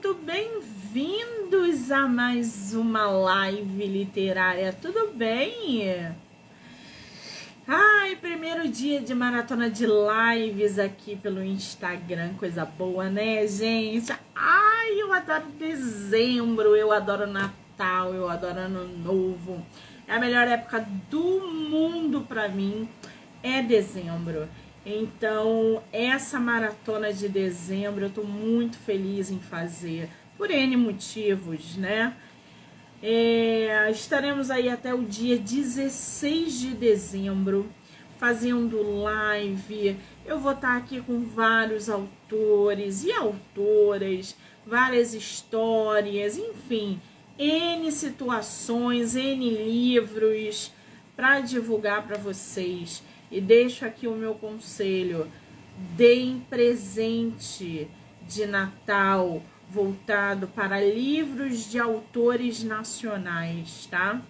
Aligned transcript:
muito 0.00 0.14
bem-vindos 0.22 1.90
a 1.90 2.06
mais 2.06 2.72
uma 2.72 3.10
live 3.10 3.84
literária. 3.84 4.72
Tudo 4.72 5.12
bem? 5.12 6.14
Ai, 7.66 8.14
primeiro 8.14 8.68
dia 8.68 9.00
de 9.00 9.12
maratona 9.12 9.68
de 9.68 9.86
lives 9.86 10.78
aqui 10.78 11.16
pelo 11.16 11.42
Instagram, 11.42 12.34
coisa 12.34 12.64
boa, 12.64 13.10
né, 13.10 13.44
gente? 13.48 14.14
Ai, 14.36 15.02
eu 15.02 15.12
adoro 15.12 15.46
dezembro, 15.58 16.76
eu 16.76 16.92
adoro 16.92 17.26
Natal, 17.26 18.14
eu 18.14 18.28
adoro 18.28 18.56
Ano 18.56 18.86
Novo. 18.86 19.66
É 20.06 20.14
a 20.14 20.20
melhor 20.20 20.46
época 20.46 20.86
do 21.10 21.40
mundo 21.40 22.20
para 22.20 22.48
mim, 22.48 22.88
é 23.42 23.62
dezembro. 23.62 24.48
Então, 24.90 25.82
essa 25.92 26.40
maratona 26.40 27.12
de 27.12 27.28
dezembro 27.28 28.06
eu 28.06 28.10
tô 28.10 28.22
muito 28.22 28.78
feliz 28.78 29.30
em 29.30 29.38
fazer, 29.38 30.08
por 30.38 30.50
N 30.50 30.78
motivos, 30.78 31.76
né? 31.76 32.16
É, 33.02 33.90
estaremos 33.90 34.50
aí 34.50 34.70
até 34.70 34.94
o 34.94 35.04
dia 35.04 35.38
16 35.38 36.58
de 36.58 36.70
dezembro 36.70 37.68
fazendo 38.18 39.02
live. 39.02 39.94
Eu 40.24 40.40
vou 40.40 40.52
estar 40.52 40.78
aqui 40.78 41.02
com 41.02 41.20
vários 41.20 41.90
autores 41.90 43.04
e 43.04 43.12
autoras, 43.12 44.34
várias 44.66 45.12
histórias, 45.12 46.38
enfim, 46.38 46.98
N 47.38 47.92
situações, 47.92 49.14
N 49.14 49.50
livros 49.50 50.72
para 51.14 51.40
divulgar 51.40 52.06
para 52.06 52.16
vocês. 52.16 53.02
E 53.30 53.40
deixo 53.40 53.84
aqui 53.84 54.06
o 54.06 54.14
meu 54.14 54.34
conselho: 54.34 55.28
deem 55.96 56.40
presente 56.48 57.88
de 58.26 58.46
Natal 58.46 59.42
voltado 59.70 60.48
para 60.48 60.80
livros 60.80 61.70
de 61.70 61.78
autores 61.78 62.62
nacionais, 62.64 63.86
tá? 63.90 64.20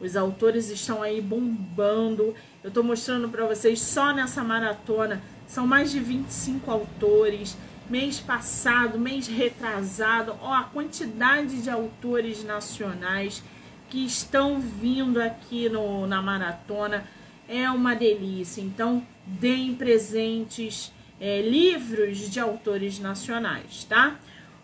Os 0.00 0.16
autores 0.16 0.70
estão 0.70 1.02
aí 1.02 1.20
bombando. 1.20 2.34
Eu 2.64 2.70
tô 2.70 2.82
mostrando 2.82 3.28
para 3.28 3.46
vocês 3.46 3.80
só 3.80 4.12
nessa 4.12 4.42
maratona, 4.42 5.22
são 5.46 5.66
mais 5.66 5.92
de 5.92 6.00
25 6.00 6.70
autores. 6.70 7.56
Mês 7.90 8.18
passado, 8.18 8.98
mês 8.98 9.26
retrasado, 9.26 10.34
ó, 10.40 10.54
a 10.54 10.64
quantidade 10.64 11.62
de 11.62 11.68
autores 11.68 12.42
nacionais 12.42 13.42
que 13.90 14.06
estão 14.06 14.58
vindo 14.60 15.20
aqui 15.20 15.68
no, 15.68 16.06
na 16.06 16.22
maratona 16.22 17.04
é 17.52 17.70
uma 17.70 17.94
delícia. 17.94 18.62
Então, 18.62 19.06
deem 19.26 19.74
presentes, 19.74 20.92
é, 21.20 21.42
livros 21.42 22.30
de 22.30 22.40
autores 22.40 22.98
nacionais, 22.98 23.84
tá? 23.84 24.18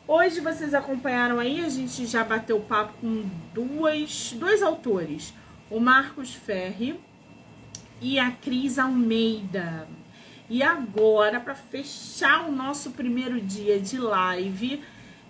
Hoje 0.06 0.41
vocês 0.41 0.72
acompanharam 0.72 1.39
aí, 1.39 1.62
a 1.62 1.69
gente 1.69 2.06
já 2.06 2.25
bateu 2.25 2.58
papo 2.61 2.95
com 3.00 3.28
duas, 3.53 4.33
dois 4.33 4.62
autores, 4.62 5.34
o 5.70 5.78
Marcos 5.78 6.34
Ferri 6.34 6.98
e 8.00 8.19
a 8.19 8.30
Cris 8.30 8.78
Almeida. 8.78 9.86
E 10.48 10.62
agora, 10.62 11.39
para 11.39 11.55
fechar 11.55 12.48
o 12.48 12.52
nosso 12.52 12.92
primeiro 12.92 13.39
dia 13.39 13.78
de 13.78 13.98
live, 13.98 14.83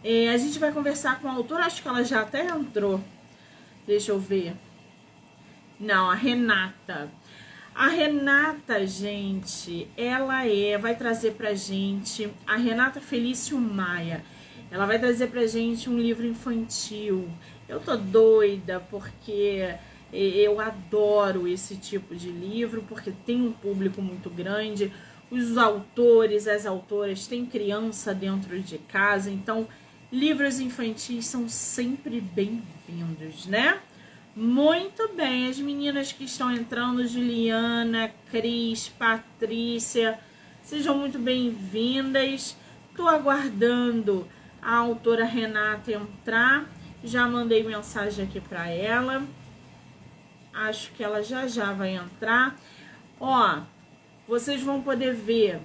é, 0.05 0.29
a 0.31 0.39
gente 0.39 0.61
vai 0.61 0.71
conversar 0.71 1.21
com 1.21 1.29
a 1.29 1.33
autora, 1.33 1.65
acho 1.65 1.83
que 1.83 1.89
ela 1.89 2.05
já 2.05 2.21
até 2.21 2.47
entrou. 2.47 3.03
Deixa 3.85 4.13
eu 4.13 4.19
ver. 4.21 4.55
Não, 5.81 6.09
a 6.09 6.15
Renata. 6.15 7.11
A 7.79 7.87
Renata, 7.87 8.85
gente, 8.85 9.87
ela 9.97 10.45
é, 10.45 10.77
vai 10.77 10.97
trazer 10.97 11.35
pra 11.35 11.55
gente 11.55 12.29
a 12.45 12.57
Renata 12.57 13.01
Felício 13.01 13.57
Maia. 13.57 14.25
Ela 14.69 14.85
vai 14.85 14.99
trazer 14.99 15.29
pra 15.29 15.47
gente 15.47 15.89
um 15.89 15.97
livro 15.97 16.27
infantil. 16.27 17.29
Eu 17.69 17.79
tô 17.79 17.97
doida 17.97 18.81
porque 18.91 19.77
eu 20.13 20.59
adoro 20.59 21.47
esse 21.47 21.77
tipo 21.77 22.17
de 22.17 22.33
livro, 22.33 22.83
porque 22.89 23.13
tem 23.25 23.41
um 23.41 23.53
público 23.53 24.03
muito 24.03 24.29
grande. 24.29 24.93
Os 25.31 25.57
autores, 25.57 26.49
as 26.49 26.67
autoras 26.67 27.29
têm 27.29 27.47
criança 27.47 28.13
dentro 28.13 28.61
de 28.61 28.79
casa, 28.79 29.31
então 29.31 29.69
livros 30.11 30.59
infantis 30.59 31.27
são 31.27 31.49
sempre 31.49 32.21
bem-vindos, 32.21 33.47
né? 33.47 33.79
Muito 34.41 35.17
bem, 35.17 35.49
as 35.49 35.59
meninas 35.59 36.13
que 36.13 36.23
estão 36.23 36.53
entrando, 36.53 37.05
Juliana, 37.05 38.09
Cris, 38.31 38.89
Patrícia, 38.89 40.17
sejam 40.63 40.97
muito 40.97 41.19
bem-vindas. 41.19 42.57
Estou 42.89 43.09
aguardando 43.09 44.29
a 44.63 44.77
autora 44.77 45.25
Renata 45.25 45.91
entrar. 45.91 46.69
Já 47.03 47.27
mandei 47.27 47.65
mensagem 47.65 48.27
aqui 48.27 48.41
para 48.41 48.69
ela. 48.69 49.27
Acho 50.55 50.93
que 50.93 51.03
ela 51.03 51.21
já 51.21 51.49
já 51.49 51.73
vai 51.73 51.97
entrar. 51.97 52.57
Ó, 53.19 53.63
vocês 54.29 54.63
vão 54.63 54.81
poder 54.81 55.15
ver, 55.15 55.61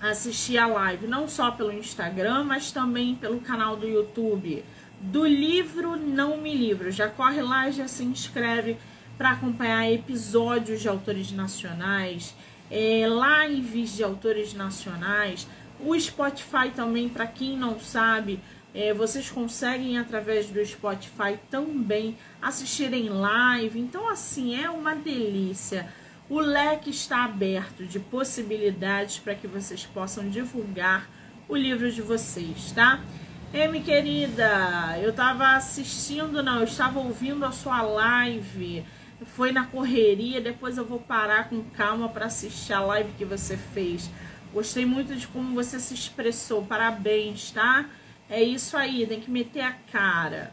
assistir 0.00 0.56
a 0.56 0.66
live 0.66 1.06
não 1.06 1.28
só 1.28 1.50
pelo 1.50 1.70
Instagram, 1.70 2.44
mas 2.44 2.72
também 2.72 3.14
pelo 3.14 3.42
canal 3.42 3.76
do 3.76 3.86
YouTube 3.86 4.64
do 5.00 5.26
livro 5.26 5.96
Não 5.96 6.36
Me 6.38 6.54
Livro. 6.54 6.90
Já 6.90 7.08
corre 7.08 7.42
lá, 7.42 7.70
já 7.70 7.86
se 7.86 8.02
inscreve 8.02 8.76
para 9.16 9.32
acompanhar 9.32 9.90
episódios 9.90 10.80
de 10.80 10.88
autores 10.88 11.32
nacionais, 11.32 12.34
é, 12.70 13.02
lives 13.48 13.96
de 13.96 14.04
autores 14.04 14.54
nacionais. 14.54 15.46
O 15.80 15.98
Spotify 15.98 16.70
também, 16.74 17.08
para 17.08 17.26
quem 17.26 17.56
não 17.56 17.78
sabe, 17.78 18.40
é, 18.74 18.92
vocês 18.92 19.30
conseguem 19.30 19.98
através 19.98 20.46
do 20.46 20.64
Spotify 20.64 21.38
também 21.50 22.16
assistirem 22.40 23.08
live. 23.08 23.78
Então, 23.78 24.08
assim, 24.08 24.60
é 24.60 24.68
uma 24.68 24.94
delícia. 24.94 25.88
O 26.28 26.40
leque 26.40 26.90
está 26.90 27.24
aberto 27.24 27.84
de 27.86 27.98
possibilidades 27.98 29.18
para 29.18 29.34
que 29.34 29.46
vocês 29.46 29.86
possam 29.86 30.28
divulgar 30.28 31.08
o 31.48 31.56
livro 31.56 31.90
de 31.90 32.02
vocês, 32.02 32.70
tá? 32.72 33.02
Minha 33.50 33.82
querida, 33.82 34.98
eu 35.00 35.10
tava 35.10 35.56
assistindo, 35.56 36.42
não, 36.42 36.58
eu 36.58 36.64
estava 36.64 36.98
ouvindo 37.00 37.46
a 37.46 37.50
sua 37.50 37.80
live. 37.80 38.84
Foi 39.24 39.52
na 39.52 39.64
correria, 39.64 40.38
depois 40.38 40.76
eu 40.76 40.84
vou 40.84 41.00
parar 41.00 41.48
com 41.48 41.64
calma 41.70 42.10
para 42.10 42.26
assistir 42.26 42.74
a 42.74 42.80
live 42.80 43.10
que 43.16 43.24
você 43.24 43.56
fez. 43.56 44.10
Gostei 44.52 44.84
muito 44.84 45.14
de 45.16 45.26
como 45.26 45.54
você 45.54 45.80
se 45.80 45.94
expressou. 45.94 46.62
Parabéns, 46.62 47.50
tá? 47.50 47.86
É 48.28 48.42
isso 48.42 48.76
aí, 48.76 49.06
tem 49.06 49.20
que 49.20 49.30
meter 49.30 49.62
a 49.62 49.72
cara. 49.90 50.52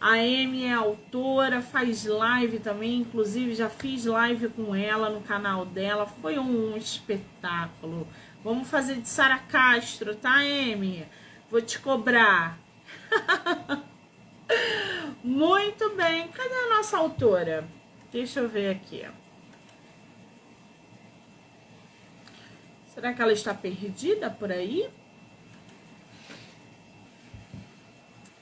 A 0.00 0.14
Amy 0.14 0.64
é 0.64 0.72
autora, 0.72 1.60
faz 1.60 2.06
live 2.06 2.58
também, 2.58 3.00
inclusive 3.00 3.54
já 3.54 3.68
fiz 3.68 4.06
live 4.06 4.48
com 4.48 4.74
ela 4.74 5.10
no 5.10 5.20
canal 5.20 5.66
dela. 5.66 6.06
Foi 6.06 6.38
um 6.38 6.76
espetáculo. 6.76 8.08
Vamos 8.42 8.68
fazer 8.68 8.96
de 8.96 9.08
Sara 9.08 9.38
Castro, 9.38 10.14
tá, 10.16 10.36
Amy? 10.36 11.06
Vou 11.52 11.60
te 11.60 11.78
cobrar. 11.80 12.58
Muito 15.22 15.94
bem. 15.94 16.28
Cadê 16.28 16.54
a 16.54 16.76
nossa 16.78 16.96
autora? 16.96 17.68
Deixa 18.10 18.40
eu 18.40 18.48
ver 18.48 18.70
aqui. 18.70 19.06
Será 22.86 23.12
que 23.12 23.20
ela 23.20 23.34
está 23.34 23.52
perdida 23.52 24.30
por 24.30 24.50
aí? 24.50 24.88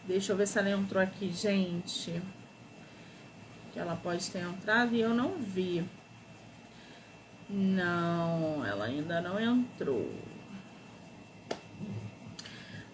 Deixa 0.04 0.30
eu 0.30 0.36
ver 0.36 0.46
se 0.46 0.60
ela 0.60 0.70
entrou 0.70 1.02
aqui, 1.02 1.32
gente. 1.32 2.22
Que 3.72 3.80
ela 3.80 3.96
pode 3.96 4.30
ter 4.30 4.44
entrado 4.44 4.94
e 4.94 5.00
eu 5.00 5.12
não 5.12 5.34
vi. 5.36 5.84
Não, 7.48 8.64
ela 8.64 8.84
ainda 8.84 9.20
não 9.20 9.40
entrou. 9.40 10.29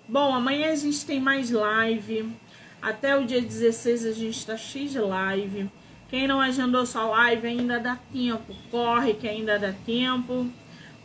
Bom, 0.08 0.32
amanhã 0.32 0.70
a 0.70 0.76
gente 0.76 1.04
tem 1.04 1.20
mais 1.20 1.50
live. 1.50 2.32
Até 2.80 3.16
o 3.16 3.24
dia 3.24 3.40
16 3.40 4.06
a 4.06 4.12
gente 4.12 4.46
tá 4.46 4.56
cheio 4.56 4.88
de 4.88 5.00
live. 5.00 5.68
Quem 6.08 6.28
não 6.28 6.40
agendou 6.40 6.86
sua 6.86 7.06
live 7.06 7.48
ainda 7.48 7.80
dá 7.80 7.98
tempo. 8.12 8.54
Corre 8.70 9.14
que 9.14 9.26
ainda 9.26 9.58
dá 9.58 9.72
tempo. 9.84 10.48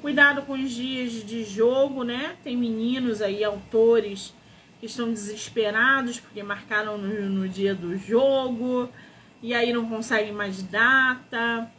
Cuidado 0.04 0.44
com 0.44 0.54
os 0.54 0.70
dias 0.70 1.14
de 1.26 1.44
jogo, 1.44 2.04
né? 2.04 2.36
Tem 2.44 2.56
meninos 2.56 3.24
aí, 3.24 3.44
autores, 3.44 4.36
que 4.80 4.86
estão 4.86 5.12
desesperados 5.12 6.20
porque 6.20 6.44
marcaram 6.44 6.96
no, 7.00 7.28
no 7.28 7.50
dia 7.50 7.74
do 7.74 7.98
jogo 7.98 8.88
e 9.42 9.56
aí 9.56 9.74
não 9.74 9.90
conseguem 9.90 10.32
mais 10.32 10.62
data. 10.62 11.72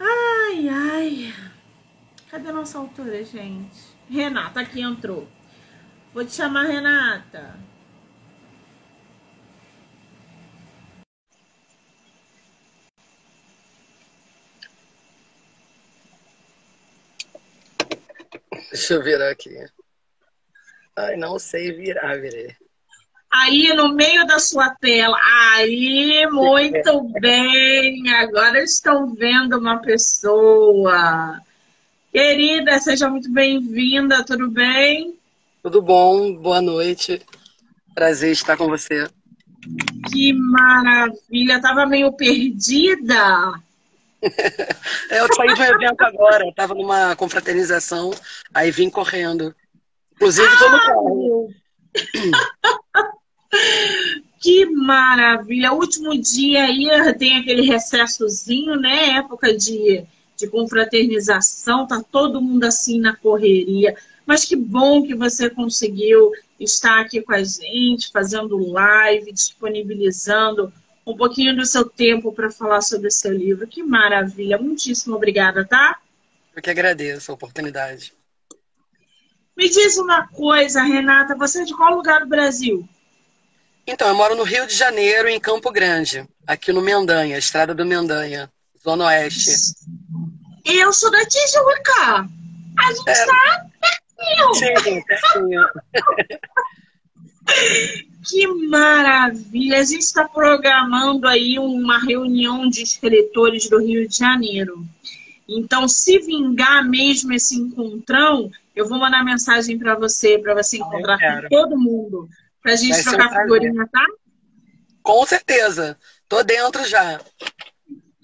Ai, 0.00 0.68
ai. 0.68 1.34
Cadê 2.28 2.50
nossa 2.50 2.78
autora, 2.78 3.22
gente? 3.22 3.94
Renata 4.10 4.58
aqui 4.58 4.80
entrou. 4.80 5.28
Vou 6.14 6.24
te 6.24 6.32
chamar 6.32 6.66
Renata. 6.66 7.58
Deixa 18.70 18.94
eu 18.94 19.02
virar 19.02 19.30
aqui. 19.30 19.50
Ai, 20.94 21.16
não 21.16 21.36
sei 21.36 21.72
virar, 21.72 22.20
virei. 22.20 22.54
Aí 23.32 23.74
no 23.74 23.92
meio 23.92 24.24
da 24.24 24.38
sua 24.38 24.72
tela. 24.76 25.18
Aí, 25.56 26.28
muito 26.30 27.02
bem. 27.20 28.08
Agora 28.14 28.62
estão 28.62 29.12
vendo 29.12 29.58
uma 29.58 29.82
pessoa. 29.82 31.40
Querida, 32.12 32.78
seja 32.78 33.10
muito 33.10 33.32
bem-vinda, 33.32 34.24
tudo 34.24 34.48
bem? 34.48 35.13
Tudo 35.64 35.80
bom, 35.80 36.34
boa 36.34 36.60
noite. 36.60 37.22
Prazer 37.94 38.32
estar 38.32 38.54
com 38.54 38.68
você. 38.68 39.08
Que 40.12 40.30
maravilha, 40.34 41.58
tava 41.58 41.86
meio 41.86 42.12
perdida. 42.12 43.54
eu 45.10 45.34
saí 45.34 45.54
de 45.54 45.62
um 45.62 45.64
evento 45.64 46.02
agora, 46.02 46.44
tava 46.54 46.74
numa 46.74 47.16
confraternização, 47.16 48.10
aí 48.52 48.70
vim 48.70 48.90
correndo. 48.90 49.54
Inclusive, 50.16 50.46
tô 50.58 50.70
no 50.70 50.78
carro. 50.78 51.48
Que 54.42 54.66
maravilha! 54.66 55.72
Último 55.72 56.20
dia 56.20 56.64
aí 56.64 56.86
tem 57.16 57.38
aquele 57.38 57.62
recessozinho, 57.62 58.76
né? 58.76 59.16
Época 59.16 59.56
de, 59.56 60.04
de 60.36 60.46
confraternização, 60.48 61.86
tá 61.86 62.02
todo 62.12 62.42
mundo 62.42 62.64
assim 62.64 63.00
na 63.00 63.16
correria. 63.16 63.96
Mas 64.26 64.44
que 64.44 64.56
bom 64.56 65.02
que 65.02 65.14
você 65.14 65.50
conseguiu 65.50 66.32
estar 66.58 67.00
aqui 67.00 67.20
com 67.20 67.34
a 67.34 67.42
gente, 67.42 68.10
fazendo 68.10 68.56
live, 68.72 69.32
disponibilizando 69.32 70.72
um 71.06 71.16
pouquinho 71.16 71.54
do 71.54 71.66
seu 71.66 71.84
tempo 71.88 72.32
para 72.32 72.50
falar 72.50 72.80
sobre 72.80 73.08
o 73.08 73.12
seu 73.12 73.32
livro. 73.32 73.66
Que 73.66 73.82
maravilha! 73.82 74.58
Muitíssimo 74.58 75.16
obrigada, 75.16 75.66
tá? 75.66 75.98
Eu 76.56 76.62
que 76.62 76.70
agradeço 76.70 77.30
a 77.30 77.34
oportunidade. 77.34 78.12
Me 79.56 79.68
diz 79.68 79.96
uma 79.98 80.26
coisa, 80.28 80.82
Renata, 80.82 81.36
você 81.36 81.62
é 81.62 81.64
de 81.64 81.76
qual 81.76 81.94
lugar 81.94 82.20
do 82.20 82.26
Brasil? 82.26 82.88
Então, 83.86 84.08
eu 84.08 84.14
moro 84.14 84.34
no 84.34 84.42
Rio 84.42 84.66
de 84.66 84.74
Janeiro, 84.74 85.28
em 85.28 85.38
Campo 85.38 85.70
Grande, 85.70 86.26
aqui 86.46 86.72
no 86.72 86.80
Mendanha, 86.80 87.36
Estrada 87.36 87.74
do 87.74 87.84
Mendanha, 87.84 88.50
Zona 88.82 89.04
Oeste. 89.04 89.50
Eu 90.64 90.92
sou 90.92 91.10
da 91.10 91.24
Tijuca. 91.26 92.26
A 92.78 92.92
gente 92.92 93.10
está 93.10 93.70
é... 93.82 94.03
pertinho. 94.16 94.82
Sim, 94.82 95.02
pertinho. 95.02 95.62
que 98.24 98.46
maravilha! 98.68 99.80
A 99.80 99.84
gente 99.84 100.02
está 100.02 100.28
programando 100.28 101.28
aí 101.28 101.58
uma 101.58 101.98
reunião 101.98 102.68
de 102.68 102.82
escritores 102.82 103.68
do 103.68 103.78
Rio 103.78 104.08
de 104.08 104.16
Janeiro. 104.16 104.84
Então, 105.48 105.86
se 105.86 106.18
vingar 106.20 106.88
mesmo 106.88 107.32
esse 107.32 107.54
encontrão, 107.54 108.50
eu 108.74 108.88
vou 108.88 108.98
mandar 108.98 109.24
mensagem 109.24 109.78
para 109.78 109.94
você, 109.94 110.38
para 110.38 110.54
você 110.54 110.78
encontrar 110.78 111.18
com 111.18 111.48
todo 111.48 111.78
mundo. 111.78 112.28
Pra 112.62 112.76
gente 112.76 113.02
Vai 113.02 113.02
trocar 113.02 113.42
figurinha, 113.42 113.86
tá? 113.92 114.06
Com 115.02 115.26
certeza. 115.26 115.98
Tô 116.26 116.42
dentro 116.42 116.82
já. 116.86 117.20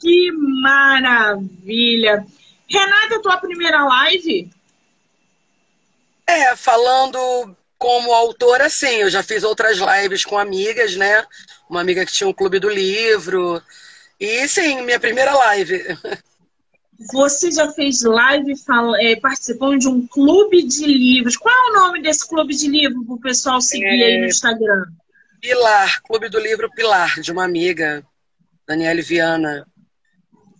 Que 0.00 0.32
maravilha. 0.62 2.24
Renata, 2.66 3.20
tua 3.20 3.36
primeira 3.36 3.84
live? 3.84 4.50
É, 6.30 6.56
falando 6.56 7.56
como 7.76 8.12
autora, 8.12 8.68
sim. 8.68 8.96
Eu 8.96 9.10
já 9.10 9.22
fiz 9.22 9.42
outras 9.42 9.78
lives 9.78 10.24
com 10.24 10.38
amigas, 10.38 10.96
né? 10.96 11.24
Uma 11.68 11.80
amiga 11.80 12.04
que 12.06 12.12
tinha 12.12 12.28
um 12.28 12.32
clube 12.32 12.58
do 12.58 12.68
livro. 12.68 13.62
E 14.18 14.46
sim, 14.46 14.82
minha 14.82 15.00
primeira 15.00 15.34
live. 15.34 15.82
Você 17.12 17.50
já 17.50 17.72
fez 17.72 18.02
live 18.02 18.52
é, 19.00 19.16
participando 19.16 19.78
de 19.78 19.88
um 19.88 20.06
clube 20.06 20.62
de 20.62 20.84
livros. 20.84 21.36
Qual 21.36 21.54
é 21.54 21.70
o 21.70 21.74
nome 21.74 22.02
desse 22.02 22.28
clube 22.28 22.54
de 22.54 22.68
livro 22.68 23.02
para 23.04 23.14
o 23.14 23.20
pessoal 23.20 23.60
seguir 23.60 23.86
é... 23.86 24.04
aí 24.04 24.18
no 24.18 24.24
é, 24.24 24.28
Instagram? 24.28 24.84
Pilar, 25.40 26.02
Clube 26.02 26.28
do 26.28 26.38
Livro 26.38 26.70
Pilar, 26.70 27.18
de 27.18 27.32
uma 27.32 27.44
amiga, 27.44 28.04
Daniele 28.68 29.00
Viana. 29.00 29.66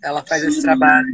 Ela 0.03 0.25
faz 0.25 0.43
que 0.43 0.49
esse 0.49 0.63
trabalho. 0.63 1.07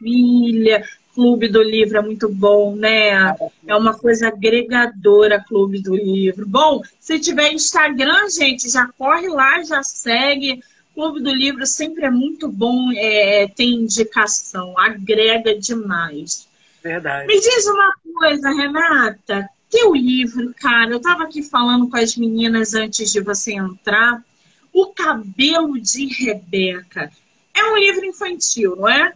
Maravilha! 0.00 0.88
Clube 1.16 1.48
do 1.48 1.62
Livro 1.62 1.96
é 1.98 2.02
muito 2.02 2.28
bom, 2.28 2.76
né? 2.76 3.34
É 3.66 3.74
uma 3.74 3.94
coisa 3.94 4.28
agregadora, 4.28 5.42
Clube 5.42 5.80
do 5.80 5.96
Livro. 5.96 6.46
Bom, 6.46 6.82
se 7.00 7.18
tiver 7.18 7.52
Instagram, 7.52 8.28
gente, 8.28 8.70
já 8.70 8.86
corre 8.96 9.26
lá, 9.28 9.64
já 9.64 9.82
segue 9.82 10.62
Clube 10.96 11.22
do 11.22 11.30
Livro 11.30 11.66
sempre 11.66 12.06
é 12.06 12.10
muito 12.10 12.48
bom, 12.48 12.90
é, 12.96 13.46
tem 13.54 13.74
indicação, 13.74 14.74
agrega 14.78 15.54
demais. 15.54 16.48
Verdade. 16.82 17.26
Me 17.26 17.38
diz 17.38 17.66
uma 17.66 17.92
coisa, 18.14 18.48
Renata. 18.48 19.46
Teu 19.70 19.94
livro, 19.94 20.54
cara, 20.58 20.90
eu 20.92 20.96
estava 20.96 21.24
aqui 21.24 21.42
falando 21.42 21.90
com 21.90 21.98
as 21.98 22.16
meninas 22.16 22.72
antes 22.72 23.12
de 23.12 23.20
você 23.20 23.52
entrar. 23.52 24.24
O 24.72 24.86
Cabelo 24.86 25.78
de 25.78 26.06
Rebeca. 26.06 27.12
É 27.54 27.64
um 27.64 27.76
livro 27.76 28.06
infantil, 28.06 28.76
não 28.76 28.88
é? 28.88 29.12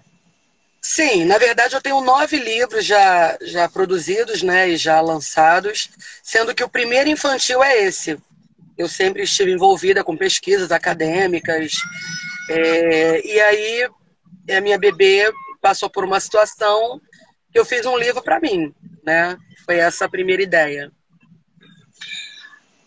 Sim, 0.82 1.24
na 1.24 1.36
verdade 1.36 1.74
eu 1.74 1.80
tenho 1.80 2.00
nove 2.00 2.38
livros 2.38 2.84
já, 2.84 3.36
já 3.42 3.68
produzidos 3.68 4.42
né, 4.42 4.70
e 4.70 4.76
já 4.76 5.00
lançados, 5.00 5.90
sendo 6.22 6.54
que 6.54 6.64
o 6.64 6.70
primeiro 6.70 7.10
infantil 7.10 7.62
é 7.62 7.82
esse, 7.82 8.18
eu 8.80 8.88
sempre 8.88 9.22
estive 9.24 9.52
envolvida 9.52 10.02
com 10.02 10.16
pesquisas 10.16 10.72
acadêmicas. 10.72 11.72
É, 12.48 13.26
e 13.26 13.40
aí, 13.40 13.90
a 14.50 14.60
minha 14.60 14.78
bebê 14.78 15.30
passou 15.60 15.90
por 15.90 16.02
uma 16.02 16.18
situação 16.18 16.98
que 17.52 17.58
eu 17.58 17.64
fiz 17.64 17.84
um 17.84 17.98
livro 17.98 18.22
para 18.22 18.40
mim, 18.40 18.74
né? 19.04 19.36
Foi 19.66 19.76
essa 19.76 20.06
a 20.06 20.08
primeira 20.08 20.42
ideia. 20.42 20.90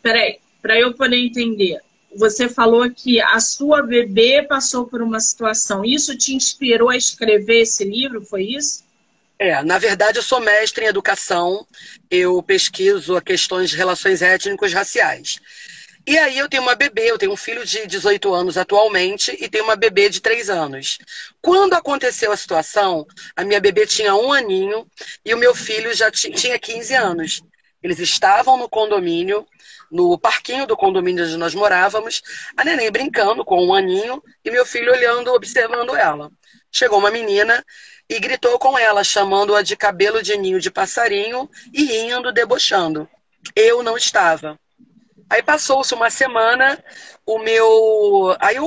Peraí, 0.01 0.39
para 0.61 0.79
eu 0.79 0.95
poder 0.95 1.17
entender, 1.17 1.79
você 2.15 2.47
falou 2.47 2.89
que 2.89 3.19
a 3.21 3.39
sua 3.39 3.81
bebê 3.81 4.43
passou 4.43 4.85
por 4.85 5.01
uma 5.01 5.19
situação. 5.19 5.83
Isso 5.83 6.17
te 6.17 6.33
inspirou 6.33 6.89
a 6.89 6.97
escrever 6.97 7.61
esse 7.61 7.83
livro, 7.83 8.21
foi 8.23 8.43
isso? 8.43 8.83
É, 9.39 9.61
na 9.63 9.77
verdade 9.77 10.19
eu 10.19 10.23
sou 10.23 10.39
mestre 10.39 10.85
em 10.85 10.87
educação, 10.87 11.65
eu 12.09 12.41
pesquiso 12.41 13.19
questões 13.21 13.69
de 13.69 13.75
relações 13.75 14.21
étnicos 14.21 14.71
raciais. 14.71 15.39
E 16.05 16.17
aí 16.17 16.37
eu 16.37 16.49
tenho 16.49 16.63
uma 16.63 16.75
bebê, 16.75 17.09
eu 17.09 17.17
tenho 17.17 17.31
um 17.31 17.37
filho 17.37 17.65
de 17.65 17.87
18 17.87 18.33
anos 18.33 18.57
atualmente 18.57 19.35
e 19.39 19.47
tenho 19.47 19.63
uma 19.63 19.75
bebê 19.75 20.09
de 20.09 20.19
3 20.19 20.49
anos. 20.49 20.97
Quando 21.41 21.73
aconteceu 21.73 22.31
a 22.31 22.37
situação, 22.37 23.07
a 23.35 23.43
minha 23.45 23.59
bebê 23.59 23.87
tinha 23.87 24.13
um 24.13 24.33
aninho 24.33 24.85
e 25.25 25.33
o 25.33 25.37
meu 25.37 25.55
filho 25.55 25.93
já 25.93 26.11
tinha 26.11 26.59
15 26.59 26.93
anos. 26.93 27.41
Eles 27.81 27.99
estavam 27.99 28.57
no 28.57 28.67
condomínio, 28.67 29.45
no 29.93 30.17
parquinho 30.17 30.65
do 30.65 30.75
condomínio 30.75 31.23
onde 31.23 31.37
nós 31.37 31.53
morávamos, 31.53 32.21
a 32.57 32.65
neném 32.65 32.91
brincando 32.91 33.45
com 33.45 33.63
um 33.63 33.73
aninho 33.73 34.21
e 34.43 34.49
meu 34.49 34.65
filho 34.65 34.91
olhando, 34.91 35.31
observando 35.31 35.95
ela. 35.95 36.31
Chegou 36.71 36.97
uma 36.97 37.11
menina 37.11 37.63
e 38.09 38.19
gritou 38.19 38.57
com 38.57 38.77
ela, 38.77 39.03
chamando-a 39.03 39.61
de 39.61 39.77
cabelo 39.77 40.23
de 40.23 40.35
ninho 40.35 40.59
de 40.59 40.71
passarinho 40.71 41.47
e 41.71 41.83
rindo, 41.83 42.31
debochando. 42.31 43.07
Eu 43.55 43.83
não 43.83 43.95
estava. 43.95 44.59
Aí 45.29 45.43
passou-se 45.43 45.93
uma 45.93 46.09
semana, 46.09 46.83
o 47.25 47.37
meu. 47.37 48.35
Aí 48.39 48.57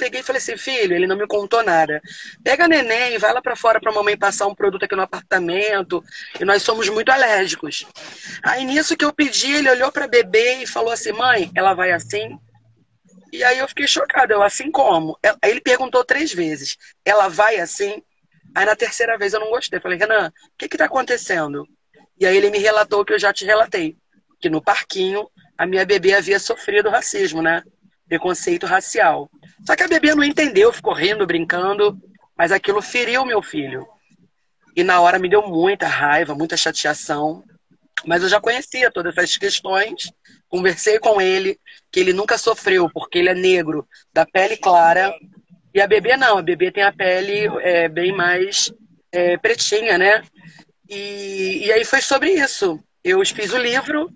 peguei 0.00 0.20
e 0.20 0.22
falei 0.24 0.38
assim, 0.38 0.56
filho, 0.56 0.94
ele 0.94 1.06
não 1.06 1.16
me 1.16 1.26
contou 1.26 1.62
nada. 1.62 2.00
Pega 2.42 2.66
neném, 2.66 3.18
vai 3.18 3.32
lá 3.32 3.42
para 3.42 3.54
fora 3.54 3.78
para 3.78 3.92
mamãe 3.92 4.16
passar 4.16 4.46
um 4.46 4.54
produto 4.54 4.84
aqui 4.84 4.96
no 4.96 5.02
apartamento, 5.02 6.02
e 6.40 6.44
nós 6.44 6.62
somos 6.62 6.88
muito 6.88 7.10
alérgicos. 7.10 7.86
Aí 8.42 8.64
nisso 8.64 8.96
que 8.96 9.04
eu 9.04 9.12
pedi, 9.12 9.52
ele 9.52 9.70
olhou 9.70 9.92
para 9.92 10.08
bebê 10.08 10.62
e 10.62 10.66
falou 10.66 10.90
assim, 10.90 11.12
mãe, 11.12 11.50
ela 11.54 11.74
vai 11.74 11.92
assim? 11.92 12.38
E 13.32 13.44
aí 13.44 13.58
eu 13.58 13.68
fiquei 13.68 13.86
chocada, 13.86 14.32
eu 14.32 14.42
assim 14.42 14.70
como? 14.70 15.18
Aí 15.42 15.50
ele 15.50 15.60
perguntou 15.60 16.04
três 16.04 16.32
vezes, 16.32 16.76
ela 17.04 17.28
vai 17.28 17.60
assim? 17.60 18.02
Aí 18.56 18.64
na 18.64 18.74
terceira 18.74 19.16
vez 19.18 19.32
eu 19.34 19.40
não 19.40 19.50
gostei, 19.50 19.78
falei, 19.78 19.98
Renan, 19.98 20.28
o 20.28 20.56
que 20.58 20.68
que 20.68 20.78
tá 20.78 20.86
acontecendo? 20.86 21.68
E 22.18 22.26
aí 22.26 22.36
ele 22.36 22.50
me 22.50 22.58
relatou 22.58 23.00
o 23.00 23.04
que 23.04 23.12
eu 23.12 23.18
já 23.18 23.32
te 23.32 23.44
relatei, 23.44 23.96
que 24.40 24.50
no 24.50 24.62
parquinho 24.62 25.28
a 25.56 25.66
minha 25.66 25.84
bebê 25.84 26.14
havia 26.14 26.38
sofrido 26.40 26.88
racismo, 26.88 27.42
né? 27.42 27.62
Preconceito 28.08 28.66
racial. 28.66 29.30
Só 29.66 29.76
que 29.76 29.82
a 29.82 29.88
bebê 29.88 30.14
não 30.14 30.24
entendeu, 30.24 30.72
ficou 30.72 30.92
rindo, 30.92 31.26
brincando, 31.26 31.98
mas 32.36 32.52
aquilo 32.52 32.80
feriu 32.80 33.24
meu 33.24 33.42
filho. 33.42 33.86
E 34.74 34.82
na 34.82 35.00
hora 35.00 35.18
me 35.18 35.28
deu 35.28 35.46
muita 35.46 35.86
raiva, 35.86 36.34
muita 36.34 36.56
chateação. 36.56 37.44
Mas 38.06 38.22
eu 38.22 38.28
já 38.28 38.40
conhecia 38.40 38.90
todas 38.90 39.16
essas 39.16 39.36
questões, 39.36 40.10
conversei 40.48 40.98
com 40.98 41.20
ele, 41.20 41.58
que 41.92 42.00
ele 42.00 42.12
nunca 42.12 42.38
sofreu, 42.38 42.88
porque 42.92 43.18
ele 43.18 43.28
é 43.28 43.34
negro, 43.34 43.86
da 44.12 44.24
pele 44.24 44.56
clara. 44.56 45.12
E 45.74 45.80
a 45.80 45.86
bebê 45.86 46.16
não, 46.16 46.38
a 46.38 46.42
bebê 46.42 46.70
tem 46.70 46.82
a 46.82 46.92
pele 46.92 47.46
é, 47.60 47.88
bem 47.88 48.12
mais 48.12 48.72
é, 49.12 49.36
pretinha, 49.36 49.98
né? 49.98 50.22
E, 50.88 51.66
e 51.66 51.72
aí 51.72 51.84
foi 51.84 52.00
sobre 52.00 52.30
isso. 52.30 52.82
Eu 53.04 53.24
fiz 53.24 53.52
o 53.52 53.58
livro, 53.58 54.10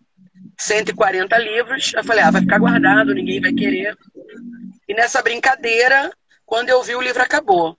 140 0.58 1.36
livros. 1.38 1.92
Eu 1.94 2.04
falei, 2.04 2.24
ah, 2.24 2.30
vai 2.30 2.40
ficar 2.40 2.58
guardado, 2.58 3.14
ninguém 3.14 3.40
vai 3.40 3.52
querer. 3.52 3.96
E 4.88 4.94
nessa 4.94 5.22
brincadeira, 5.22 6.12
quando 6.44 6.68
eu 6.68 6.82
vi, 6.82 6.94
o 6.94 7.00
livro 7.00 7.22
acabou. 7.22 7.76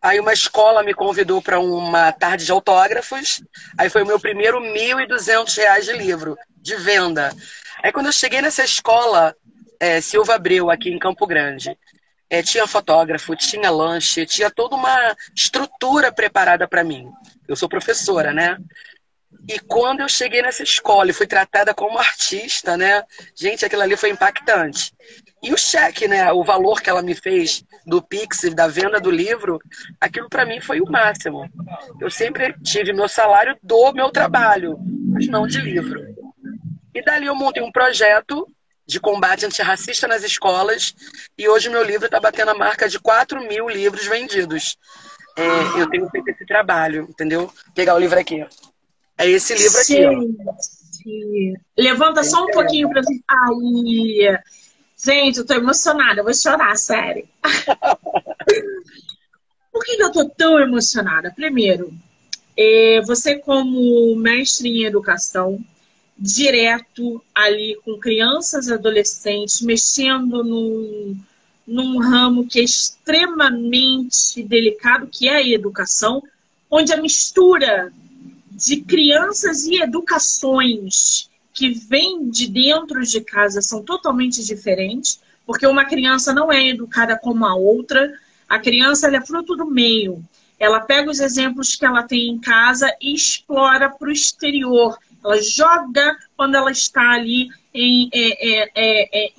Aí 0.00 0.20
uma 0.20 0.32
escola 0.32 0.82
me 0.82 0.94
convidou 0.94 1.42
para 1.42 1.58
uma 1.58 2.12
tarde 2.12 2.44
de 2.44 2.52
autógrafos. 2.52 3.42
Aí 3.76 3.90
foi 3.90 4.02
o 4.02 4.06
meu 4.06 4.20
primeiro 4.20 4.60
R$ 4.60 5.06
1.200 5.06 5.82
de 5.82 5.92
livro, 5.92 6.36
de 6.58 6.76
venda. 6.76 7.32
Aí 7.82 7.90
quando 7.90 8.06
eu 8.06 8.12
cheguei 8.12 8.40
nessa 8.40 8.62
escola, 8.62 9.34
é, 9.80 10.00
Silva 10.00 10.34
Abreu, 10.34 10.70
aqui 10.70 10.90
em 10.90 10.98
Campo 10.98 11.26
Grande, 11.26 11.76
é, 12.28 12.42
tinha 12.42 12.66
fotógrafo, 12.66 13.34
tinha 13.36 13.70
lanche, 13.70 14.26
tinha 14.26 14.50
toda 14.50 14.76
uma 14.76 15.16
estrutura 15.34 16.12
preparada 16.12 16.68
para 16.68 16.84
mim. 16.84 17.08
Eu 17.48 17.56
sou 17.56 17.68
professora, 17.68 18.32
né? 18.32 18.58
E 19.48 19.58
quando 19.60 20.00
eu 20.00 20.08
cheguei 20.08 20.42
nessa 20.42 20.62
escola 20.62 21.10
e 21.10 21.14
fui 21.14 21.26
tratada 21.26 21.72
como 21.72 21.98
artista, 21.98 22.76
né? 22.76 23.02
Gente, 23.34 23.64
aquilo 23.64 23.82
ali 23.82 23.96
foi 23.96 24.10
impactante. 24.10 24.92
E 25.46 25.54
o 25.54 25.56
cheque, 25.56 26.08
né? 26.08 26.32
O 26.32 26.42
valor 26.42 26.82
que 26.82 26.90
ela 26.90 27.02
me 27.02 27.14
fez 27.14 27.64
do 27.86 28.02
Pix, 28.02 28.52
da 28.52 28.66
venda 28.66 28.98
do 28.98 29.12
livro, 29.12 29.60
aquilo 30.00 30.28
para 30.28 30.44
mim 30.44 30.60
foi 30.60 30.80
o 30.80 30.90
máximo. 30.90 31.48
Eu 32.00 32.10
sempre 32.10 32.52
tive 32.64 32.92
meu 32.92 33.08
salário 33.08 33.56
do 33.62 33.92
meu 33.92 34.10
trabalho, 34.10 34.76
mas 35.06 35.28
não 35.28 35.46
de 35.46 35.60
livro. 35.60 36.04
E 36.92 37.00
dali 37.00 37.26
eu 37.26 37.34
montei 37.36 37.62
um 37.62 37.70
projeto 37.70 38.48
de 38.84 38.98
combate 38.98 39.46
antirracista 39.46 40.08
nas 40.08 40.24
escolas 40.24 40.94
e 41.38 41.48
hoje 41.48 41.68
meu 41.68 41.84
livro 41.84 42.06
está 42.06 42.18
batendo 42.18 42.50
a 42.50 42.54
marca 42.54 42.88
de 42.88 42.98
4 42.98 43.46
mil 43.46 43.68
livros 43.68 44.04
vendidos. 44.04 44.76
É, 45.36 45.80
eu 45.80 45.88
tenho 45.88 46.08
feito 46.10 46.28
esse 46.28 46.44
trabalho, 46.44 47.06
entendeu? 47.08 47.42
Vou 47.42 47.74
pegar 47.74 47.94
o 47.94 47.98
livro 48.00 48.18
aqui. 48.18 48.44
É 49.16 49.28
esse 49.28 49.54
livro 49.54 49.78
aqui. 49.78 51.54
Levanta 51.78 52.24
só 52.24 52.44
um 52.44 52.50
pouquinho 52.50 52.88
para 52.88 53.02
gente. 53.02 53.22
Aí. 53.28 54.38
Gente, 55.06 55.38
eu 55.38 55.46
tô 55.46 55.54
emocionada, 55.54 56.18
eu 56.18 56.24
vou 56.24 56.34
chorar, 56.34 56.76
sério. 56.76 57.28
Por 59.70 59.84
que 59.84 60.02
eu 60.02 60.10
tô 60.10 60.28
tão 60.28 60.58
emocionada? 60.58 61.30
Primeiro, 61.30 61.94
é, 62.56 63.00
você 63.02 63.38
como 63.38 64.16
mestre 64.16 64.68
em 64.68 64.82
educação, 64.82 65.64
direto 66.18 67.22
ali 67.32 67.78
com 67.84 68.00
crianças 68.00 68.66
e 68.66 68.72
adolescentes, 68.72 69.60
mexendo 69.60 70.42
num, 70.42 71.16
num 71.64 72.00
ramo 72.00 72.44
que 72.44 72.58
é 72.58 72.64
extremamente 72.64 74.42
delicado, 74.42 75.06
que 75.06 75.28
é 75.28 75.36
a 75.36 75.48
educação, 75.48 76.20
onde 76.68 76.92
a 76.92 77.00
mistura 77.00 77.92
de 78.50 78.80
crianças 78.80 79.66
e 79.66 79.80
educações 79.80 81.30
que 81.56 81.70
vêm 81.70 82.28
de 82.28 82.46
dentro 82.46 83.02
de 83.02 83.18
casa 83.22 83.62
são 83.62 83.82
totalmente 83.82 84.44
diferentes, 84.44 85.18
porque 85.46 85.66
uma 85.66 85.86
criança 85.86 86.34
não 86.34 86.52
é 86.52 86.68
educada 86.68 87.18
como 87.18 87.46
a 87.46 87.54
outra, 87.54 88.12
a 88.46 88.58
criança 88.58 89.08
é 89.08 89.20
fruto 89.24 89.56
do 89.56 89.64
meio. 89.64 90.22
Ela 90.58 90.80
pega 90.80 91.10
os 91.10 91.18
exemplos 91.18 91.74
que 91.74 91.86
ela 91.86 92.02
tem 92.02 92.28
em 92.28 92.38
casa 92.38 92.94
e 93.00 93.14
explora 93.14 93.88
para 93.88 94.08
o 94.08 94.12
exterior. 94.12 94.98
Ela 95.24 95.40
joga 95.42 96.14
quando 96.36 96.56
ela 96.56 96.70
está 96.70 97.12
ali 97.12 97.48
em, 97.72 98.10
é, 98.12 98.48
é, 98.48 98.70
é, 98.74 99.24
é, 99.24 99.32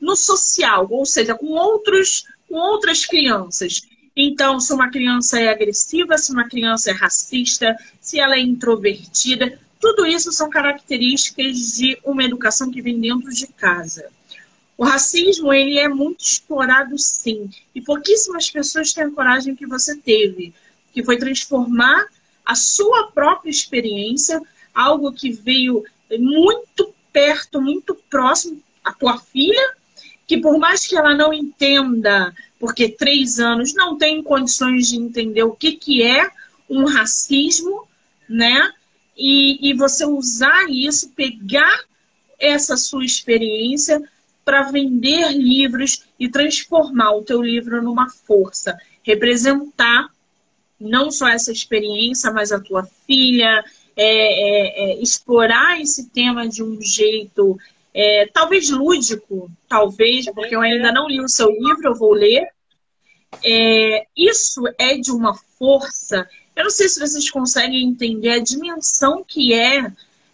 no 0.00 0.14
social, 0.14 0.86
ou 0.88 1.04
seja, 1.04 1.34
com, 1.34 1.46
outros, 1.46 2.24
com 2.48 2.54
outras 2.54 3.04
crianças. 3.04 3.82
Então, 4.14 4.60
se 4.60 4.72
uma 4.72 4.90
criança 4.90 5.40
é 5.40 5.48
agressiva, 5.48 6.16
se 6.18 6.32
uma 6.32 6.48
criança 6.48 6.90
é 6.90 6.92
racista, 6.92 7.76
se 8.00 8.20
ela 8.20 8.36
é 8.36 8.40
introvertida, 8.40 9.58
tudo 9.80 10.06
isso 10.06 10.32
são 10.32 10.50
características 10.50 11.76
de 11.76 11.98
uma 12.04 12.24
educação 12.24 12.70
que 12.70 12.82
vem 12.82 12.98
dentro 13.00 13.30
de 13.30 13.46
casa. 13.46 14.08
O 14.76 14.84
racismo, 14.84 15.52
ele 15.52 15.78
é 15.78 15.88
muito 15.88 16.24
explorado, 16.24 16.96
sim. 16.98 17.50
E 17.74 17.80
pouquíssimas 17.80 18.50
pessoas 18.50 18.92
têm 18.92 19.04
a 19.04 19.10
coragem 19.10 19.56
que 19.56 19.66
você 19.66 19.96
teve, 19.96 20.54
que 20.92 21.02
foi 21.02 21.16
transformar 21.16 22.06
a 22.44 22.54
sua 22.54 23.10
própria 23.12 23.50
experiência, 23.50 24.40
algo 24.74 25.12
que 25.12 25.32
veio 25.32 25.84
muito 26.18 26.94
perto, 27.12 27.60
muito 27.60 27.94
próximo, 28.08 28.62
a 28.84 28.92
tua 28.92 29.18
filha, 29.18 29.74
que 30.26 30.38
por 30.38 30.58
mais 30.58 30.86
que 30.86 30.96
ela 30.96 31.14
não 31.14 31.32
entenda 31.32 32.34
porque 32.58 32.88
três 32.88 33.38
anos 33.38 33.72
não 33.74 33.96
tem 33.96 34.22
condições 34.22 34.88
de 34.88 34.96
entender 34.96 35.42
o 35.42 35.52
que, 35.52 35.72
que 35.72 36.02
é 36.02 36.30
um 36.68 36.84
racismo, 36.84 37.86
né? 38.28 38.72
E, 39.18 39.70
e 39.70 39.74
você 39.74 40.06
usar 40.06 40.70
isso, 40.70 41.10
pegar 41.10 41.84
essa 42.38 42.76
sua 42.76 43.04
experiência 43.04 44.00
para 44.44 44.70
vender 44.70 45.32
livros 45.32 46.04
e 46.18 46.28
transformar 46.28 47.12
o 47.12 47.22
teu 47.22 47.42
livro 47.42 47.82
numa 47.82 48.08
força, 48.08 48.78
representar 49.02 50.08
não 50.80 51.10
só 51.10 51.28
essa 51.28 51.50
experiência, 51.50 52.30
mas 52.32 52.52
a 52.52 52.60
tua 52.60 52.88
filha, 53.06 53.64
é, 53.96 54.04
é, 54.04 54.92
é, 54.92 55.02
explorar 55.02 55.80
esse 55.80 56.08
tema 56.10 56.48
de 56.48 56.62
um 56.62 56.80
jeito 56.80 57.58
é, 57.92 58.26
talvez 58.32 58.70
lúdico, 58.70 59.50
talvez, 59.68 60.26
porque 60.26 60.54
eu 60.54 60.60
ainda 60.60 60.92
não 60.92 61.08
li 61.08 61.20
o 61.20 61.28
seu 61.28 61.50
livro, 61.50 61.88
eu 61.88 61.94
vou 61.96 62.12
ler. 62.12 62.48
É, 63.44 64.06
isso 64.16 64.62
é 64.78 64.96
de 64.96 65.10
uma 65.10 65.34
força. 65.58 66.28
Eu 66.58 66.64
não 66.64 66.70
sei 66.70 66.88
se 66.88 66.98
vocês 66.98 67.30
conseguem 67.30 67.84
entender 67.84 68.30
a 68.30 68.40
dimensão 68.40 69.22
que 69.24 69.54
é, 69.54 69.86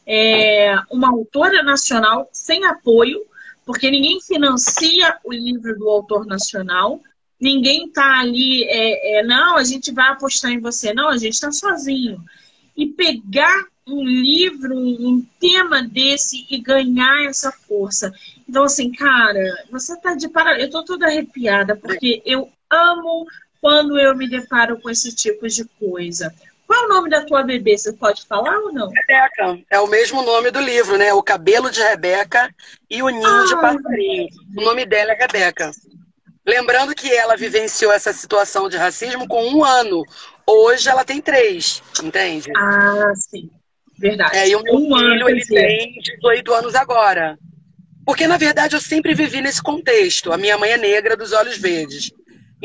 é 0.06 0.74
uma 0.90 1.10
autora 1.10 1.62
nacional 1.62 2.26
sem 2.32 2.64
apoio, 2.64 3.20
porque 3.66 3.90
ninguém 3.90 4.18
financia 4.22 5.18
o 5.22 5.30
livro 5.30 5.78
do 5.78 5.86
autor 5.86 6.24
nacional, 6.24 7.02
ninguém 7.38 7.88
está 7.88 8.20
ali, 8.20 8.64
é, 8.64 9.18
é, 9.18 9.22
não, 9.22 9.58
a 9.58 9.64
gente 9.64 9.92
vai 9.92 10.08
apostar 10.08 10.50
em 10.50 10.60
você, 10.60 10.94
não, 10.94 11.10
a 11.10 11.18
gente 11.18 11.34
está 11.34 11.52
sozinho. 11.52 12.18
E 12.74 12.86
pegar 12.86 13.66
um 13.86 14.02
livro, 14.02 14.74
um 14.74 15.22
tema 15.38 15.82
desse 15.82 16.46
e 16.48 16.56
ganhar 16.58 17.26
essa 17.26 17.52
força. 17.52 18.10
Então, 18.48 18.64
assim, 18.64 18.90
cara, 18.92 19.66
você 19.70 19.94
tá 20.00 20.14
de 20.14 20.26
para. 20.30 20.58
Eu 20.58 20.70
tô 20.70 20.82
toda 20.82 21.04
arrepiada, 21.04 21.76
porque 21.76 22.22
eu 22.24 22.50
amo 22.70 23.26
quando 23.64 23.98
eu 23.98 24.14
me 24.14 24.28
deparo 24.28 24.78
com 24.78 24.90
esse 24.90 25.14
tipo 25.14 25.48
de 25.48 25.64
coisa. 25.80 26.30
Qual 26.66 26.82
é 26.82 26.84
o 26.84 26.88
nome 26.90 27.08
da 27.08 27.24
tua 27.24 27.42
bebê? 27.42 27.78
Você 27.78 27.94
pode 27.94 28.26
falar 28.26 28.58
ou 28.58 28.70
não? 28.70 28.90
Rebeca. 28.90 29.58
É 29.70 29.80
o 29.80 29.86
mesmo 29.86 30.20
nome 30.20 30.50
do 30.50 30.60
livro, 30.60 30.98
né? 30.98 31.14
O 31.14 31.22
cabelo 31.22 31.70
de 31.70 31.80
Rebeca 31.80 32.54
e 32.90 33.02
o 33.02 33.08
ninho 33.08 33.26
ah. 33.26 33.46
de 33.46 33.54
passarinho. 33.54 34.28
O 34.54 34.60
nome 34.60 34.84
dela 34.84 35.12
é 35.12 35.14
Rebeca. 35.18 35.70
Lembrando 36.46 36.94
que 36.94 37.10
ela 37.10 37.38
vivenciou 37.38 37.90
essa 37.90 38.12
situação 38.12 38.68
de 38.68 38.76
racismo 38.76 39.26
com 39.26 39.42
um 39.42 39.64
ano. 39.64 40.04
Hoje 40.46 40.90
ela 40.90 41.02
tem 41.02 41.22
três, 41.22 41.82
entende? 42.02 42.52
Ah, 42.54 43.14
sim. 43.14 43.50
Verdade. 43.98 44.36
É, 44.36 44.48
e 44.50 44.56
o 44.56 44.62
meu 44.62 44.74
um 44.74 44.98
filho, 44.98 45.26
ele 45.30 45.46
tem 45.46 45.94
18 46.20 46.52
anos 46.52 46.74
agora. 46.74 47.38
Porque, 48.04 48.26
na 48.26 48.36
verdade, 48.36 48.76
eu 48.76 48.80
sempre 48.80 49.14
vivi 49.14 49.40
nesse 49.40 49.62
contexto. 49.62 50.34
A 50.34 50.36
minha 50.36 50.58
mãe 50.58 50.72
é 50.72 50.76
negra, 50.76 51.16
dos 51.16 51.32
olhos 51.32 51.56
verdes. 51.56 52.12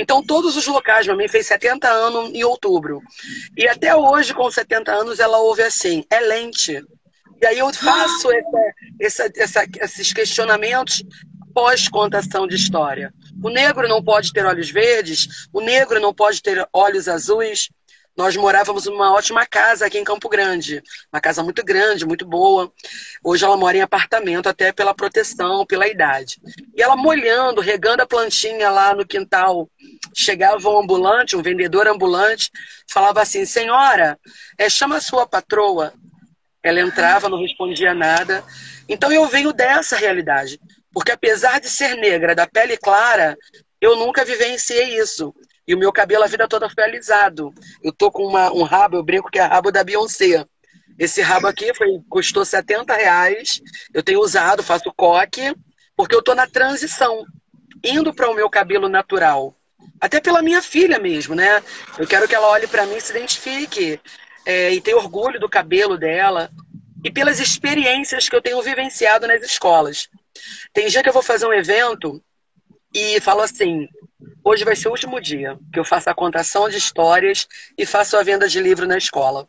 Então, 0.02 0.24
todos 0.24 0.56
os 0.56 0.66
locais, 0.66 1.06
minha 1.06 1.18
mãe 1.18 1.28
fez 1.28 1.46
70 1.46 1.86
anos 1.90 2.30
em 2.34 2.42
outubro. 2.42 3.02
E 3.58 3.68
até 3.68 3.94
hoje, 3.94 4.34
com 4.34 4.50
70 4.50 4.90
anos, 4.94 5.20
ela 5.20 5.40
ouve 5.40 5.62
assim, 5.62 6.06
é 6.10 6.22
lente. 6.22 6.82
E 7.42 7.46
aí 7.46 7.60
eu 7.60 7.74
faço 7.74 8.30
essa, 8.32 8.74
essa, 9.02 9.32
essa, 9.36 9.66
esses 9.82 10.14
questionamentos 10.14 11.04
pós-contação 11.54 12.48
de 12.48 12.56
história. 12.56 13.14
O 13.44 13.50
negro 13.50 13.90
não 13.90 14.02
pode 14.02 14.32
ter 14.32 14.46
olhos 14.46 14.72
verdes, 14.72 15.48
o 15.52 15.60
negro 15.60 16.00
não 16.00 16.14
pode 16.14 16.42
ter 16.42 16.66
olhos 16.72 17.10
azuis, 17.10 17.70
nós 18.20 18.36
morávamos 18.36 18.86
numa 18.86 19.14
ótima 19.14 19.46
casa 19.46 19.86
aqui 19.86 19.98
em 19.98 20.04
Campo 20.04 20.28
Grande. 20.28 20.84
Uma 21.10 21.22
casa 21.22 21.42
muito 21.42 21.64
grande, 21.64 22.06
muito 22.06 22.26
boa. 22.26 22.70
Hoje 23.24 23.46
ela 23.46 23.56
mora 23.56 23.78
em 23.78 23.82
apartamento, 23.82 24.50
até 24.50 24.74
pela 24.74 24.94
proteção, 24.94 25.66
pela 25.66 25.88
idade. 25.88 26.36
E 26.76 26.82
ela 26.82 26.98
molhando, 26.98 27.62
regando 27.62 28.04
a 28.04 28.06
plantinha 28.06 28.70
lá 28.70 28.94
no 28.94 29.08
quintal. 29.08 29.70
Chegava 30.14 30.70
um 30.70 30.80
ambulante, 30.82 31.38
um 31.38 31.42
vendedor 31.42 31.88
ambulante, 31.88 32.52
falava 32.92 33.22
assim: 33.22 33.46
Senhora, 33.46 34.20
é, 34.58 34.70
chama 34.70 34.98
a 34.98 35.02
sua 35.02 35.26
patroa. 35.26 35.94
Ela 36.62 36.82
entrava, 36.82 37.30
não 37.30 37.40
respondia 37.40 37.94
nada. 37.94 38.44
Então 38.90 39.14
eu 39.14 39.26
venho 39.28 39.54
dessa 39.54 39.96
realidade. 39.96 40.60
Porque 40.92 41.14
apesar 41.14 41.62
de 41.62 41.70
ser 41.70 41.96
negra, 41.96 42.36
da 42.36 42.46
pele 42.46 42.76
clara, 42.76 43.38
eu 43.80 43.96
nunca 43.96 44.26
vivenciei 44.26 45.00
isso. 45.00 45.34
E 45.70 45.76
o 45.76 45.78
meu 45.78 45.94
cabelo 45.94 46.24
a 46.24 46.28
vida 46.28 46.48
toda 46.48 46.68
foi 46.68 46.84
alisado. 46.84 47.54
Eu 47.84 47.94
tô 47.94 48.12
com 48.12 48.26
uma, 48.26 48.52
um 48.52 48.64
rabo, 48.64 48.98
eu 48.98 49.04
brinco 49.04 49.30
que 49.30 49.38
é 49.38 49.44
rabo 49.44 49.72
da 49.72 49.84
Beyoncé. 49.84 50.44
Esse 50.98 51.22
rabo 51.22 51.46
aqui 51.46 51.72
foi, 51.76 51.88
custou 52.10 52.44
70 52.44 52.92
reais. 52.96 53.62
Eu 53.94 54.02
tenho 54.02 54.20
usado, 54.20 54.64
faço 54.64 54.92
coque, 54.98 55.56
porque 55.96 56.16
eu 56.16 56.24
tô 56.24 56.34
na 56.34 56.48
transição, 56.48 57.24
indo 57.84 58.12
para 58.12 58.32
o 58.32 58.34
meu 58.34 58.50
cabelo 58.50 58.90
natural. 58.90 59.56
Até 60.02 60.20
pela 60.20 60.42
minha 60.42 60.60
filha 60.60 60.98
mesmo, 60.98 61.36
né? 61.36 61.62
Eu 62.00 62.08
quero 62.08 62.28
que 62.28 62.34
ela 62.34 62.48
olhe 62.48 62.66
para 62.66 62.88
mim 62.88 62.96
e 62.96 63.02
se 63.02 63.12
identifique. 63.12 64.02
É, 64.48 64.72
e 64.72 64.82
tenha 64.82 64.98
orgulho 64.98 65.40
do 65.40 65.48
cabelo 65.48 66.00
dela. 66.00 66.50
E 67.04 67.12
pelas 67.12 67.40
experiências 67.40 68.28
que 68.28 68.36
eu 68.36 68.42
tenho 68.42 68.60
vivenciado 68.64 69.28
nas 69.28 69.44
escolas. 69.44 70.10
Tem 70.74 70.88
dia 70.88 71.04
que 71.04 71.10
eu 71.10 71.14
vou 71.14 71.22
fazer 71.22 71.46
um 71.46 71.54
evento 71.54 72.20
e 72.94 73.20
falou 73.22 73.44
assim: 73.44 73.88
hoje 74.44 74.64
vai 74.64 74.76
ser 74.76 74.88
o 74.88 74.92
último 74.92 75.20
dia 75.20 75.58
que 75.72 75.80
eu 75.80 75.86
faço 75.86 76.10
a 76.10 76.16
contação 76.16 76.70
de 76.70 76.78
histórias 76.78 77.48
e 77.78 77.86
faço 77.86 78.18
a 78.18 78.24
venda 78.24 78.48
de 78.48 78.60
livro 78.62 78.88
na 78.88 78.98
escola. 78.98 79.48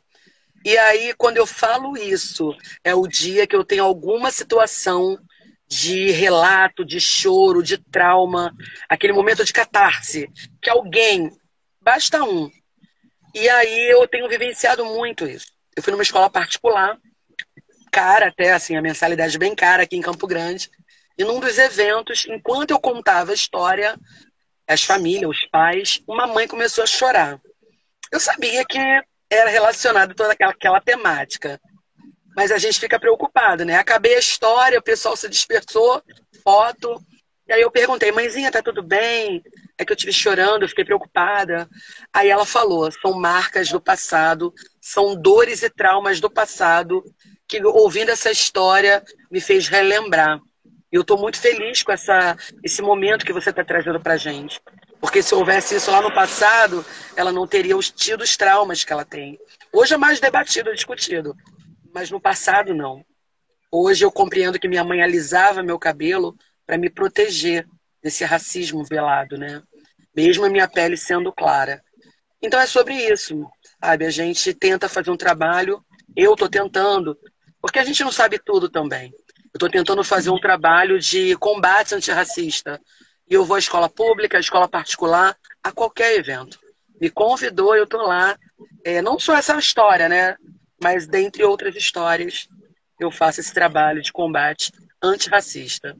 E 0.64 0.76
aí, 0.76 1.14
quando 1.14 1.38
eu 1.38 1.46
falo 1.46 1.96
isso, 1.96 2.54
é 2.84 2.94
o 2.94 3.06
dia 3.06 3.46
que 3.46 3.56
eu 3.56 3.64
tenho 3.64 3.82
alguma 3.82 4.30
situação 4.30 5.18
de 5.66 6.10
relato, 6.10 6.84
de 6.84 7.00
choro, 7.00 7.62
de 7.62 7.78
trauma, 7.78 8.52
aquele 8.88 9.12
momento 9.12 9.44
de 9.44 9.52
catarse, 9.52 10.28
que 10.60 10.68
alguém, 10.68 11.30
basta 11.80 12.22
um. 12.24 12.50
E 13.34 13.48
aí 13.48 13.90
eu 13.90 14.06
tenho 14.08 14.28
vivenciado 14.28 14.84
muito 14.84 15.26
isso. 15.26 15.46
Eu 15.76 15.82
fui 15.82 15.92
numa 15.92 16.02
escola 16.02 16.28
particular, 16.28 16.98
cara 17.90 18.28
até, 18.28 18.52
assim, 18.52 18.76
a 18.76 18.82
mensalidade 18.82 19.38
bem 19.38 19.54
cara 19.54 19.84
aqui 19.84 19.96
em 19.96 20.02
Campo 20.02 20.26
Grande. 20.26 20.70
E 21.20 21.24
num 21.24 21.38
dos 21.38 21.58
eventos, 21.58 22.24
enquanto 22.26 22.70
eu 22.70 22.80
contava 22.80 23.32
a 23.32 23.34
história, 23.34 23.94
as 24.66 24.82
famílias, 24.82 25.30
os 25.30 25.46
pais, 25.50 26.02
uma 26.08 26.26
mãe 26.26 26.48
começou 26.48 26.82
a 26.82 26.86
chorar. 26.86 27.38
Eu 28.10 28.18
sabia 28.18 28.64
que 28.64 28.78
era 29.28 29.50
relacionado 29.50 30.14
toda 30.14 30.32
aquela, 30.32 30.52
aquela 30.52 30.80
temática 30.80 31.60
mas 32.34 32.52
a 32.52 32.58
gente 32.58 32.80
fica 32.80 32.98
preocupado, 32.98 33.66
né? 33.66 33.76
Acabei 33.76 34.14
a 34.14 34.18
história, 34.18 34.78
o 34.78 34.82
pessoal 34.82 35.14
se 35.14 35.28
dispersou, 35.28 36.02
foto. 36.42 36.98
E 37.46 37.52
aí 37.52 37.60
eu 37.60 37.70
perguntei, 37.70 38.12
mãezinha, 38.12 38.50
tá 38.50 38.62
tudo 38.62 38.82
bem? 38.82 39.42
É 39.76 39.84
que 39.84 39.92
eu 39.92 39.96
tive 39.96 40.12
chorando, 40.12 40.68
fiquei 40.68 40.84
preocupada. 40.84 41.68
Aí 42.12 42.30
ela 42.30 42.46
falou, 42.46 42.90
são 42.92 43.12
marcas 43.12 43.68
do 43.70 43.80
passado, 43.80 44.54
são 44.80 45.20
dores 45.20 45.62
e 45.62 45.68
traumas 45.68 46.20
do 46.20 46.30
passado 46.30 47.02
que 47.48 47.62
ouvindo 47.62 48.10
essa 48.10 48.30
história 48.30 49.02
me 49.30 49.40
fez 49.40 49.66
relembrar. 49.68 50.40
E 50.92 50.96
eu 50.96 51.02
estou 51.02 51.18
muito 51.18 51.38
feliz 51.38 51.82
com 51.82 51.92
essa, 51.92 52.36
esse 52.64 52.82
momento 52.82 53.24
que 53.24 53.32
você 53.32 53.50
está 53.50 53.64
trazendo 53.64 54.00
para 54.00 54.16
gente. 54.16 54.60
Porque 55.00 55.22
se 55.22 55.34
houvesse 55.34 55.76
isso 55.76 55.90
lá 55.90 56.02
no 56.02 56.12
passado, 56.12 56.84
ela 57.16 57.32
não 57.32 57.46
teria 57.46 57.76
os 57.76 57.90
tido 57.90 58.22
os 58.22 58.36
traumas 58.36 58.84
que 58.84 58.92
ela 58.92 59.04
tem. 59.04 59.38
Hoje 59.72 59.94
é 59.94 59.96
mais 59.96 60.20
debatido, 60.20 60.74
discutido 60.74 61.34
mas 61.92 62.10
no 62.10 62.20
passado 62.20 62.74
não. 62.74 63.04
Hoje 63.70 64.04
eu 64.04 64.10
compreendo 64.10 64.58
que 64.58 64.68
minha 64.68 64.84
mãe 64.84 65.02
alisava 65.02 65.62
meu 65.62 65.78
cabelo 65.78 66.36
para 66.66 66.78
me 66.78 66.90
proteger 66.90 67.66
desse 68.02 68.24
racismo 68.24 68.84
velado, 68.84 69.36
né? 69.36 69.62
Mesmo 70.14 70.44
a 70.44 70.50
minha 70.50 70.68
pele 70.68 70.96
sendo 70.96 71.32
clara. 71.32 71.82
Então 72.42 72.58
é 72.58 72.66
sobre 72.66 72.94
isso, 72.94 73.46
sabe? 73.82 74.06
A 74.06 74.10
gente 74.10 74.54
tenta 74.54 74.88
fazer 74.88 75.10
um 75.10 75.16
trabalho, 75.16 75.84
eu 76.16 76.32
estou 76.32 76.48
tentando, 76.48 77.16
porque 77.60 77.78
a 77.78 77.84
gente 77.84 78.02
não 78.02 78.10
sabe 78.10 78.38
tudo 78.38 78.68
também. 78.68 79.12
Eu 79.52 79.56
estou 79.56 79.68
tentando 79.68 80.04
fazer 80.04 80.30
um 80.30 80.40
trabalho 80.40 80.98
de 80.98 81.36
combate 81.36 81.94
antirracista. 81.94 82.80
E 83.28 83.34
eu 83.34 83.44
vou 83.44 83.56
à 83.56 83.58
escola 83.58 83.88
pública, 83.88 84.36
à 84.36 84.40
escola 84.40 84.68
particular, 84.68 85.36
a 85.62 85.72
qualquer 85.72 86.16
evento. 86.16 86.58
Me 87.00 87.10
convidou, 87.10 87.74
eu 87.74 87.84
estou 87.84 88.02
lá. 88.02 88.38
É, 88.84 89.00
não 89.02 89.18
só 89.18 89.36
essa 89.36 89.56
história, 89.58 90.08
né? 90.08 90.36
mas 90.82 91.06
dentre 91.06 91.44
outras 91.44 91.76
histórias, 91.76 92.48
eu 92.98 93.10
faço 93.10 93.40
esse 93.40 93.52
trabalho 93.52 94.02
de 94.02 94.10
combate 94.12 94.72
antirracista. 95.02 95.96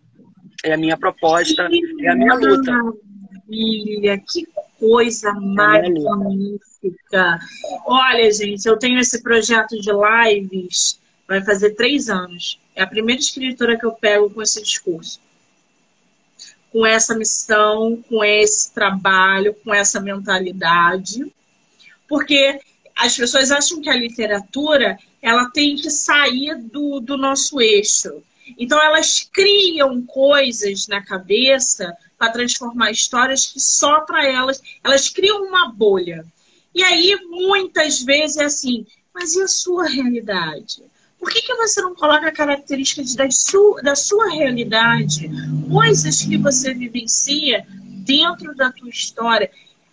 É 0.64 0.72
a 0.72 0.76
minha 0.76 0.96
proposta, 0.96 1.68
é 2.00 2.08
a 2.08 2.16
minha 2.16 2.34
luta. 2.34 2.72
Maravilha, 2.72 4.18
que 4.18 4.46
coisa 4.78 5.28
é 5.28 5.32
magnífica. 5.34 6.58
Olha, 7.84 8.32
gente, 8.32 8.66
eu 8.66 8.78
tenho 8.78 8.98
esse 8.98 9.22
projeto 9.22 9.78
de 9.78 9.90
lives, 9.92 10.98
vai 11.28 11.42
fazer 11.44 11.74
três 11.74 12.08
anos. 12.08 12.58
É 12.80 12.82
a 12.82 12.86
primeira 12.86 13.20
escritora 13.20 13.78
que 13.78 13.84
eu 13.84 13.92
pego 13.92 14.30
com 14.30 14.40
esse 14.40 14.62
discurso. 14.62 15.20
Com 16.72 16.86
essa 16.86 17.14
missão, 17.14 18.02
com 18.08 18.24
esse 18.24 18.72
trabalho, 18.72 19.54
com 19.62 19.74
essa 19.74 20.00
mentalidade. 20.00 21.30
Porque 22.08 22.58
as 22.96 23.14
pessoas 23.14 23.50
acham 23.50 23.82
que 23.82 23.90
a 23.90 23.94
literatura 23.94 24.98
ela 25.20 25.50
tem 25.50 25.76
que 25.76 25.90
sair 25.90 26.56
do, 26.56 27.00
do 27.00 27.18
nosso 27.18 27.60
eixo. 27.60 28.22
Então 28.58 28.82
elas 28.82 29.28
criam 29.30 30.00
coisas 30.00 30.88
na 30.88 31.04
cabeça 31.04 31.94
para 32.16 32.32
transformar 32.32 32.90
histórias 32.90 33.44
que 33.44 33.60
só 33.60 34.00
para 34.06 34.26
elas, 34.26 34.62
elas 34.82 35.06
criam 35.10 35.42
uma 35.42 35.70
bolha. 35.70 36.24
E 36.74 36.82
aí 36.82 37.14
muitas 37.28 38.00
vezes 38.00 38.38
é 38.38 38.44
assim, 38.46 38.86
mas 39.12 39.34
e 39.34 39.42
a 39.42 39.48
sua 39.48 39.86
realidade? 39.86 40.82
Por 41.20 41.30
que, 41.30 41.42
que 41.42 41.54
você 41.54 41.82
não 41.82 41.94
coloca 41.94 42.32
características 42.32 43.14
da 43.14 43.30
sua, 43.30 43.82
da 43.82 43.94
sua 43.94 44.30
realidade? 44.30 45.30
Coisas 45.70 46.22
que 46.22 46.38
você 46.38 46.72
vivencia 46.72 47.66
dentro 47.68 48.54
da 48.56 48.72
tua 48.72 48.88
história. 48.88 49.50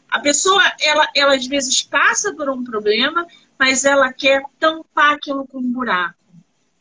A 0.10 0.20
pessoa, 0.20 0.64
ela, 0.80 1.06
ela 1.14 1.36
às 1.36 1.46
vezes 1.46 1.84
passa 1.84 2.34
por 2.34 2.50
um 2.50 2.64
problema, 2.64 3.28
mas 3.60 3.84
ela 3.84 4.14
quer 4.14 4.42
tampar 4.58 5.16
aquilo 5.16 5.46
com 5.46 5.60
um 5.60 5.74
buraco. 5.74 6.16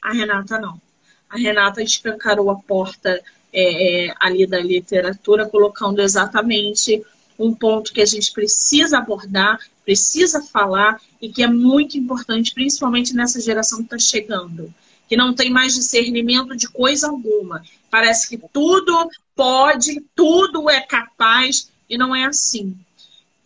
A 0.00 0.12
Renata 0.12 0.60
não. 0.60 0.80
A 1.28 1.36
Renata 1.36 1.82
escancarou 1.82 2.48
a 2.48 2.54
porta 2.56 3.20
é, 3.52 4.06
é, 4.06 4.14
ali 4.20 4.46
da 4.46 4.60
literatura, 4.60 5.48
colocando 5.48 6.00
exatamente 6.00 7.04
um 7.38 7.54
ponto 7.54 7.92
que 7.92 8.00
a 8.00 8.06
gente 8.06 8.32
precisa 8.32 8.98
abordar, 8.98 9.58
precisa 9.84 10.42
falar 10.42 11.00
e 11.20 11.28
que 11.28 11.42
é 11.42 11.46
muito 11.46 11.96
importante, 11.98 12.54
principalmente 12.54 13.14
nessa 13.14 13.40
geração 13.40 13.78
que 13.78 13.84
está 13.84 13.98
chegando, 13.98 14.72
que 15.08 15.16
não 15.16 15.34
tem 15.34 15.50
mais 15.50 15.74
discernimento 15.74 16.56
de 16.56 16.68
coisa 16.68 17.08
alguma. 17.08 17.62
Parece 17.90 18.28
que 18.28 18.38
tudo 18.52 19.08
pode, 19.34 20.02
tudo 20.14 20.68
é 20.68 20.80
capaz 20.80 21.70
e 21.88 21.96
não 21.96 22.14
é 22.14 22.24
assim 22.24 22.76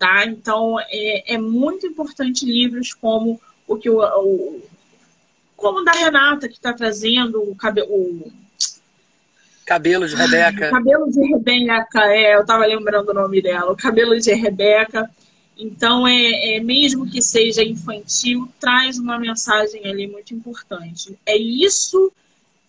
tá? 0.00 0.24
Então 0.24 0.80
é, 0.80 1.34
é 1.34 1.38
muito 1.38 1.86
importante 1.86 2.46
livros 2.46 2.94
como 2.94 3.38
o 3.68 3.76
que 3.76 3.90
o, 3.90 4.00
o 4.00 4.62
como 5.54 5.80
o 5.80 5.84
da 5.84 5.92
Renata 5.92 6.48
que 6.48 6.54
está 6.54 6.72
trazendo 6.72 7.42
o 7.42 7.54
cabelo 7.54 8.32
Cabelo 9.70 10.08
de 10.08 10.16
Rebeca. 10.16 10.68
cabelo 10.68 11.08
de 11.08 11.20
Rebeca, 11.20 12.12
é, 12.12 12.34
eu 12.34 12.40
estava 12.40 12.66
lembrando 12.66 13.10
o 13.10 13.14
nome 13.14 13.40
dela, 13.40 13.70
o 13.70 13.76
cabelo 13.76 14.18
de 14.18 14.34
Rebeca. 14.34 15.08
Então, 15.56 16.08
é, 16.08 16.56
é, 16.56 16.60
mesmo 16.60 17.08
que 17.08 17.22
seja 17.22 17.62
infantil, 17.62 18.48
traz 18.58 18.98
uma 18.98 19.16
mensagem 19.16 19.86
ali 19.86 20.08
muito 20.08 20.34
importante. 20.34 21.16
É 21.24 21.36
isso 21.36 22.12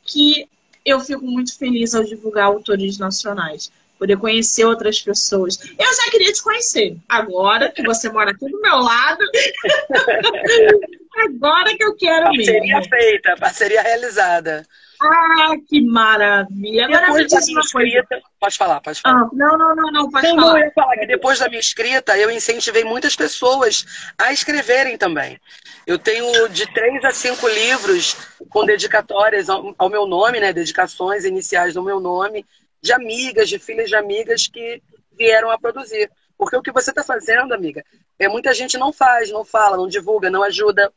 que 0.03 0.47
eu 0.85 0.99
fico 0.99 1.25
muito 1.25 1.57
feliz 1.57 1.95
ao 1.95 2.03
divulgar 2.03 2.45
autores 2.45 2.99
nacionais 2.99 3.71
poder 3.97 4.17
conhecer 4.17 4.65
outras 4.65 5.01
pessoas. 5.01 5.59
Eu 5.77 5.95
já 5.95 6.11
queria 6.11 6.31
te 6.33 6.41
conhecer. 6.43 6.97
Agora 7.09 7.71
que 7.71 7.83
você 7.83 8.09
mora 8.09 8.29
aqui 8.29 8.47
do 8.47 8.61
meu 8.61 8.77
lado, 8.77 9.23
agora 11.17 11.75
que 11.75 11.83
eu 11.83 11.95
quero 11.95 12.25
parceria 12.25 12.77
mesmo. 12.77 12.89
feita, 12.89 13.35
parceria 13.37 13.81
realizada. 13.81 14.67
Ah, 15.03 15.55
que 15.67 15.81
maravilha. 15.81 16.87
Depois 16.87 17.31
da 17.31 17.39
minha 17.39 17.59
escrita, 17.59 18.21
pode 18.39 18.57
falar, 18.57 18.81
pode 18.81 19.01
falar. 19.01 19.21
Ah, 19.23 19.29
não, 19.33 19.57
não, 19.57 19.75
não, 19.75 19.91
não, 19.91 20.11
pode 20.11 20.27
não, 20.27 20.35
falar. 20.35 20.47
Não, 20.51 20.57
eu 20.59 20.65
ia 20.65 20.71
falar 20.71 20.97
que 20.97 21.07
depois 21.07 21.39
da 21.39 21.49
minha 21.49 21.59
escrita, 21.59 22.17
eu 22.17 22.29
incentivei 22.29 22.83
muitas 22.83 23.15
pessoas 23.15 23.85
a 24.17 24.31
escreverem 24.31 24.97
também. 24.97 25.39
Eu 25.87 25.97
tenho 25.97 26.47
de 26.49 26.71
três 26.71 27.03
a 27.03 27.11
cinco 27.11 27.47
livros 27.47 28.15
com 28.49 28.63
dedicatórias 28.63 29.49
ao, 29.49 29.73
ao 29.77 29.89
meu 29.89 30.05
nome, 30.05 30.39
né? 30.39 30.53
Dedicações 30.53 31.25
iniciais 31.25 31.73
do 31.73 31.83
meu 31.83 31.99
nome 31.99 32.45
de 32.81 32.93
amigas, 32.93 33.49
de 33.49 33.59
filhas 33.59 33.89
de 33.89 33.95
amigas 33.95 34.47
que 34.47 34.81
vieram 35.17 35.49
a 35.49 35.57
produzir. 35.57 36.11
Porque 36.37 36.55
o 36.55 36.61
que 36.61 36.71
você 36.71 36.91
está 36.91 37.03
fazendo, 37.03 37.53
amiga, 37.53 37.83
é 38.17 38.27
muita 38.27 38.53
gente 38.53 38.77
não 38.77 38.91
faz, 38.93 39.31
não 39.31 39.43
fala, 39.43 39.77
não 39.77 39.87
divulga, 39.87 40.29
não 40.29 40.43
ajuda. 40.43 40.91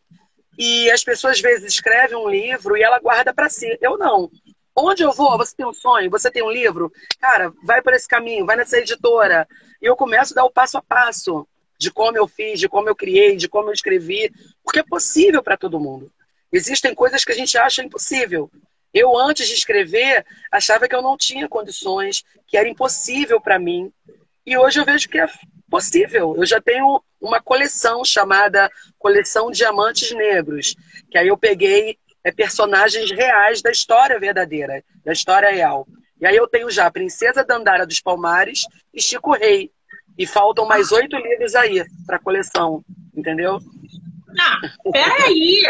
E 0.59 0.91
as 0.91 1.03
pessoas 1.03 1.37
às 1.37 1.41
vezes 1.41 1.75
escrevem 1.75 2.17
um 2.17 2.29
livro 2.29 2.77
e 2.77 2.83
ela 2.83 2.99
guarda 2.99 3.33
para 3.33 3.49
si. 3.49 3.79
Eu 3.81 3.99
não. 3.99 4.31
Onde 4.77 5.03
eu 5.03 5.13
vou? 5.13 5.37
Você 5.39 5.55
tem 5.57 5.67
um 5.67 5.73
sonho? 5.73 6.11
Você 6.11 6.31
tem 6.31 6.43
um 6.43 6.51
livro? 6.51 6.93
Cara, 7.21 7.53
vai 7.63 7.81
por 7.81 7.93
esse 7.93 8.09
caminho, 8.09 8.47
vai 8.47 8.57
nessa 8.57 8.79
editora. 8.79 9.47
E 9.81 9.87
eu 9.87 9.97
começo 9.97 10.33
a 10.33 10.37
dar 10.37 10.45
o 10.45 10.51
passo 10.51 10.79
a 10.79 10.83
passo 10.83 11.47
de 11.79 11.91
como 11.91 12.17
eu 12.17 12.27
fiz, 12.27 12.59
de 12.59 12.69
como 12.69 12.89
eu 12.89 12.97
criei, 12.97 13.37
de 13.37 13.49
como 13.49 13.69
eu 13.69 13.73
escrevi, 13.73 14.33
porque 14.63 14.81
é 14.81 14.83
possível 14.83 15.43
para 15.43 15.57
todo 15.57 15.81
mundo. 15.81 16.11
Existem 16.51 16.95
coisas 16.95 17.25
que 17.25 17.33
a 17.33 17.35
gente 17.35 17.59
acha 17.59 17.83
impossível. 17.83 18.51
Eu, 18.93 19.19
antes 19.19 19.49
de 19.49 19.55
escrever, 19.55 20.25
achava 20.51 20.89
que 20.89 20.95
eu 20.95 21.03
não 21.03 21.17
tinha 21.17 21.49
condições, 21.49 22.25
que 22.47 22.57
era 22.57 22.69
impossível 22.69 23.41
para 23.41 23.59
mim. 23.59 23.93
E 24.47 24.57
hoje 24.57 24.79
eu 24.79 24.85
vejo 24.85 25.09
que 25.09 25.19
é 25.19 25.27
possível. 25.75 26.37
Eu 26.37 26.47
já 26.47 26.61
tenho 26.61 27.03
uma 27.21 27.43
coleção 27.43 28.05
chamada 28.05 28.71
Coleção 28.97 29.51
Diamantes 29.51 30.13
Negros, 30.13 30.77
que 31.11 31.19
aí 31.19 31.27
eu 31.27 31.37
peguei 31.37 31.99
é, 32.23 32.31
personagens 32.31 33.11
reais 33.11 33.61
da 33.61 33.73
história 33.73 34.17
verdadeira, 34.21 34.85
da 35.05 35.13
história 35.13 35.51
real. 35.51 35.85
E 36.21 36.27
aí 36.27 36.37
eu 36.37 36.47
tenho 36.47 36.71
já 36.71 36.89
Princesa 36.93 37.45
Dandara 37.45 37.85
dos 37.85 38.01
Palmares 38.01 38.69
e 38.95 39.03
Chico 39.03 39.33
Rei. 39.33 39.73
E 40.17 40.29
faltam 40.29 40.65
mais 40.65 40.93
oito 40.93 41.17
livros 41.17 41.57
aí 41.57 41.85
para 42.07 42.21
coleção, 42.21 42.85
entendeu? 43.13 43.59
Não, 44.29 44.93
peraí! 44.93 45.65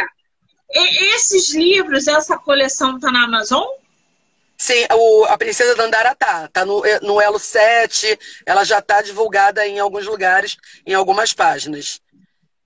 esses 1.14 1.54
livros, 1.54 2.06
essa 2.06 2.36
coleção 2.36 2.96
está 2.96 3.10
na 3.10 3.24
Amazon? 3.24 3.64
Sim, 4.56 4.86
o, 4.92 5.24
a 5.24 5.36
Princesa 5.36 5.74
Dandara 5.74 6.14
tá. 6.14 6.48
Tá 6.48 6.64
no, 6.64 6.82
no 7.02 7.20
Elo 7.20 7.38
7, 7.38 8.18
ela 8.46 8.64
já 8.64 8.80
tá 8.80 9.02
divulgada 9.02 9.66
em 9.66 9.78
alguns 9.78 10.06
lugares, 10.06 10.56
em 10.86 10.94
algumas 10.94 11.32
páginas. 11.32 12.00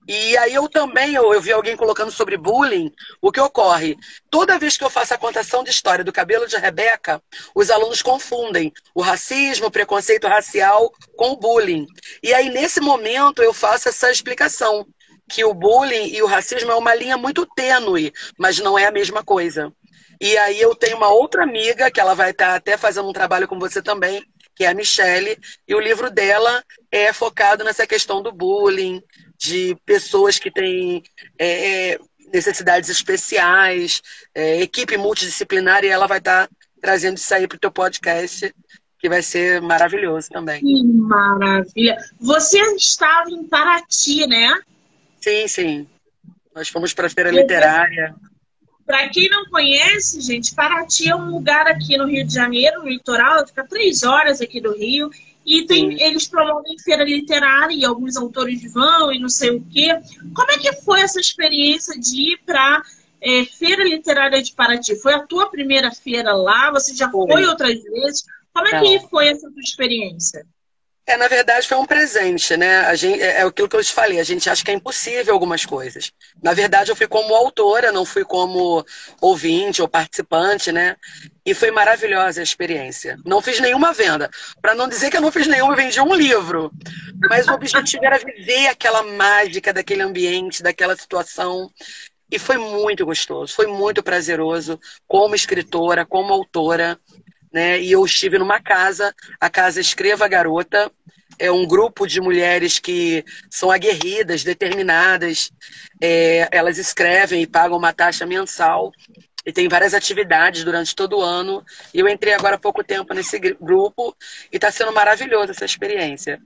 E 0.07 0.35
aí 0.37 0.55
eu 0.55 0.67
também, 0.67 1.13
eu, 1.13 1.31
eu 1.31 1.39
vi 1.39 1.51
alguém 1.51 1.77
colocando 1.77 2.11
sobre 2.11 2.35
bullying, 2.35 2.91
o 3.21 3.31
que 3.31 3.39
ocorre? 3.39 3.95
Toda 4.31 4.57
vez 4.57 4.75
que 4.75 4.83
eu 4.83 4.89
faço 4.89 5.13
a 5.13 5.19
contação 5.19 5.63
de 5.63 5.69
história 5.69 6.03
do 6.03 6.11
cabelo 6.11 6.47
de 6.47 6.57
Rebeca, 6.57 7.21
os 7.53 7.69
alunos 7.69 8.01
confundem 8.01 8.73
o 8.95 9.01
racismo, 9.01 9.67
o 9.67 9.71
preconceito 9.71 10.27
racial 10.27 10.91
com 11.15 11.31
o 11.31 11.37
bullying. 11.37 11.85
E 12.23 12.33
aí, 12.33 12.49
nesse 12.49 12.81
momento, 12.81 13.43
eu 13.43 13.53
faço 13.53 13.87
essa 13.87 14.09
explicação, 14.09 14.83
que 15.29 15.45
o 15.45 15.53
bullying 15.53 16.07
e 16.07 16.23
o 16.23 16.25
racismo 16.25 16.71
é 16.71 16.75
uma 16.75 16.95
linha 16.95 17.15
muito 17.15 17.45
tênue, 17.45 18.11
mas 18.35 18.57
não 18.57 18.79
é 18.79 18.87
a 18.87 18.91
mesma 18.91 19.23
coisa. 19.23 19.71
E 20.19 20.37
aí 20.37 20.59
eu 20.59 20.75
tenho 20.75 20.97
uma 20.97 21.09
outra 21.09 21.43
amiga, 21.43 21.89
que 21.89 21.99
ela 21.99 22.13
vai 22.13 22.31
estar 22.31 22.55
até 22.55 22.77
fazendo 22.77 23.07
um 23.07 23.13
trabalho 23.13 23.47
com 23.47 23.57
você 23.57 23.81
também, 23.81 24.23
que 24.55 24.65
é 24.65 24.67
a 24.67 24.73
Michelle, 24.73 25.37
e 25.67 25.73
o 25.73 25.79
livro 25.79 26.09
dela 26.09 26.61
é 26.91 27.13
focado 27.13 27.63
nessa 27.63 27.87
questão 27.87 28.21
do 28.21 28.31
bullying, 28.31 29.01
de 29.37 29.77
pessoas 29.85 30.37
que 30.37 30.51
têm 30.51 31.01
é, 31.37 31.91
é, 31.91 31.99
necessidades 32.33 32.89
especiais, 32.89 34.01
é, 34.35 34.61
equipe 34.61 34.97
multidisciplinar, 34.97 35.85
e 35.85 35.87
ela 35.87 36.07
vai 36.07 36.17
estar 36.17 36.47
tá 36.47 36.53
trazendo 36.81 37.15
isso 37.15 37.33
aí 37.33 37.47
para 37.47 37.55
o 37.55 37.59
teu 37.59 37.71
podcast, 37.71 38.53
que 38.99 39.07
vai 39.07 39.21
ser 39.21 39.61
maravilhoso 39.61 40.27
também. 40.29 40.59
Que 40.59 40.83
maravilha! 40.83 41.97
Você 42.19 42.59
estava 42.75 43.29
em 43.31 43.47
Paraty, 43.47 44.27
né? 44.27 44.59
Sim, 45.21 45.47
sim. 45.47 45.87
Nós 46.53 46.67
fomos 46.67 46.93
para 46.93 47.07
a 47.07 47.09
feira 47.09 47.31
literária. 47.31 48.13
Para 48.89 49.07
quem 49.09 49.29
não 49.29 49.45
conhece, 49.45 50.19
gente, 50.19 50.55
Paraty 50.55 51.11
é 51.11 51.15
um 51.15 51.29
lugar 51.29 51.67
aqui 51.67 51.95
no 51.95 52.07
Rio 52.07 52.25
de 52.25 52.33
Janeiro, 52.33 52.81
no 52.81 52.89
litoral, 52.89 53.45
fica 53.45 53.63
três 53.63 54.01
horas 54.01 54.41
aqui 54.41 54.59
do 54.59 54.75
Rio, 54.75 55.11
e 55.45 55.63
tem, 55.67 56.01
eles 56.01 56.27
promovem 56.27 56.75
feira 56.79 57.03
literária 57.03 57.75
e 57.75 57.85
alguns 57.85 58.17
autores 58.17 58.73
vão 58.73 59.13
e 59.13 59.19
não 59.19 59.29
sei 59.29 59.51
o 59.51 59.63
quê. 59.63 59.95
Como 60.33 60.51
é 60.51 60.57
que 60.57 60.73
foi 60.81 61.01
essa 61.01 61.19
experiência 61.19 61.99
de 61.99 62.33
ir 62.33 62.39
para 62.43 62.81
é, 63.21 63.45
Feira 63.45 63.83
Literária 63.83 64.41
de 64.41 64.53
Paraty? 64.53 64.95
Foi 64.95 65.13
a 65.13 65.23
tua 65.23 65.51
primeira 65.51 65.91
feira 65.91 66.33
lá? 66.33 66.71
Você 66.71 66.95
já 66.95 67.11
foi, 67.11 67.31
foi 67.31 67.45
outras 67.45 67.83
vezes? 67.83 68.23
Como 68.51 68.67
é 68.69 68.79
que 68.81 69.07
foi 69.07 69.27
essa 69.27 69.51
tua 69.51 69.61
experiência? 69.61 70.47
É, 71.09 71.17
na 71.17 71.27
verdade, 71.27 71.67
foi 71.67 71.75
um 71.75 71.87
presente, 71.87 72.55
né? 72.55 72.81
A 72.81 72.93
gente, 72.93 73.19
é, 73.19 73.37
é 73.37 73.41
aquilo 73.41 73.67
que 73.67 73.75
eu 73.75 73.83
te 73.83 73.91
falei, 73.91 74.19
a 74.19 74.23
gente 74.23 74.47
acha 74.47 74.63
que 74.63 74.69
é 74.69 74.75
impossível 74.75 75.33
algumas 75.33 75.65
coisas. 75.65 76.11
Na 76.39 76.53
verdade, 76.53 76.91
eu 76.91 76.95
fui 76.95 77.07
como 77.07 77.33
autora, 77.33 77.91
não 77.91 78.05
fui 78.05 78.23
como 78.23 78.85
ouvinte 79.19 79.81
ou 79.81 79.87
participante, 79.87 80.71
né? 80.71 80.95
E 81.43 81.55
foi 81.55 81.71
maravilhosa 81.71 82.41
a 82.41 82.43
experiência. 82.43 83.17
Não 83.25 83.41
fiz 83.41 83.59
nenhuma 83.59 83.91
venda. 83.91 84.29
Para 84.61 84.75
não 84.75 84.87
dizer 84.87 85.09
que 85.09 85.17
eu 85.17 85.21
não 85.21 85.31
fiz 85.31 85.47
nenhuma, 85.47 85.73
eu 85.73 85.77
vendi 85.77 85.99
um 85.99 86.13
livro. 86.13 86.71
Mas 87.27 87.47
o 87.47 87.53
objetivo 87.53 88.05
era 88.05 88.19
viver 88.19 88.67
aquela 88.67 89.01
mágica 89.01 89.73
daquele 89.73 90.03
ambiente, 90.03 90.61
daquela 90.61 90.95
situação. 90.95 91.71
E 92.31 92.37
foi 92.37 92.59
muito 92.59 93.03
gostoso, 93.03 93.55
foi 93.55 93.65
muito 93.65 94.03
prazeroso, 94.03 94.79
como 95.07 95.33
escritora, 95.33 96.05
como 96.05 96.31
autora 96.31 96.99
né? 97.51 97.81
E 97.81 97.91
eu 97.91 98.05
estive 98.05 98.37
numa 98.37 98.61
casa, 98.61 99.13
a 99.39 99.49
casa 99.49 99.81
Escreva 99.81 100.27
Garota, 100.27 100.91
é 101.39 101.51
um 101.51 101.65
grupo 101.65 102.05
de 102.05 102.19
mulheres 102.19 102.77
que 102.77 103.23
são 103.49 103.71
aguerridas, 103.71 104.43
determinadas. 104.43 105.51
É, 106.01 106.47
elas 106.51 106.77
escrevem 106.77 107.41
e 107.41 107.47
pagam 107.47 107.77
uma 107.77 107.93
taxa 107.93 108.25
mensal 108.25 108.91
e 109.45 109.51
tem 109.51 109.67
várias 109.67 109.93
atividades 109.93 110.63
durante 110.63 110.95
todo 110.95 111.17
o 111.17 111.21
ano. 111.21 111.63
E 111.93 111.99
eu 111.99 112.07
entrei 112.07 112.33
agora 112.33 112.55
há 112.55 112.59
pouco 112.59 112.83
tempo 112.83 113.13
nesse 113.13 113.39
grupo 113.39 114.15
e 114.51 114.57
está 114.57 114.69
sendo 114.69 114.91
maravilhosa 114.91 115.51
essa 115.51 115.65
experiência. 115.65 116.39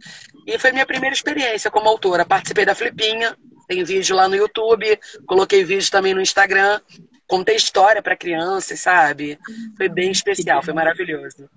E 0.45 0.57
foi 0.59 0.71
minha 0.71 0.85
primeira 0.85 1.15
experiência 1.15 1.71
como 1.71 1.89
autora. 1.89 2.25
Participei 2.25 2.65
da 2.65 2.75
Flipinha, 2.75 3.35
tem 3.67 3.83
vídeo 3.83 4.15
lá 4.15 4.29
no 4.29 4.35
YouTube, 4.35 4.99
coloquei 5.25 5.63
vídeo 5.63 5.89
também 5.89 6.13
no 6.13 6.21
Instagram 6.21 6.79
contei 7.25 7.55
história 7.55 7.99
para 7.99 8.15
crianças, 8.15 8.79
sabe? 8.81 9.39
Foi 9.75 9.89
bem 9.89 10.11
especial, 10.11 10.61
foi 10.61 10.73
maravilhoso. 10.73 11.49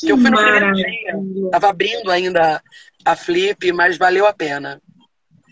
Que 0.00 0.12
eu 0.12 0.18
fui 0.18 0.30
no 0.30 0.36
primeiro 0.36 0.72
dia, 0.74 1.50
tava 1.50 1.68
abrindo 1.68 2.10
ainda 2.10 2.62
a 3.04 3.16
Flip, 3.16 3.72
mas 3.72 3.96
valeu 3.96 4.26
a 4.26 4.32
pena. 4.32 4.80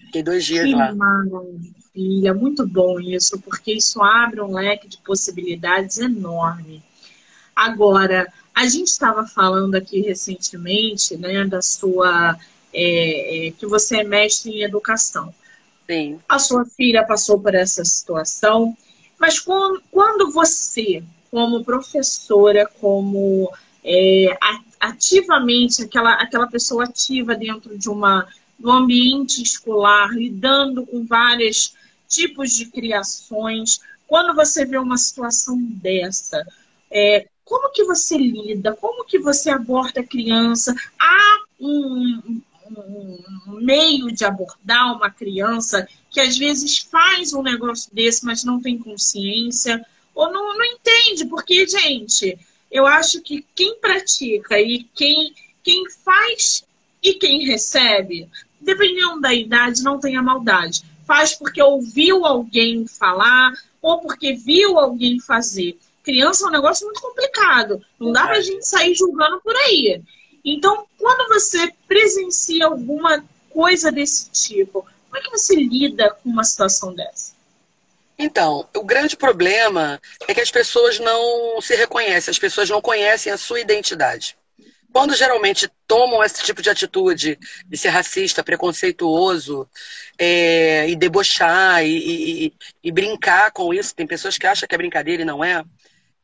Fiquei 0.07 0.23
dois 0.23 0.45
dias 0.45 0.65
que 0.65 0.75
lá. 0.75 0.95
Maravilha, 0.95 2.35
muito 2.35 2.67
bom 2.67 3.01
isso, 3.01 3.41
porque 3.41 3.73
isso 3.73 4.03
abre 4.03 4.41
um 4.41 4.53
leque 4.53 4.89
de 4.89 4.99
possibilidades 4.99 5.99
enorme. 5.99 6.83
Agora, 7.55 8.31
a 8.55 8.67
gente 8.67 8.89
estava 8.89 9.27
falando 9.27 9.75
aqui 9.75 10.01
recentemente, 10.01 11.17
né, 11.17 11.45
da 11.45 11.63
sua 11.63 12.37
é, 12.73 13.49
é, 13.49 13.51
que 13.53 13.67
você 13.67 13.99
é 13.99 14.05
mestre 14.05 14.51
em 14.51 14.63
educação. 14.63 15.35
Sim. 15.89 16.19
A 16.29 16.39
sua 16.39 16.65
filha 16.65 17.05
passou 17.05 17.41
por 17.41 17.55
essa 17.55 17.85
situação 17.85 18.77
mas 19.19 19.39
quando 19.39 20.31
você, 20.33 21.03
como 21.31 21.65
professora, 21.65 22.69
como 22.81 23.51
é, 23.85 24.37
ativamente, 24.81 25.83
aquela, 25.83 26.15
aquela 26.15 26.47
pessoa 26.47 26.85
ativa 26.85 27.35
dentro 27.35 27.77
de 27.77 27.89
uma, 27.89 28.27
do 28.59 28.71
ambiente 28.71 29.43
escolar, 29.43 30.11
lidando 30.13 30.87
com 30.87 31.05
vários 31.05 31.75
tipos 32.09 32.53
de 32.53 32.67
criações, 32.67 33.81
quando 34.07 34.35
você 34.35 34.65
vê 34.65 34.79
uma 34.79 34.97
situação 34.97 35.59
dessa, 35.61 36.47
é, 36.91 37.27
como 37.45 37.71
que 37.73 37.85
você 37.85 38.17
lida? 38.17 38.75
Como 38.75 39.05
que 39.05 39.19
você 39.19 39.51
aborda 39.51 40.01
a 40.01 40.07
criança? 40.07 40.75
Há 40.99 41.39
um, 41.61 42.41
um 42.71 43.61
meio 43.61 44.11
de 44.13 44.25
abordar 44.25 44.97
uma 44.97 45.11
criança 45.11 45.87
que 46.11 46.21
às 46.21 46.39
vezes 46.39 46.79
faz 46.79 47.35
um 47.35 47.43
negócio 47.43 47.95
desse, 47.95 48.25
mas 48.25 48.45
não 48.45 48.61
tem 48.61 48.79
consciência, 48.79 49.85
ou 50.15 50.33
não, 50.33 50.57
não 50.57 50.65
entende, 50.65 51.27
porque, 51.27 51.67
gente, 51.67 52.39
eu 52.75 52.89
acho 52.89 53.23
que 53.23 53.47
quem 53.55 53.79
pratica 53.79 54.61
e 54.61 54.83
quem, 54.97 55.33
quem 55.63 55.89
faz 55.89 56.65
e 57.01 57.15
quem 57.15 57.47
recebe, 57.47 58.29
dependendo 58.61 59.21
da 59.21 59.33
idade, 59.33 59.85
não 59.85 60.01
tem 60.01 60.17
a 60.17 60.23
maldade. 60.23 60.83
Faz 61.07 61.35
porque 61.35 61.63
ouviu 61.63 62.27
alguém 62.27 62.85
falar 62.89 63.53
ou 63.81 64.01
porque 64.01 64.33
viu 64.33 64.77
alguém 64.77 65.21
fazer. 65.21 65.79
Criança 66.03 66.47
é 66.47 66.49
um 66.49 66.51
negócio 66.51 66.85
muito 66.85 67.01
complicado. 67.01 67.81
Não 68.01 68.11
dá 68.11 68.27
pra 68.27 68.41
gente 68.41 68.67
sair 68.67 68.97
julgando 68.97 69.41
por 69.41 69.55
aí. 69.55 70.03
Então, 70.45 70.85
quando 70.99 71.29
você 71.29 71.73
presencia 71.87 72.67
alguma 72.67 73.25
coisa 73.51 73.93
desse 73.93 74.31
tipo, 74.33 74.85
como 75.09 75.17
é 75.17 75.21
que 75.21 75.31
você 75.31 75.55
lida 75.55 76.11
com 76.11 76.29
uma 76.29 76.43
situação 76.43 76.93
dessa? 76.93 77.34
Então, 78.19 78.69
o 78.77 78.85
grande 78.85 79.17
problema 79.17 80.01
é 80.29 80.35
que 80.35 80.41
as 80.41 80.51
pessoas 80.51 80.99
não 80.99 81.61
se 81.61 81.75
reconhecem, 81.75 82.31
as 82.31 82.39
pessoas 82.39 82.71
não 82.71 82.81
conhecem 82.81 83.33
a 83.33 83.39
sua 83.39 83.61
identidade. 83.61 84.37
Quando 84.93 85.17
geralmente 85.17 85.69
tomam 85.89 86.23
esse 86.23 86.41
tipo 86.45 86.63
de 86.63 86.71
atitude 86.71 87.37
de 87.67 87.77
ser 87.77 87.89
racista, 87.89 88.45
preconceituoso, 88.45 89.69
é, 90.17 90.89
e 90.89 90.95
debochar 90.95 91.85
e, 91.85 92.47
e, 92.47 92.55
e, 92.85 92.93
brincar 92.93 93.51
com 93.51 93.75
isso, 93.75 93.93
tem 93.93 94.07
pessoas 94.07 94.39
que 94.39 94.47
acham 94.47 94.69
que 94.69 94.75
é 94.75 94.79
brincadeira 94.79 95.23
e 95.23 95.25
não 95.25 95.45
é, 95.45 95.65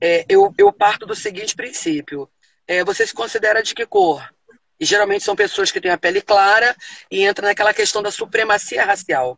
é 0.00 0.24
eu, 0.28 0.54
eu 0.56 0.72
parto 0.72 1.04
do 1.04 1.16
seguinte 1.16 1.56
princípio: 1.56 2.30
é, 2.68 2.84
você 2.84 3.04
se 3.04 3.12
considera 3.12 3.60
de 3.60 3.74
que 3.74 3.84
cor? 3.84 4.24
E 4.78 4.84
geralmente 4.84 5.24
são 5.24 5.34
pessoas 5.34 5.72
que 5.72 5.80
têm 5.80 5.90
a 5.90 5.98
pele 5.98 6.22
clara 6.22 6.76
e 7.10 7.24
entra 7.24 7.48
naquela 7.48 7.74
questão 7.74 8.00
da 8.00 8.12
supremacia 8.12 8.84
racial. 8.84 9.36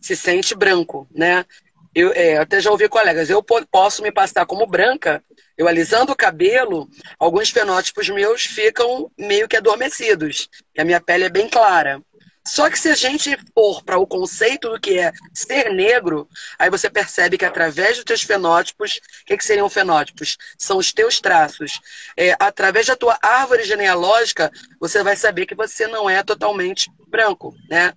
Se 0.00 0.16
sente 0.16 0.56
branco, 0.56 1.06
né? 1.14 1.46
Eu 1.94 2.12
é, 2.14 2.38
até 2.38 2.60
já 2.60 2.70
ouvi 2.70 2.88
colegas, 2.88 3.28
eu 3.28 3.42
posso 3.70 4.02
me 4.02 4.10
passar 4.10 4.46
como 4.46 4.66
branca, 4.66 5.22
eu 5.58 5.68
alisando 5.68 6.12
o 6.12 6.16
cabelo, 6.16 6.88
alguns 7.18 7.50
fenótipos 7.50 8.08
meus 8.08 8.44
ficam 8.44 9.10
meio 9.18 9.46
que 9.46 9.56
adormecidos, 9.56 10.48
que 10.74 10.80
a 10.80 10.84
minha 10.84 11.00
pele 11.00 11.24
é 11.24 11.28
bem 11.28 11.48
clara. 11.48 12.00
Só 12.44 12.68
que 12.68 12.78
se 12.78 12.88
a 12.88 12.94
gente 12.94 13.38
for 13.54 13.84
para 13.84 13.98
o 13.98 14.06
conceito 14.06 14.68
do 14.68 14.80
que 14.80 14.98
é 14.98 15.12
ser 15.32 15.72
negro, 15.72 16.28
aí 16.58 16.68
você 16.68 16.90
percebe 16.90 17.38
que 17.38 17.44
através 17.44 17.96
dos 17.96 18.04
teus 18.04 18.22
fenótipos, 18.22 18.96
o 18.96 19.24
que, 19.26 19.36
que 19.36 19.44
seriam 19.44 19.70
fenótipos? 19.70 20.36
São 20.58 20.78
os 20.78 20.92
teus 20.92 21.20
traços. 21.20 21.80
É, 22.16 22.34
através 22.40 22.86
da 22.86 22.96
tua 22.96 23.16
árvore 23.22 23.62
genealógica, 23.62 24.50
você 24.80 25.04
vai 25.04 25.14
saber 25.14 25.46
que 25.46 25.54
você 25.54 25.86
não 25.86 26.10
é 26.10 26.22
totalmente 26.22 26.90
branco, 27.06 27.54
né? 27.68 27.92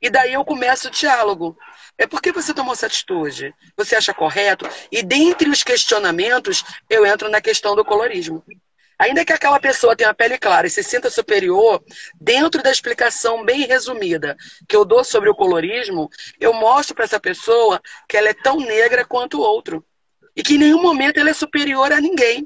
E 0.00 0.08
daí 0.08 0.34
eu 0.34 0.44
começo 0.44 0.86
o 0.86 0.92
diálogo. 0.92 1.58
É 1.98 2.06
por 2.06 2.22
que 2.22 2.30
você 2.30 2.54
tomou 2.54 2.72
essa 2.72 2.86
atitude? 2.86 3.52
Você 3.76 3.96
acha 3.96 4.14
correto? 4.14 4.68
E 4.90 5.02
dentre 5.02 5.50
os 5.50 5.64
questionamentos, 5.64 6.64
eu 6.88 7.04
entro 7.04 7.28
na 7.28 7.40
questão 7.40 7.74
do 7.74 7.84
colorismo. 7.84 8.44
Ainda 8.96 9.24
que 9.24 9.32
aquela 9.32 9.60
pessoa 9.60 9.96
tenha 9.96 10.10
a 10.10 10.14
pele 10.14 10.38
clara 10.38 10.66
e 10.66 10.70
se 10.70 10.82
sinta 10.82 11.08
superior, 11.10 11.82
dentro 12.20 12.62
da 12.62 12.70
explicação 12.70 13.44
bem 13.44 13.66
resumida 13.66 14.36
que 14.68 14.74
eu 14.74 14.84
dou 14.84 15.04
sobre 15.04 15.28
o 15.28 15.34
colorismo, 15.34 16.08
eu 16.40 16.52
mostro 16.52 16.94
para 16.94 17.04
essa 17.04 17.20
pessoa 17.20 17.80
que 18.08 18.16
ela 18.16 18.28
é 18.28 18.34
tão 18.34 18.58
negra 18.58 19.04
quanto 19.04 19.38
o 19.38 19.42
outro. 19.42 19.84
E 20.36 20.42
que 20.42 20.54
em 20.54 20.58
nenhum 20.58 20.82
momento 20.82 21.18
ela 21.18 21.30
é 21.30 21.34
superior 21.34 21.92
a 21.92 22.00
ninguém. 22.00 22.44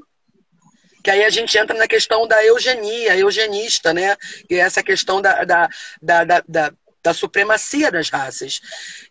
que 1.03 1.11
aí 1.11 1.23
a 1.25 1.29
gente 1.29 1.57
entra 1.57 1.77
na 1.77 1.87
questão 1.87 2.27
da 2.27 2.43
eugenia, 2.45 3.17
eugenista, 3.17 3.93
né? 3.93 4.15
E 4.49 4.55
essa 4.55 4.81
questão 4.81 5.21
da, 5.21 5.43
da, 5.43 5.69
da, 6.01 6.43
da 6.47 6.73
da 7.03 7.13
supremacia 7.13 7.91
das 7.91 8.09
raças. 8.09 8.61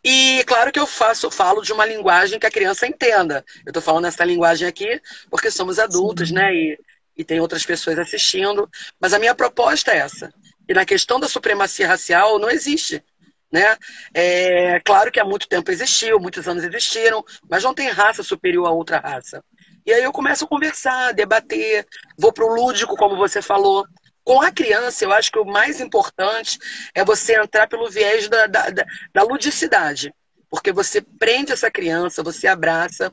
E 0.02 0.42
claro 0.46 0.72
que 0.72 0.80
eu 0.80 0.86
faço, 0.86 1.30
falo 1.30 1.60
de 1.60 1.72
uma 1.72 1.84
linguagem 1.84 2.38
que 2.38 2.46
a 2.46 2.50
criança 2.50 2.86
entenda. 2.86 3.44
Eu 3.66 3.70
estou 3.70 3.82
falando 3.82 4.06
essa 4.06 4.24
linguagem 4.24 4.66
aqui 4.66 5.00
porque 5.30 5.50
somos 5.50 5.78
adultos, 5.78 6.28
Sim. 6.28 6.34
né? 6.34 6.54
E, 6.54 6.78
e 7.18 7.24
tem 7.24 7.40
outras 7.40 7.64
pessoas 7.66 7.98
assistindo. 7.98 8.68
Mas 8.98 9.12
a 9.12 9.18
minha 9.18 9.34
proposta 9.34 9.92
é 9.92 9.98
essa. 9.98 10.32
E 10.66 10.72
na 10.72 10.86
questão 10.86 11.20
da 11.20 11.28
supremacia 11.28 11.86
racial 11.86 12.38
não 12.38 12.50
existe. 12.50 13.04
Né? 13.52 13.76
É 14.14 14.80
claro 14.80 15.12
que 15.12 15.20
há 15.20 15.24
muito 15.26 15.46
tempo 15.46 15.70
existiu, 15.70 16.18
muitos 16.18 16.48
anos 16.48 16.64
existiram, 16.64 17.22
mas 17.50 17.62
não 17.62 17.74
tem 17.74 17.90
raça 17.90 18.22
superior 18.22 18.66
a 18.66 18.70
outra 18.70 18.98
raça. 18.98 19.44
E 19.84 19.92
aí 19.92 20.02
eu 20.02 20.12
começo 20.12 20.44
a 20.44 20.48
conversar, 20.48 21.12
debater, 21.12 21.86
vou 22.16 22.32
para 22.32 22.46
o 22.46 22.54
lúdico, 22.54 22.96
como 22.96 23.16
você 23.16 23.42
falou. 23.42 23.86
Com 24.24 24.40
a 24.40 24.50
criança, 24.50 25.04
eu 25.04 25.12
acho 25.12 25.30
que 25.30 25.38
o 25.38 25.44
mais 25.44 25.80
importante 25.80 26.58
é 26.94 27.04
você 27.04 27.36
entrar 27.36 27.66
pelo 27.66 27.90
viés 27.90 28.28
da, 28.28 28.46
da, 28.46 28.70
da, 28.70 28.84
da 29.12 29.22
ludicidade. 29.22 30.14
Porque 30.48 30.72
você 30.72 31.00
prende 31.00 31.52
essa 31.52 31.70
criança, 31.70 32.22
você 32.22 32.46
abraça. 32.46 33.12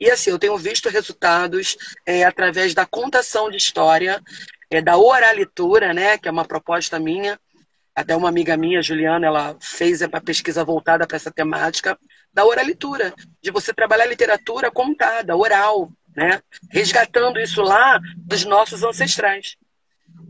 E 0.00 0.10
assim, 0.10 0.30
eu 0.30 0.38
tenho 0.38 0.56
visto 0.56 0.88
resultados 0.88 1.76
é, 2.06 2.24
através 2.24 2.74
da 2.74 2.86
contação 2.86 3.50
de 3.50 3.56
história, 3.56 4.20
é, 4.70 4.80
da 4.80 4.96
oralitura, 4.96 5.92
né, 5.92 6.18
que 6.18 6.28
é 6.28 6.30
uma 6.30 6.44
proposta 6.44 6.98
minha. 6.98 7.38
Até 7.94 8.14
uma 8.14 8.28
amiga 8.28 8.56
minha, 8.56 8.80
Juliana, 8.80 9.26
ela 9.26 9.56
fez 9.60 10.00
uma 10.02 10.20
pesquisa 10.20 10.64
voltada 10.64 11.06
para 11.06 11.16
essa 11.16 11.32
temática 11.32 11.98
da 12.32 12.44
oralitura, 12.44 13.12
de 13.42 13.50
você 13.50 13.74
trabalhar 13.74 14.06
literatura 14.06 14.70
contada, 14.70 15.36
oral, 15.36 15.90
né? 16.14 16.40
Resgatando 16.70 17.40
isso 17.40 17.60
lá 17.60 17.98
dos 18.16 18.44
nossos 18.44 18.84
ancestrais. 18.84 19.56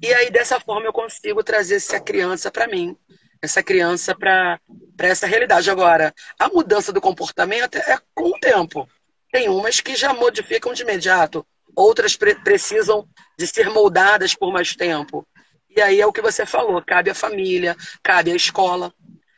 E 0.01 0.13
aí, 0.15 0.31
dessa 0.31 0.61
forma, 0.61 0.87
eu 0.87 0.93
consigo 0.93 1.43
trazer 1.43 1.77
essa 1.77 1.99
criança 1.99 2.51
para 2.51 2.69
mim, 2.69 2.97
essa 3.43 3.63
criança 3.63 4.15
para 4.15 4.61
essa 4.99 5.27
realidade. 5.27 5.71
Agora, 5.71 6.15
a 6.39 6.49
mudança 6.49 6.93
do 6.93 7.01
comportamento 7.01 7.77
é 7.77 7.99
com 8.15 8.31
o 8.31 8.39
tempo. 8.39 8.89
Tem 9.33 9.49
umas 9.49 9.81
que 9.81 9.97
já 9.97 10.13
modificam 10.15 10.73
de 10.73 10.83
imediato, 10.83 11.47
outras 11.75 12.17
pre 12.17 12.35
precisam 12.37 13.09
de 13.39 13.47
ser 13.47 13.71
moldadas 13.71 14.35
por 14.35 14.53
mais 14.53 14.75
tempo. 14.75 15.27
E 15.69 15.81
aí 15.81 16.01
é 16.01 16.07
o 16.07 16.13
que 16.13 16.23
você 16.23 16.47
falou: 16.47 16.83
cabe 16.83 17.11
à 17.11 17.15
família, 17.15 17.77
cabe 18.03 18.33
à 18.33 18.37
escola. 18.37 18.93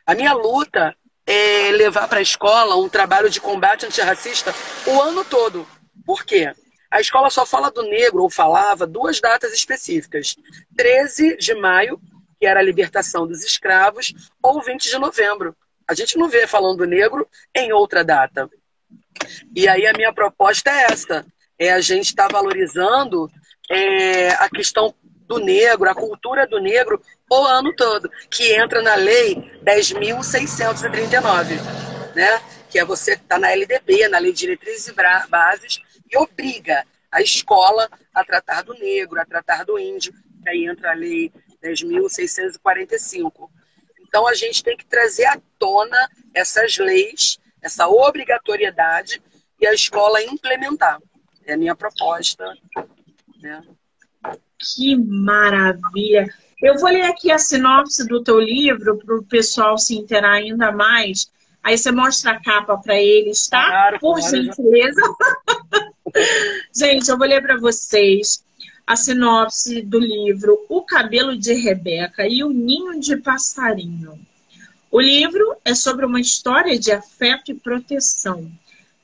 A 0.05 0.15
minha 0.15 0.33
luta 0.33 0.95
é 1.25 1.71
levar 1.71 2.07
para 2.07 2.19
a 2.19 2.23
escola 2.23 2.75
um 2.75 2.89
trabalho 2.89 3.29
de 3.29 3.39
combate 3.41 3.85
antirracista 3.85 4.53
o 4.85 5.01
ano 5.01 5.23
todo. 5.25 5.67
Por 6.05 6.23
quê? 6.23 6.53
A 6.91 6.99
escola 6.99 7.29
só 7.29 7.45
fala 7.45 7.71
do 7.71 7.83
negro, 7.83 8.21
ou 8.21 8.29
falava, 8.29 8.85
duas 8.85 9.21
datas 9.21 9.53
específicas. 9.53 10.35
13 10.75 11.37
de 11.37 11.55
maio, 11.55 11.99
que 12.37 12.45
era 12.45 12.59
a 12.59 12.63
libertação 12.63 13.25
dos 13.25 13.45
escravos, 13.45 14.13
ou 14.43 14.61
20 14.61 14.89
de 14.89 14.99
novembro. 14.99 15.55
A 15.87 15.93
gente 15.93 16.17
não 16.17 16.27
vê 16.27 16.45
falando 16.45 16.79
do 16.79 16.85
negro 16.85 17.25
em 17.55 17.71
outra 17.71 18.03
data. 18.03 18.49
E 19.55 19.67
aí 19.67 19.87
a 19.87 19.93
minha 19.93 20.11
proposta 20.13 20.69
é 20.69 20.83
essa: 20.91 21.25
é 21.57 21.71
a 21.71 21.79
gente 21.79 22.07
estar 22.07 22.27
tá 22.27 22.33
valorizando 22.33 23.31
é, 23.69 24.29
a 24.31 24.49
questão 24.49 24.93
do 25.27 25.39
negro, 25.39 25.89
a 25.89 25.95
cultura 25.95 26.45
do 26.45 26.59
negro, 26.59 27.01
o 27.29 27.45
ano 27.45 27.73
todo, 27.73 28.11
que 28.29 28.51
entra 28.53 28.81
na 28.81 28.95
lei 28.95 29.35
10.639, 29.63 31.57
né? 32.13 32.41
Que 32.69 32.79
é 32.79 32.85
você 32.85 33.15
que 33.15 33.23
está 33.23 33.39
na 33.39 33.51
LDB, 33.51 34.09
na 34.09 34.17
Lei 34.17 34.33
de 34.33 34.39
Diretrizes 34.39 34.87
e 34.87 34.93
Bases, 35.29 35.81
e 36.11 36.17
obriga 36.17 36.85
a 37.11 37.21
escola 37.21 37.89
a 38.13 38.23
tratar 38.23 38.63
do 38.63 38.73
negro, 38.73 39.19
a 39.19 39.25
tratar 39.25 39.65
do 39.65 39.77
índio, 39.79 40.13
que 40.43 40.49
aí 40.49 40.65
entra 40.65 40.91
a 40.91 40.95
lei 40.95 41.31
10.645. 41.63 43.49
Então 44.01 44.27
a 44.27 44.33
gente 44.33 44.63
tem 44.63 44.75
que 44.75 44.85
trazer 44.85 45.25
à 45.25 45.39
tona 45.57 46.09
essas 46.33 46.77
leis, 46.77 47.39
essa 47.61 47.87
obrigatoriedade 47.87 49.21
e 49.59 49.67
a 49.67 49.73
escola 49.73 50.21
implementar. 50.23 50.99
É 51.45 51.53
a 51.53 51.57
minha 51.57 51.75
proposta. 51.75 52.53
Né? 53.41 53.61
Que 54.59 54.95
maravilha! 54.95 56.27
Eu 56.61 56.77
vou 56.77 56.89
ler 56.89 57.03
aqui 57.03 57.31
a 57.31 57.39
sinopse 57.39 58.05
do 58.05 58.23
teu 58.23 58.39
livro 58.39 58.97
para 58.99 59.15
o 59.15 59.23
pessoal 59.23 59.77
se 59.77 59.95
interar 59.95 60.33
ainda 60.33 60.71
mais. 60.71 61.31
Aí 61.63 61.77
você 61.77 61.91
mostra 61.91 62.31
a 62.31 62.41
capa 62.41 62.77
para 62.77 62.95
eles, 62.95 63.47
tá? 63.47 63.65
Claro, 63.65 63.99
Por 63.99 64.19
claro, 64.19 64.35
gentileza. 64.35 65.01
Gente, 66.73 67.09
eu 67.09 67.17
vou 67.17 67.27
ler 67.27 67.41
para 67.41 67.57
vocês 67.57 68.43
a 68.85 68.95
sinopse 68.95 69.81
do 69.81 69.99
livro 69.99 70.65
O 70.67 70.81
Cabelo 70.81 71.37
de 71.37 71.53
Rebeca 71.53 72.27
e 72.27 72.43
o 72.43 72.49
Ninho 72.49 72.99
de 72.99 73.15
Passarinho. 73.17 74.19
O 74.89 74.99
livro 74.99 75.55
é 75.63 75.73
sobre 75.73 76.05
uma 76.05 76.19
história 76.19 76.77
de 76.77 76.91
afeto 76.91 77.51
e 77.51 77.55
proteção. 77.55 78.51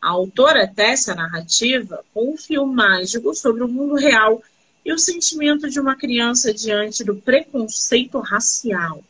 A 0.01 0.09
autora 0.09 0.67
tece 0.67 1.11
a 1.11 1.15
narrativa 1.15 2.03
com 2.13 2.33
um 2.33 2.37
fio 2.37 2.65
mágico 2.65 3.33
sobre 3.33 3.63
o 3.63 3.67
mundo 3.67 3.95
real 3.95 4.43
e 4.83 4.91
o 4.91 4.99
sentimento 4.99 5.69
de 5.69 5.79
uma 5.79 5.95
criança 5.95 6.53
diante 6.53 7.03
do 7.03 7.15
preconceito 7.15 8.19
racial. 8.19 9.03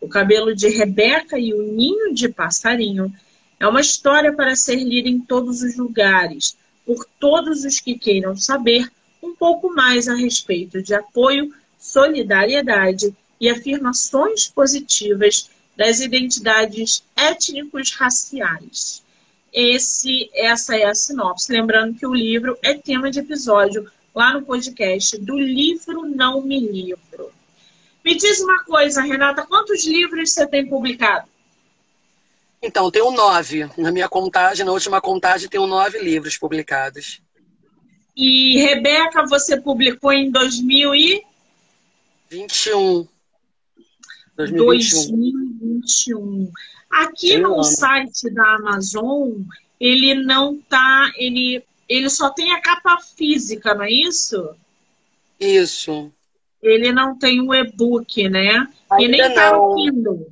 O 0.00 0.08
cabelo 0.08 0.54
de 0.54 0.68
Rebeca 0.68 1.38
e 1.38 1.52
o 1.52 1.62
ninho 1.62 2.14
de 2.14 2.28
passarinho 2.28 3.12
é 3.58 3.66
uma 3.66 3.80
história 3.80 4.32
para 4.32 4.56
ser 4.56 4.76
lida 4.76 5.08
em 5.08 5.20
todos 5.20 5.62
os 5.62 5.76
lugares, 5.76 6.56
por 6.84 7.06
todos 7.18 7.64
os 7.64 7.80
que 7.80 7.98
queiram 7.98 8.36
saber 8.36 8.90
um 9.22 9.34
pouco 9.34 9.74
mais 9.74 10.08
a 10.08 10.14
respeito 10.14 10.82
de 10.82 10.94
apoio, 10.94 11.54
solidariedade 11.78 13.14
e 13.40 13.48
afirmações 13.48 14.48
positivas 14.48 15.48
das 15.76 16.00
identidades 16.00 17.02
étnicos 17.16 17.92
raciais. 17.92 19.02
Esse, 19.52 20.30
essa 20.34 20.76
é 20.76 20.84
a 20.84 20.94
sinopse. 20.94 21.52
Lembrando 21.52 21.98
que 21.98 22.06
o 22.06 22.14
livro 22.14 22.56
é 22.62 22.74
tema 22.74 23.10
de 23.10 23.20
episódio 23.20 23.90
lá 24.14 24.32
no 24.34 24.42
podcast 24.42 25.18
do 25.18 25.38
Livro 25.38 26.04
Não 26.04 26.42
Me 26.42 26.60
Livro. 26.60 27.32
Me 28.04 28.14
diz 28.16 28.40
uma 28.40 28.64
coisa, 28.64 29.02
Renata, 29.02 29.46
quantos 29.46 29.84
livros 29.84 30.32
você 30.32 30.46
tem 30.46 30.66
publicado? 30.66 31.28
Então, 32.62 32.90
tenho 32.90 33.10
nove. 33.10 33.70
Na 33.76 33.90
minha 33.90 34.08
contagem, 34.08 34.66
na 34.66 34.72
última 34.72 35.00
contagem, 35.00 35.48
tenho 35.48 35.66
nove 35.66 35.98
livros 35.98 36.36
publicados. 36.36 37.22
E 38.14 38.58
Rebeca, 38.58 39.26
você 39.26 39.58
publicou 39.60 40.12
em 40.12 40.30
2021. 40.30 43.08
2021. 44.36 46.52
Aqui 46.90 47.38
no 47.38 47.62
site 47.62 48.28
da 48.30 48.56
Amazon, 48.56 49.30
ele 49.78 50.14
não 50.14 50.58
tá, 50.58 51.12
ele, 51.16 51.64
ele 51.88 52.10
só 52.10 52.30
tem 52.30 52.52
a 52.52 52.60
capa 52.60 52.98
física, 53.16 53.74
não 53.74 53.84
é 53.84 53.90
isso? 53.90 54.54
Isso. 55.38 56.12
Ele 56.62 56.92
não 56.92 57.18
tem 57.18 57.40
o 57.40 57.54
e-book, 57.54 58.28
né? 58.28 58.66
Ainda 58.90 59.16
e 59.16 59.20
nem 59.20 59.34
tá 59.34 59.52
no 59.52 59.76
Kindle. 59.76 60.29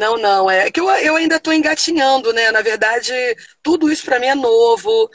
Não, 0.00 0.16
não, 0.16 0.50
é 0.50 0.70
que 0.70 0.80
eu, 0.80 0.88
eu 0.88 1.14
ainda 1.14 1.36
estou 1.36 1.52
engatinhando, 1.52 2.32
né? 2.32 2.50
Na 2.50 2.62
verdade, 2.62 3.12
tudo 3.62 3.92
isso 3.92 4.02
para 4.02 4.18
mim 4.18 4.28
é 4.28 4.34
novo. 4.34 5.10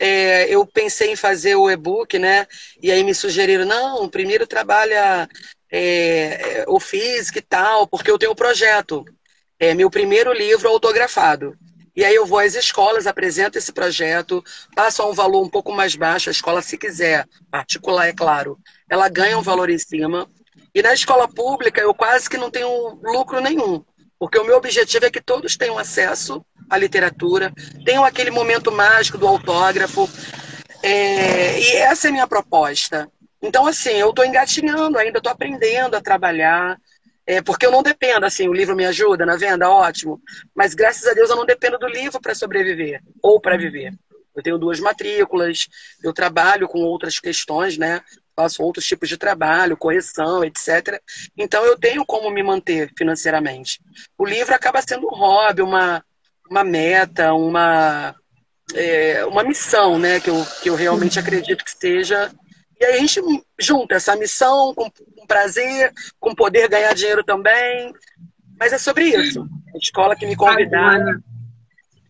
É, 0.00 0.48
eu 0.48 0.66
pensei 0.66 1.12
em 1.12 1.16
fazer 1.16 1.56
o 1.56 1.70
e-book, 1.70 2.18
né? 2.18 2.46
E 2.82 2.90
aí 2.90 3.04
me 3.04 3.14
sugeriram, 3.14 3.66
não, 3.66 4.08
primeiro 4.08 4.46
trabalha 4.46 5.28
é, 5.70 6.64
o 6.66 6.80
físico 6.80 7.36
e 7.36 7.42
tal, 7.42 7.86
porque 7.86 8.10
eu 8.10 8.18
tenho 8.18 8.32
um 8.32 8.34
projeto. 8.34 9.04
É 9.58 9.74
meu 9.74 9.90
primeiro 9.90 10.32
livro 10.32 10.70
autografado. 10.70 11.54
E 11.94 12.02
aí 12.02 12.14
eu 12.14 12.24
vou 12.24 12.38
às 12.38 12.54
escolas, 12.54 13.06
apresento 13.06 13.58
esse 13.58 13.72
projeto, 13.74 14.42
passo 14.74 15.02
a 15.02 15.06
um 15.06 15.12
valor 15.12 15.42
um 15.42 15.50
pouco 15.50 15.70
mais 15.70 15.94
baixo, 15.94 16.30
a 16.30 16.32
escola, 16.32 16.62
se 16.62 16.78
quiser, 16.78 17.26
particular, 17.50 18.08
é 18.08 18.12
claro, 18.14 18.58
ela 18.88 19.06
ganha 19.10 19.36
um 19.38 19.42
valor 19.42 19.68
em 19.68 19.78
cima. 19.78 20.26
E 20.74 20.80
na 20.80 20.94
escola 20.94 21.28
pública 21.28 21.78
eu 21.82 21.92
quase 21.92 22.30
que 22.30 22.38
não 22.38 22.50
tenho 22.50 22.98
lucro 23.02 23.38
nenhum. 23.42 23.84
Porque 24.20 24.38
o 24.38 24.44
meu 24.44 24.58
objetivo 24.58 25.06
é 25.06 25.10
que 25.10 25.22
todos 25.22 25.56
tenham 25.56 25.78
acesso 25.78 26.44
à 26.68 26.76
literatura, 26.76 27.50
tenham 27.86 28.04
aquele 28.04 28.30
momento 28.30 28.70
mágico 28.70 29.16
do 29.16 29.26
autógrafo. 29.26 30.06
É, 30.82 31.58
e 31.58 31.76
essa 31.76 32.06
é 32.06 32.10
a 32.10 32.12
minha 32.12 32.26
proposta. 32.26 33.10
Então, 33.40 33.66
assim, 33.66 33.92
eu 33.92 34.10
estou 34.10 34.22
engatinhando 34.22 34.98
ainda, 34.98 35.16
estou 35.16 35.32
aprendendo 35.32 35.96
a 35.96 36.02
trabalhar. 36.02 36.78
É, 37.26 37.40
porque 37.40 37.64
eu 37.64 37.70
não 37.70 37.82
dependo, 37.82 38.26
assim, 38.26 38.46
o 38.46 38.52
livro 38.52 38.76
me 38.76 38.84
ajuda 38.84 39.24
na 39.24 39.36
venda, 39.36 39.70
ótimo. 39.70 40.20
Mas 40.54 40.74
graças 40.74 41.06
a 41.06 41.14
Deus 41.14 41.30
eu 41.30 41.36
não 41.36 41.46
dependo 41.46 41.78
do 41.78 41.88
livro 41.88 42.20
para 42.20 42.34
sobreviver 42.34 43.00
ou 43.22 43.40
para 43.40 43.56
viver. 43.56 43.94
Eu 44.36 44.42
tenho 44.42 44.58
duas 44.58 44.78
matrículas, 44.80 45.66
eu 46.04 46.12
trabalho 46.12 46.68
com 46.68 46.80
outras 46.80 47.18
questões, 47.18 47.78
né? 47.78 48.02
Faço 48.40 48.62
outros 48.62 48.86
tipos 48.86 49.08
de 49.08 49.16
trabalho, 49.16 49.76
correção, 49.76 50.42
etc. 50.44 51.00
Então 51.36 51.64
eu 51.64 51.78
tenho 51.78 52.04
como 52.04 52.30
me 52.30 52.42
manter 52.42 52.90
financeiramente. 52.96 53.80
O 54.16 54.24
livro 54.24 54.54
acaba 54.54 54.82
sendo 54.82 55.06
um 55.06 55.16
hobby, 55.16 55.62
uma, 55.62 56.02
uma 56.50 56.64
meta, 56.64 57.34
uma, 57.34 58.14
é, 58.74 59.24
uma 59.26 59.44
missão, 59.44 59.98
né? 59.98 60.20
Que 60.20 60.30
eu, 60.30 60.46
que 60.62 60.70
eu 60.70 60.74
realmente 60.74 61.18
acredito 61.18 61.64
que 61.64 61.70
seja. 61.70 62.30
E 62.80 62.84
aí 62.84 62.94
a 62.94 62.98
gente 62.98 63.20
junta 63.58 63.96
essa 63.96 64.16
missão 64.16 64.74
com, 64.74 64.90
com 64.90 65.26
prazer, 65.26 65.92
com 66.18 66.34
poder 66.34 66.68
ganhar 66.68 66.94
dinheiro 66.94 67.22
também. 67.22 67.92
Mas 68.58 68.72
é 68.72 68.78
sobre 68.78 69.04
isso. 69.04 69.46
A 69.74 69.78
escola 69.78 70.16
que 70.16 70.26
me 70.26 70.34
convidaram. 70.36 71.22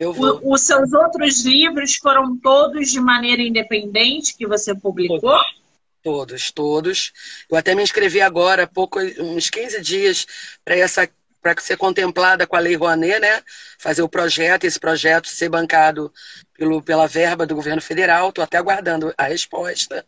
O, 0.01 0.55
os 0.55 0.63
seus 0.63 0.93
outros 0.95 1.45
livros 1.45 1.97
foram 1.97 2.39
todos 2.39 2.91
de 2.91 2.99
maneira 2.99 3.43
independente 3.43 4.35
que 4.35 4.47
você 4.47 4.75
publicou? 4.75 5.21
Todos. 5.21 5.60
Todos, 6.03 6.51
todos. 6.51 7.13
Eu 7.51 7.57
até 7.57 7.75
me 7.75 7.83
inscrevi 7.83 8.21
agora, 8.21 8.67
pouco, 8.67 8.99
uns 9.19 9.51
15 9.51 9.81
dias, 9.83 10.27
para 10.65 10.77
essa 10.77 11.09
para 11.43 11.59
ser 11.59 11.77
contemplada 11.77 12.47
com 12.47 12.55
a 12.55 12.61
Lei 12.61 12.77
Rouanet, 12.77 13.19
né? 13.19 13.43
Fazer 13.79 14.03
o 14.03 14.09
projeto, 14.09 14.65
esse 14.65 14.79
projeto 14.79 15.27
ser 15.27 15.49
bancado 15.49 16.13
pelo, 16.57 16.83
pela 16.83 17.07
verba 17.07 17.47
do 17.47 17.55
governo 17.55 17.81
federal. 17.81 18.29
Estou 18.29 18.45
até 18.45 18.59
aguardando 18.59 19.13
a 19.17 19.25
resposta. 19.25 20.05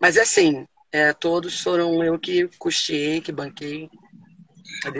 Mas 0.00 0.16
é 0.16 0.22
assim, 0.22 0.66
é, 0.90 1.12
todos 1.12 1.60
foram 1.60 2.02
eu 2.02 2.18
que 2.18 2.48
custeei, 2.58 3.20
que 3.20 3.30
banquei. 3.30 3.88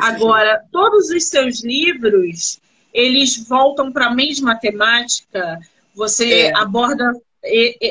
Agora, 0.01 0.63
todos 0.71 1.11
os 1.11 1.29
seus 1.29 1.65
livros, 1.65 2.61
eles 2.95 3.37
voltam 3.49 3.91
para 3.91 4.07
a 4.07 4.15
mesma 4.15 4.55
temática? 4.55 5.59
Você 5.95 6.43
é. 6.43 6.57
aborda 6.57 7.13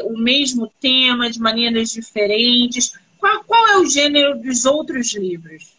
o 0.04 0.18
mesmo 0.18 0.72
tema 0.80 1.30
de 1.30 1.40
maneiras 1.40 1.90
diferentes? 1.90 2.94
Qual, 3.20 3.44
qual 3.44 3.68
é 3.68 3.78
o 3.78 3.86
gênero 3.86 4.40
dos 4.40 4.66
outros 4.66 5.14
livros? 5.14 5.74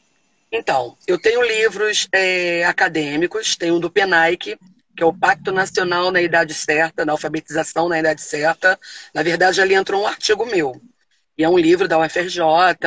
Então, 0.51 0.97
eu 1.07 1.19
tenho 1.19 1.43
livros 1.43 2.07
é, 2.13 2.65
acadêmicos, 2.65 3.57
tenho 3.57 3.77
um 3.77 3.81
do 3.81 3.91
PENAIC, 3.91 4.59
que 4.95 5.03
é 5.03 5.07
o 5.07 5.13
Pacto 5.13 5.51
Nacional 5.51 6.11
na 6.11 6.21
Idade 6.21 6.53
Certa, 6.53 7.05
na 7.05 7.13
Alfabetização 7.13 7.89
na 7.89 7.99
Idade 7.99 8.21
Certa. 8.21 8.79
Na 9.15 9.23
verdade, 9.23 9.61
ali 9.61 9.75
entrou 9.75 10.03
um 10.03 10.07
artigo 10.07 10.45
meu. 10.45 10.81
E 11.37 11.43
é 11.43 11.49
um 11.49 11.59
livro 11.59 11.89
da 11.89 11.99
UFRJ, 11.99 12.43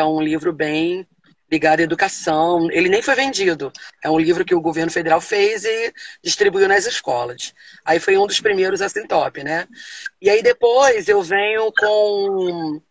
um 0.08 0.22
livro 0.22 0.54
bem 0.54 1.08
ligado 1.52 1.80
à 1.80 1.84
educação. 1.84 2.70
Ele 2.72 2.90
nem 2.90 3.02
foi 3.02 3.16
vendido. 3.16 3.72
É 4.04 4.10
um 4.10 4.20
livro 4.20 4.46
que 4.46 4.56
o 4.56 4.62
governo 4.62 4.92
federal 4.92 5.22
fez 5.22 5.64
e 5.64 5.94
distribuiu 6.24 6.68
nas 6.68 6.86
escolas. 6.86 7.54
Aí 7.84 8.00
foi 8.00 8.18
um 8.18 8.28
dos 8.28 8.40
primeiros 8.40 8.82
assim 8.82 9.06
top, 9.08 9.44
né? 9.44 9.68
E 10.22 10.30
aí 10.30 10.42
depois 10.42 11.08
eu 11.08 11.22
venho 11.22 11.72
com 11.78 12.82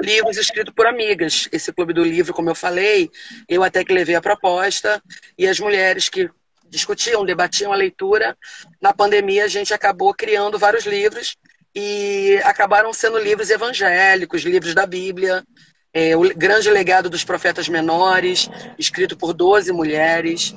livros 0.00 0.36
escritos 0.36 0.74
por 0.74 0.86
amigas. 0.86 1.48
Esse 1.52 1.72
clube 1.72 1.92
do 1.92 2.02
livro, 2.02 2.34
como 2.34 2.50
eu 2.50 2.54
falei, 2.54 3.10
eu 3.48 3.62
até 3.62 3.84
que 3.84 3.92
levei 3.92 4.14
a 4.14 4.20
proposta 4.20 5.02
e 5.38 5.46
as 5.46 5.60
mulheres 5.60 6.08
que 6.08 6.28
discutiam, 6.68 7.24
debatiam 7.24 7.72
a 7.72 7.76
leitura, 7.76 8.36
na 8.80 8.92
pandemia 8.94 9.44
a 9.44 9.48
gente 9.48 9.74
acabou 9.74 10.14
criando 10.14 10.56
vários 10.56 10.86
livros 10.86 11.36
e 11.74 12.40
acabaram 12.44 12.92
sendo 12.92 13.18
livros 13.18 13.50
evangélicos, 13.50 14.42
livros 14.42 14.74
da 14.74 14.86
Bíblia, 14.86 15.44
é, 15.92 16.16
o 16.16 16.20
grande 16.36 16.70
legado 16.70 17.10
dos 17.10 17.24
profetas 17.24 17.68
menores, 17.68 18.48
escrito 18.78 19.16
por 19.16 19.32
12 19.32 19.72
mulheres. 19.72 20.54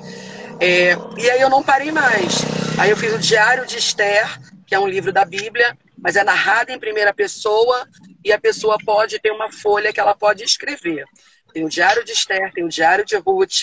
É, 0.60 0.96
e 1.16 1.30
aí 1.30 1.40
eu 1.40 1.50
não 1.50 1.62
parei 1.62 1.90
mais. 1.90 2.42
Aí 2.78 2.90
eu 2.90 2.96
fiz 2.96 3.12
o 3.12 3.18
Diário 3.18 3.66
de 3.66 3.78
Esther, 3.78 4.40
que 4.66 4.74
é 4.74 4.78
um 4.78 4.88
livro 4.88 5.12
da 5.12 5.24
Bíblia, 5.24 5.76
mas 5.98 6.16
é 6.16 6.24
narrado 6.24 6.70
em 6.70 6.78
primeira 6.78 7.12
pessoa 7.12 7.86
e 8.24 8.32
a 8.32 8.40
pessoa 8.40 8.78
pode 8.84 9.18
ter 9.18 9.30
uma 9.30 9.50
folha 9.52 9.92
que 9.92 10.00
ela 10.00 10.14
pode 10.14 10.42
escrever. 10.44 11.04
Tem 11.52 11.64
o 11.64 11.68
Diário 11.68 12.04
de 12.04 12.12
Esther, 12.12 12.52
tem 12.52 12.64
o 12.64 12.68
Diário 12.68 13.04
de 13.04 13.16
Ruth 13.16 13.62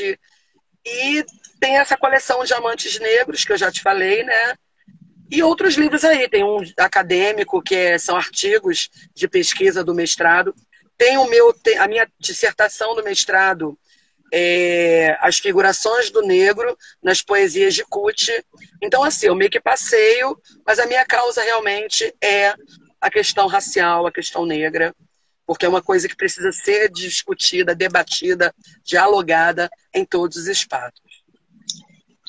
e 0.85 1.25
tem 1.59 1.77
essa 1.77 1.97
coleção 1.97 2.43
Diamantes 2.43 2.99
Negros 2.99 3.45
que 3.45 3.53
eu 3.53 3.57
já 3.57 3.71
te 3.71 3.81
falei, 3.81 4.23
né? 4.23 4.55
E 5.29 5.41
outros 5.41 5.75
livros 5.75 6.03
aí, 6.03 6.27
tem 6.27 6.43
um 6.43 6.57
acadêmico 6.77 7.61
que 7.61 7.75
é, 7.75 7.97
são 7.97 8.17
artigos 8.17 8.89
de 9.13 9.29
pesquisa 9.29 9.83
do 9.83 9.93
mestrado. 9.93 10.53
Tem 11.01 11.17
o 11.17 11.27
meu, 11.27 11.51
a 11.79 11.87
minha 11.87 12.07
dissertação 12.19 12.93
do 12.93 13.03
mestrado, 13.03 13.75
é, 14.31 15.17
as 15.19 15.39
figurações 15.39 16.11
do 16.11 16.21
negro 16.21 16.77
nas 17.01 17.23
poesias 17.23 17.73
de 17.73 17.83
Kut. 17.83 18.31
Então, 18.79 19.03
assim, 19.03 19.25
eu 19.25 19.33
meio 19.33 19.49
que 19.49 19.59
passeio, 19.59 20.39
mas 20.63 20.77
a 20.77 20.85
minha 20.85 21.03
causa 21.03 21.41
realmente 21.41 22.13
é 22.21 22.53
a 23.01 23.09
questão 23.09 23.47
racial, 23.47 24.05
a 24.05 24.11
questão 24.11 24.45
negra, 24.45 24.93
porque 25.43 25.65
é 25.65 25.69
uma 25.69 25.81
coisa 25.81 26.07
que 26.07 26.15
precisa 26.15 26.51
ser 26.51 26.91
discutida, 26.91 27.73
debatida, 27.73 28.53
dialogada 28.83 29.71
em 29.91 30.05
todos 30.05 30.37
os 30.37 30.47
espaços. 30.47 31.23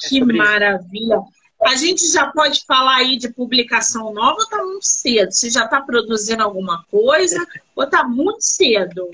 É 0.03 0.09
que 0.09 0.25
maravilha! 0.25 1.21
A 1.65 1.77
gente 1.77 2.07
já 2.11 2.27
pode 2.27 2.65
falar 2.67 2.97
aí 2.97 3.17
de 3.17 3.29
publicação 3.29 4.13
nova 4.13 4.37
ou 4.39 4.43
está 4.43 4.59
muito 4.59 4.87
cedo? 4.87 5.33
Você 5.33 5.51
já 5.51 5.65
está 5.65 5.81
produzindo 5.81 6.43
alguma 6.43 6.85
coisa 6.91 7.47
ou 7.75 7.85
está 7.85 8.03
muito 8.05 8.43
cedo? 8.43 9.09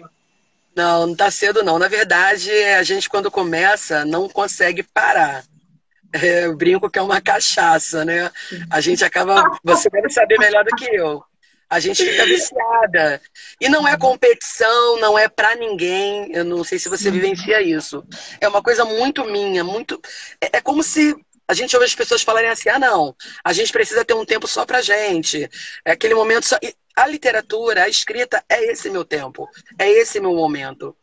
Não, 0.75 1.07
não 1.07 1.13
está 1.13 1.31
cedo 1.31 1.63
não. 1.63 1.79
Na 1.79 1.89
verdade, 1.89 2.51
a 2.51 2.83
gente 2.83 3.09
quando 3.09 3.31
começa 3.31 4.05
não 4.05 4.29
consegue 4.29 4.83
parar. 4.83 5.45
É, 6.13 6.47
eu 6.47 6.57
brinco 6.57 6.89
que 6.89 6.99
é 6.99 7.03
uma 7.03 7.21
cachaça, 7.21 8.05
né? 8.05 8.31
A 8.71 8.81
gente 8.81 9.05
acaba. 9.05 9.59
Você 9.63 9.91
deve 9.91 10.09
saber 10.09 10.39
melhor 10.39 10.65
do 10.65 10.75
que 10.75 10.87
eu. 10.87 11.23
A 11.71 11.81
gente 11.81 12.03
fica 12.03 12.25
viciada. 12.25 13.21
E 13.61 13.69
não 13.69 13.87
é 13.87 13.95
competição, 13.99 14.99
não 15.01 15.19
é 15.19 15.29
para 15.29 15.55
ninguém. 15.55 16.33
Eu 16.33 16.45
não 16.45 16.65
sei 16.65 16.79
se 16.79 16.89
você 16.89 17.11
vivencia 17.11 17.61
isso. 17.61 18.03
É 18.41 18.49
uma 18.49 18.63
coisa 18.63 18.87
muito 18.87 19.23
minha, 19.27 19.63
muito. 19.63 20.01
É, 20.41 20.57
é 20.57 20.61
como 20.63 20.83
se 20.83 21.15
a 21.49 21.55
gente 21.55 21.75
ouve 21.75 21.87
as 21.87 21.95
pessoas 21.95 22.23
falarem 22.23 22.51
assim: 22.51 22.69
ah, 22.69 22.79
não, 22.79 23.17
a 23.43 23.53
gente 23.53 23.73
precisa 23.73 24.05
ter 24.05 24.15
um 24.15 24.25
tempo 24.25 24.47
só 24.47 24.67
pra 24.67 24.83
gente. 24.83 25.49
É 25.85 25.93
aquele 25.93 26.15
momento 26.15 26.45
só. 26.45 26.59
A 26.95 27.07
literatura, 27.07 27.85
a 27.85 27.89
escrita, 27.89 28.45
é 28.49 28.71
esse 28.71 28.91
meu 28.91 29.05
tempo. 29.05 29.49
É 29.79 29.89
esse 29.89 30.21
meu 30.21 30.35
momento. 30.35 30.95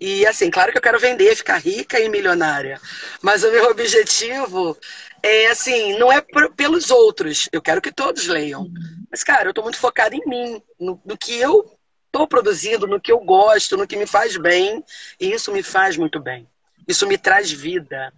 E 0.00 0.26
assim, 0.26 0.50
claro 0.50 0.72
que 0.72 0.78
eu 0.78 0.82
quero 0.82 0.98
vender, 0.98 1.36
ficar 1.36 1.58
rica 1.58 2.00
e 2.00 2.08
milionária. 2.08 2.80
Mas 3.20 3.44
o 3.44 3.50
meu 3.50 3.66
objetivo 3.70 4.76
é 5.22 5.46
assim, 5.46 5.98
não 5.98 6.10
é 6.10 6.22
pelos 6.56 6.90
outros. 6.90 7.48
Eu 7.52 7.60
quero 7.60 7.80
que 7.80 7.92
todos 7.92 8.26
leiam. 8.26 8.70
Mas, 9.10 9.22
cara, 9.22 9.46
eu 9.46 9.50
estou 9.50 9.64
muito 9.64 9.78
focada 9.78 10.14
em 10.14 10.26
mim, 10.26 10.62
no, 10.80 11.00
no 11.04 11.16
que 11.16 11.34
eu 11.38 11.64
estou 12.06 12.26
produzindo, 12.26 12.86
no 12.86 13.00
que 13.00 13.12
eu 13.12 13.20
gosto, 13.20 13.76
no 13.76 13.86
que 13.86 13.96
me 13.96 14.06
faz 14.06 14.36
bem. 14.36 14.84
E 15.20 15.32
isso 15.32 15.52
me 15.52 15.62
faz 15.62 15.96
muito 15.96 16.20
bem. 16.20 16.48
Isso 16.86 17.06
me 17.06 17.18
traz 17.18 17.50
vida. 17.50 18.12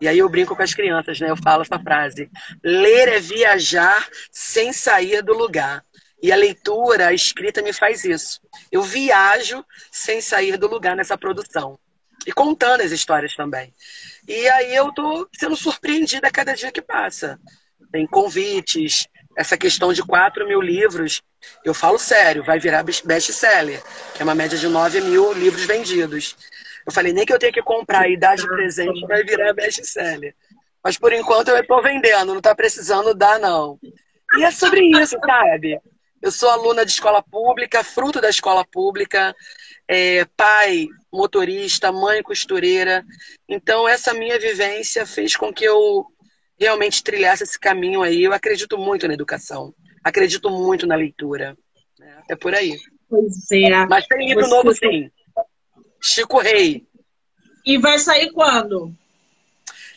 E 0.00 0.06
aí 0.06 0.18
eu 0.18 0.28
brinco 0.28 0.54
com 0.54 0.62
as 0.62 0.74
crianças, 0.74 1.18
né? 1.20 1.30
Eu 1.30 1.36
falo 1.36 1.62
essa 1.62 1.78
frase: 1.78 2.30
ler 2.62 3.08
é 3.08 3.20
viajar 3.20 4.08
sem 4.30 4.72
sair 4.72 5.22
do 5.22 5.32
lugar. 5.32 5.84
E 6.22 6.32
a 6.32 6.36
leitura, 6.36 7.08
a 7.08 7.12
escrita 7.12 7.62
me 7.62 7.72
faz 7.72 8.04
isso. 8.04 8.40
Eu 8.72 8.82
viajo 8.82 9.64
sem 9.92 10.20
sair 10.20 10.56
do 10.56 10.66
lugar 10.66 10.96
nessa 10.96 11.16
produção. 11.16 11.78
E 12.26 12.32
contando 12.32 12.80
as 12.80 12.90
histórias 12.90 13.34
também. 13.34 13.72
E 14.26 14.48
aí 14.48 14.74
eu 14.74 14.92
tô 14.92 15.28
sendo 15.32 15.54
surpreendida 15.54 16.26
a 16.26 16.30
cada 16.30 16.54
dia 16.54 16.72
que 16.72 16.82
passa. 16.82 17.38
Tem 17.92 18.06
convites, 18.06 19.06
essa 19.36 19.56
questão 19.56 19.92
de 19.92 20.02
4 20.02 20.48
mil 20.48 20.60
livros, 20.60 21.22
eu 21.62 21.74
falo 21.74 21.98
sério, 21.98 22.42
vai 22.42 22.58
virar 22.58 22.82
best-seller, 22.82 23.82
que 24.14 24.22
é 24.22 24.24
uma 24.24 24.34
média 24.34 24.56
de 24.56 24.66
9 24.66 25.02
mil 25.02 25.32
livros 25.34 25.64
vendidos. 25.64 26.34
Eu 26.86 26.92
falei, 26.92 27.12
nem 27.12 27.26
que 27.26 27.32
eu 27.32 27.38
tenha 27.38 27.52
que 27.52 27.62
comprar 27.62 28.08
e 28.08 28.16
dar 28.16 28.36
de 28.36 28.46
presente, 28.46 29.06
vai 29.06 29.24
virar 29.24 29.52
best-seller. 29.52 30.34
Mas 30.82 30.96
por 30.96 31.12
enquanto 31.12 31.48
eu 31.48 31.58
estou 31.58 31.82
vendendo, 31.82 32.26
não 32.26 32.38
está 32.38 32.54
precisando 32.54 33.12
dar, 33.12 33.40
não. 33.40 33.78
E 34.38 34.44
é 34.44 34.50
sobre 34.50 34.80
isso, 34.80 35.16
sabe? 35.18 35.80
Eu 36.22 36.30
sou 36.30 36.48
aluna 36.48 36.84
de 36.84 36.92
escola 36.92 37.22
pública, 37.22 37.82
fruto 37.82 38.20
da 38.20 38.30
escola 38.30 38.64
pública 38.64 39.34
é, 39.88 40.24
pai 40.36 40.88
motorista, 41.12 41.92
mãe 41.92 42.22
costureira. 42.22 43.04
Então, 43.48 43.88
essa 43.88 44.12
minha 44.12 44.38
vivência 44.38 45.06
fez 45.06 45.36
com 45.36 45.52
que 45.52 45.64
eu 45.64 46.04
realmente 46.58 47.02
trilhasse 47.02 47.44
esse 47.44 47.58
caminho 47.58 48.02
aí. 48.02 48.22
Eu 48.22 48.32
acredito 48.32 48.76
muito 48.76 49.06
na 49.06 49.14
educação, 49.14 49.74
acredito 50.02 50.50
muito 50.50 50.86
na 50.86 50.96
leitura. 50.96 51.56
É 52.28 52.36
por 52.36 52.54
aí. 52.54 52.76
Pois 53.08 53.50
é. 53.52 53.86
Mas 53.86 54.06
tem 54.06 54.26
livro 54.28 54.48
novo, 54.48 54.74
sim. 54.74 55.10
Chico 56.06 56.38
Rei. 56.38 56.86
E 57.64 57.78
vai 57.78 57.98
sair 57.98 58.30
quando? 58.30 58.94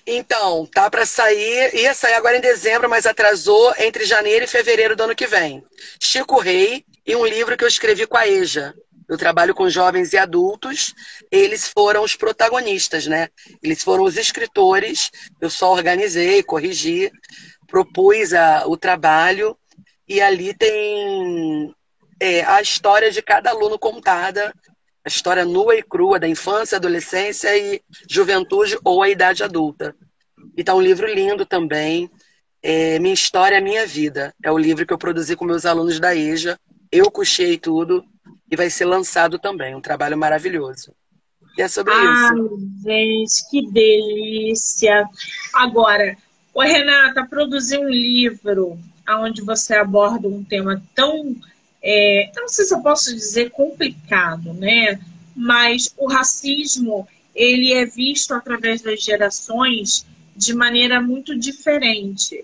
Então, 0.06 0.65
tá 0.65 0.89
para 0.89 1.06
sair, 1.06 1.76
ia 1.76 1.93
sair 1.93 2.16
agora 2.16 2.38
em 2.38 2.41
dezembro, 2.41 2.89
mas 2.89 3.05
atrasou 3.05 3.74
entre 3.78 4.05
janeiro 4.05 4.45
e 4.45 4.47
fevereiro 4.47 4.95
do 4.95 5.03
ano 5.03 5.16
que 5.16 5.28
vem. 5.28 5.64
Chico 5.99 6.39
Rei 6.39 6.84
e 7.05 7.16
um 7.16 7.26
livro 7.26 7.55
que 7.55 7.64
eu 7.64 7.68
escrevi 7.68 8.07
com 8.07 8.18
a 8.18 8.28
EJA, 8.28 8.74
eu 9.07 9.18
trabalho 9.18 9.53
com 9.53 9.70
jovens 9.70 10.14
e 10.14 10.18
adultos, 10.18 10.93
eles 11.32 11.68
foram 11.68 12.03
os 12.03 12.16
protagonistas, 12.16 13.07
né? 13.07 13.30
Eles 13.62 13.84
foram 13.84 14.03
os 14.03 14.18
escritores, 14.18 15.12
eu 15.39 15.49
só 15.49 15.72
organizei, 15.72 16.41
corrigi, 16.43 17.12
propus 17.68 18.34
a, 18.34 18.68
o 18.68 18.78
trabalho, 18.78 19.57
e 20.07 20.22
ali 20.22 20.53
tem 20.55 21.74
é, 22.20 22.43
a 22.43 22.62
história 22.62 23.12
de 23.12 23.22
cada 23.22 23.51
aluno 23.51 23.78
contada, 23.80 24.53
a 25.10 25.16
história 25.16 25.43
nua 25.43 25.76
e 25.76 25.82
crua 25.82 26.20
da 26.20 26.28
infância, 26.28 26.78
adolescência 26.78 27.57
e 27.57 27.82
juventude 28.07 28.78
ou 28.84 29.01
a 29.01 29.10
idade 29.10 29.43
adulta. 29.43 29.95
E 30.55 30.64
tá 30.64 30.76
um 30.76 30.82
livro 30.82 31.12
lindo 31.12 31.45
também. 31.45 32.10
É, 32.62 32.99
minha 32.99 33.14
História, 33.14 33.60
Minha 33.60 33.88
Vida. 33.88 34.34
É 34.43 34.51
o 34.51 34.57
livro 34.57 34.86
que 34.86 34.93
eu 34.93 34.97
produzi 34.97 35.36
com 35.36 35.45
meus 35.45 35.66
alunos 35.66 35.99
da 35.99 36.16
EJA. 36.16 36.60
Eu 36.91 37.10
custeei 37.10 37.57
tudo 37.57 38.05
e 38.51 38.55
vai 38.55 38.70
ser 38.70 38.86
lançado 38.86 39.39
também, 39.39 39.76
um 39.76 39.82
trabalho 39.82 40.18
maravilhoso. 40.18 40.93
E 41.57 41.62
é 41.62 41.68
sobre 41.68 41.93
Ai, 41.93 42.34
isso. 42.34 42.60
gente, 42.84 43.49
que 43.49 43.72
delícia! 43.72 45.05
Agora, 45.53 46.16
o 46.53 46.62
Renata, 46.62 47.26
produzir 47.26 47.80
um 47.80 47.89
livro 47.89 48.78
onde 49.10 49.41
você 49.41 49.76
aborda 49.76 50.28
um 50.28 50.43
tema 50.43 50.82
tão, 50.93 51.36
é, 51.82 52.30
eu 52.36 52.41
não 52.41 52.49
sei 52.49 52.65
se 52.65 52.73
eu 52.73 52.82
posso 52.82 53.13
dizer 53.13 53.51
complicado, 53.51 54.53
né? 54.53 54.99
Mas 55.36 55.93
o 55.97 56.07
racismo, 56.07 57.07
ele 57.34 57.73
é 57.73 57.86
visto 57.86 58.34
através 58.34 58.82
das 58.82 59.01
gerações 59.01 60.05
de 60.36 60.53
maneira 60.53 61.01
muito 61.01 61.38
diferente. 61.38 62.43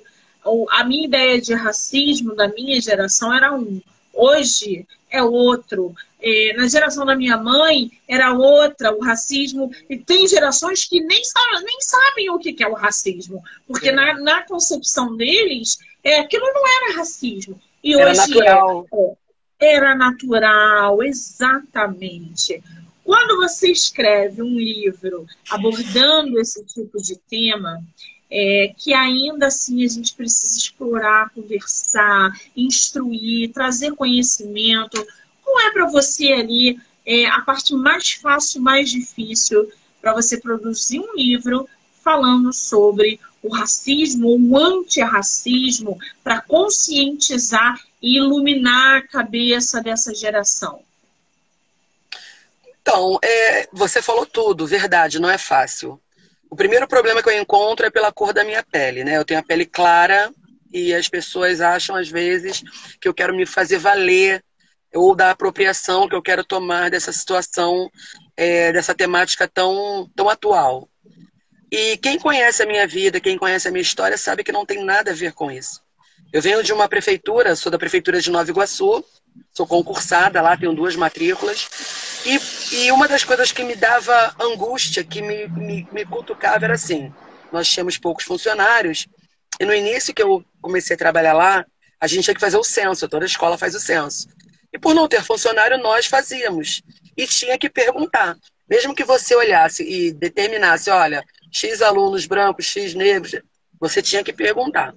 A 0.71 0.83
minha 0.83 1.05
ideia 1.05 1.41
de 1.41 1.53
racismo 1.53 2.35
da 2.35 2.47
minha 2.47 2.79
geração 2.79 3.33
era 3.33 3.53
um. 3.53 3.81
Hoje 4.13 4.85
é 5.09 5.21
outro. 5.21 5.93
É, 6.21 6.53
na 6.53 6.67
geração 6.67 7.05
da 7.05 7.15
minha 7.15 7.37
mãe 7.37 7.91
era 8.07 8.33
outra, 8.33 8.95
o 8.95 9.01
racismo. 9.01 9.71
E 9.89 9.97
tem 9.97 10.27
gerações 10.27 10.85
que 10.85 11.01
nem, 11.01 11.23
sabem, 11.23 11.63
nem 11.63 11.81
sabem 11.81 12.29
o 12.29 12.39
que 12.39 12.63
é 12.63 12.67
o 12.67 12.73
racismo, 12.73 13.43
porque 13.67 13.91
na, 13.91 14.13
na 14.21 14.43
concepção 14.43 15.15
deles, 15.17 15.77
é, 16.03 16.19
aquilo 16.19 16.45
não 16.45 16.63
era 16.67 16.97
racismo. 16.97 17.59
E 17.83 17.93
era 17.93 18.11
hoje 18.11 18.19
natural. 18.19 18.87
É, 18.93 19.24
era 19.59 19.95
natural, 19.95 21.01
exatamente. 21.03 22.61
Quando 23.03 23.37
você 23.37 23.71
escreve 23.71 24.41
um 24.41 24.57
livro 24.57 25.25
abordando 25.49 26.39
esse 26.39 26.63
tipo 26.65 27.01
de 27.01 27.15
tema, 27.15 27.83
é, 28.29 28.73
que 28.77 28.93
ainda 28.93 29.47
assim 29.47 29.85
a 29.85 29.87
gente 29.87 30.13
precisa 30.15 30.57
explorar, 30.57 31.29
conversar, 31.29 32.37
instruir, 32.55 33.51
trazer 33.53 33.93
conhecimento. 33.93 35.05
Qual 35.43 35.59
é 35.61 35.71
para 35.71 35.89
você 35.89 36.33
ali 36.33 36.79
é, 37.05 37.27
a 37.27 37.41
parte 37.41 37.73
mais 37.75 38.13
fácil, 38.13 38.61
mais 38.61 38.89
difícil 38.89 39.69
para 40.01 40.13
você 40.13 40.39
produzir 40.39 40.99
um 40.99 41.15
livro 41.15 41.69
falando 42.03 42.51
sobre 42.51 43.19
o 43.41 43.49
racismo, 43.49 44.35
o 44.35 44.57
antirracismo, 44.57 45.97
para 46.23 46.41
conscientizar 46.41 47.79
iluminar 48.05 48.97
a 48.97 49.07
cabeça 49.07 49.81
dessa 49.81 50.13
geração? 50.13 50.81
Então, 52.81 53.17
é, 53.23 53.67
você 53.73 53.99
falou 53.99 54.27
tudo, 54.27 54.67
verdade, 54.67 55.19
não 55.19 55.29
é 55.29 55.39
fácil. 55.39 55.99
O 56.47 56.55
primeiro 56.55 56.87
problema 56.87 57.23
que 57.23 57.27
eu 57.27 57.41
encontro 57.41 57.85
é 57.85 57.89
pela 57.89 58.11
cor 58.11 58.31
da 58.31 58.43
minha 58.43 58.63
pele, 58.63 59.03
né? 59.03 59.17
Eu 59.17 59.25
tenho 59.25 59.39
a 59.39 59.43
pele 59.43 59.65
clara 59.65 60.31
e 60.71 60.93
as 60.93 61.09
pessoas 61.09 61.61
acham 61.61 61.95
às 61.95 62.07
vezes 62.07 62.63
que 63.01 63.07
eu 63.07 63.13
quero 63.13 63.35
me 63.35 63.45
fazer 63.45 63.79
valer 63.79 64.43
ou 64.93 65.15
da 65.15 65.31
apropriação 65.31 66.07
que 66.07 66.15
eu 66.15 66.21
quero 66.21 66.43
tomar 66.43 66.91
dessa 66.91 67.11
situação, 67.11 67.89
é, 68.37 68.71
dessa 68.71 68.93
temática 68.93 69.47
tão, 69.47 70.09
tão 70.15 70.29
atual. 70.29 70.87
E 71.71 71.97
quem 71.97 72.19
conhece 72.19 72.61
a 72.61 72.65
minha 72.65 72.87
vida, 72.87 73.19
quem 73.19 73.37
conhece 73.37 73.67
a 73.67 73.71
minha 73.71 73.81
história, 73.81 74.17
sabe 74.17 74.43
que 74.43 74.51
não 74.51 74.65
tem 74.65 74.83
nada 74.83 75.11
a 75.11 75.15
ver 75.15 75.33
com 75.33 75.51
isso. 75.51 75.84
Eu 76.35 76.41
venho 76.41 76.61
de 76.61 76.73
uma 76.73 76.89
prefeitura, 76.89 77.55
sou 77.55 77.71
da 77.71 77.79
prefeitura 77.79 78.19
de 78.19 78.29
Nova 78.29 78.49
Iguaçu, 78.49 79.01
sou 79.53 79.65
concursada 79.65 80.41
lá, 80.41 80.57
tenho 80.57 80.75
duas 80.75 80.93
matrículas. 80.93 81.69
E, 82.25 82.75
e 82.75 82.91
uma 82.91 83.07
das 83.07 83.23
coisas 83.23 83.53
que 83.53 83.63
me 83.63 83.73
dava 83.73 84.35
angústia, 84.37 85.01
que 85.01 85.21
me, 85.21 85.47
me, 85.47 85.87
me 85.93 86.05
cutucava, 86.05 86.65
era 86.65 86.73
assim: 86.73 87.09
nós 87.53 87.69
tínhamos 87.69 87.97
poucos 87.97 88.25
funcionários, 88.25 89.07
e 89.61 89.63
no 89.63 89.73
início 89.73 90.13
que 90.13 90.21
eu 90.21 90.43
comecei 90.61 90.95
a 90.95 90.99
trabalhar 90.99 91.31
lá, 91.31 91.65
a 92.01 92.05
gente 92.05 92.25
tinha 92.25 92.35
que 92.35 92.41
fazer 92.41 92.57
o 92.57 92.65
censo, 92.65 93.07
toda 93.07 93.25
escola 93.25 93.57
faz 93.57 93.73
o 93.73 93.79
censo. 93.79 94.27
E 94.73 94.77
por 94.77 94.93
não 94.93 95.07
ter 95.07 95.23
funcionário, 95.23 95.77
nós 95.77 96.05
fazíamos. 96.05 96.83
E 97.15 97.25
tinha 97.25 97.57
que 97.57 97.69
perguntar. 97.69 98.35
Mesmo 98.69 98.93
que 98.93 99.05
você 99.05 99.33
olhasse 99.33 99.83
e 99.83 100.11
determinasse, 100.11 100.89
olha, 100.89 101.23
X 101.49 101.81
alunos 101.81 102.25
brancos, 102.25 102.65
X 102.65 102.93
negros, 102.93 103.39
você 103.79 104.01
tinha 104.01 104.21
que 104.21 104.33
perguntar. 104.33 104.93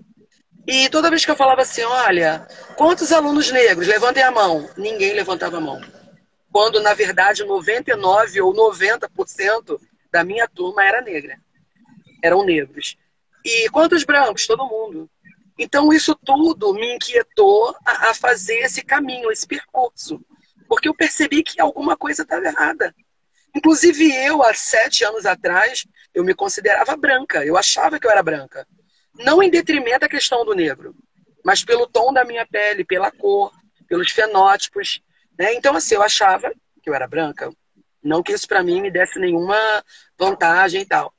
E 0.69 0.89
toda 0.89 1.11
vez 1.11 1.25
que 1.25 1.31
eu 1.31 1.37
falava 1.37 1.63
assim, 1.63 1.83
olha, 1.83 2.47
quantos 2.77 3.11
alunos 3.11 3.51
negros? 3.51 3.89
Levantem 3.89 4.23
a 4.23 4.31
mão. 4.31 4.69
Ninguém 4.77 5.15
levantava 5.15 5.57
a 5.57 5.61
mão 5.61 5.81
quando 6.51 6.81
na 6.81 6.95
verdade 6.95 7.45
99 7.45 8.41
ou 8.41 8.53
90% 8.53 9.81
da 10.11 10.25
minha 10.25 10.49
turma 10.49 10.85
era 10.85 11.01
negra. 11.01 11.39
Eram 12.23 12.45
negros. 12.45 12.97
E 13.45 13.69
quantos 13.71 14.05
brancos? 14.05 14.47
Todo 14.47 14.67
mundo. 14.67 15.09
Então 15.59 15.93
isso 15.93 16.15
tudo 16.15 16.73
me 16.75 16.97
inquietou 16.97 17.77
a, 17.85 18.11
a 18.11 18.15
fazer 18.15 18.59
esse 18.61 18.83
caminho, 18.83 19.31
esse 19.31 19.47
percurso. 19.47 20.21
Porque 20.69 20.89
eu 20.89 20.95
percebi 20.95 21.43
que 21.43 21.61
alguma 21.61 21.97
coisa 21.97 22.23
estava 22.23 22.47
errada. 22.47 22.95
Inclusive 23.55 24.13
eu, 24.25 24.43
há 24.43 24.53
sete 24.55 25.05
anos 25.05 25.27
atrás, 25.27 25.87
eu 26.15 26.23
me 26.23 26.35
considerava 26.35 26.97
branca. 26.97 27.45
Eu 27.45 27.57
achava 27.57 27.99
que 27.99 28.07
eu 28.07 28.11
era 28.11 28.23
branca. 28.23 28.67
Não 29.19 29.43
em 29.43 29.51
detrimento 29.51 30.01
da 30.01 30.09
questão 30.09 30.45
do 30.45 30.55
negro, 30.55 30.95
mas 31.45 31.65
pelo 31.65 31.87
tom 31.87 32.13
da 32.13 32.25
minha 32.25 32.47
pele, 32.47 32.85
pela 32.85 33.11
cor, 33.11 33.53
pelos 33.89 34.11
fenótipos. 34.11 35.01
Né? 35.39 35.55
Então, 35.55 35.75
assim, 35.75 35.95
eu 35.95 36.03
achava 36.03 36.53
que 36.83 36.89
eu 36.89 36.95
era 36.95 37.07
branca. 37.07 37.51
Não 38.03 38.23
que 38.23 38.33
isso 38.33 38.47
para 38.47 38.63
mim 38.63 38.81
me 38.81 38.91
desse 38.91 39.19
nenhuma 39.19 39.59
vantagem 40.19 40.83
e 40.83 40.87
tal. 40.87 41.13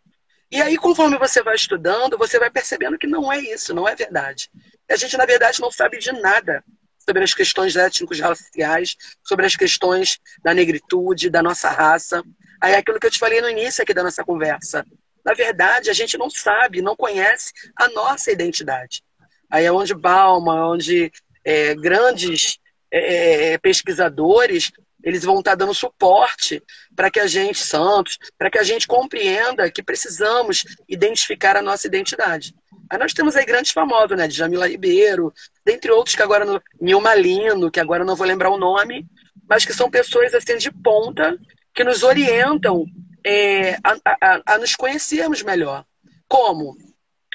E 0.51 0.61
aí, 0.61 0.77
conforme 0.77 1.17
você 1.17 1.43
vai 1.43 1.55
estudando, 1.55 2.17
você 2.17 2.39
vai 2.39 2.49
percebendo 2.49 2.97
que 2.97 3.05
não 3.05 3.31
é 3.31 3.39
isso, 3.39 3.73
não 3.73 3.87
é 3.87 3.95
verdade. 3.95 4.49
A 4.89 4.95
gente, 4.95 5.15
na 5.15 5.25
verdade, 5.25 5.61
não 5.61 5.71
sabe 5.71 5.99
de 5.99 6.11
nada 6.11 6.63
sobre 6.97 7.23
as 7.23 7.33
questões 7.33 7.75
étnicos 7.75 8.19
raciais, 8.19 8.95
sobre 9.23 9.45
as 9.45 9.55
questões 9.55 10.19
da 10.43 10.53
negritude, 10.53 11.29
da 11.29 11.43
nossa 11.43 11.69
raça. 11.69 12.23
Aí 12.61 12.73
é 12.73 12.77
aquilo 12.77 12.99
que 12.99 13.05
eu 13.05 13.11
te 13.11 13.19
falei 13.19 13.41
no 13.41 13.49
início 13.49 13.83
aqui 13.83 13.93
da 13.93 14.03
nossa 14.03 14.23
conversa. 14.23 14.83
Na 15.25 15.33
verdade, 15.33 15.89
a 15.89 15.93
gente 15.93 16.17
não 16.17 16.29
sabe, 16.29 16.81
não 16.81 16.95
conhece 16.95 17.51
a 17.75 17.87
nossa 17.89 18.31
identidade. 18.31 19.03
Aí 19.49 19.65
é 19.65 19.71
onde 19.71 19.93
Balma, 19.93 20.69
onde 20.69 21.11
é, 21.43 21.73
grandes 21.75 22.59
é, 22.91 23.53
é, 23.53 23.57
pesquisadores, 23.57 24.71
eles 25.03 25.23
vão 25.23 25.39
estar 25.39 25.55
dando 25.55 25.73
suporte 25.73 26.61
para 26.95 27.09
que 27.09 27.19
a 27.19 27.27
gente, 27.27 27.59
Santos, 27.59 28.17
para 28.37 28.49
que 28.49 28.57
a 28.57 28.63
gente 28.63 28.87
compreenda 28.87 29.69
que 29.71 29.81
precisamos 29.81 30.65
identificar 30.87 31.55
a 31.55 31.61
nossa 31.61 31.87
identidade. 31.87 32.53
Aí 32.89 32.97
nós 32.97 33.13
temos 33.13 33.35
aí 33.35 33.45
grandes 33.45 33.71
famosos, 33.71 34.17
né? 34.17 34.29
Jamila 34.29 34.67
Ribeiro, 34.67 35.33
dentre 35.63 35.91
outros 35.91 36.15
que 36.15 36.23
agora, 36.23 36.43
no, 36.45 37.01
Malino, 37.01 37.71
que 37.71 37.79
agora 37.79 38.03
não 38.03 38.15
vou 38.15 38.25
lembrar 38.25 38.49
o 38.49 38.57
nome, 38.57 39.05
mas 39.47 39.63
que 39.63 39.73
são 39.73 39.89
pessoas 39.89 40.33
assim 40.33 40.57
de 40.57 40.71
ponta 40.71 41.37
que 41.73 41.83
nos 41.83 42.03
orientam 42.03 42.85
é, 43.25 43.75
a, 43.83 43.97
a, 44.05 44.41
a 44.53 44.57
nos 44.57 44.75
conhecermos 44.75 45.41
melhor. 45.43 45.85
Como? 46.27 46.77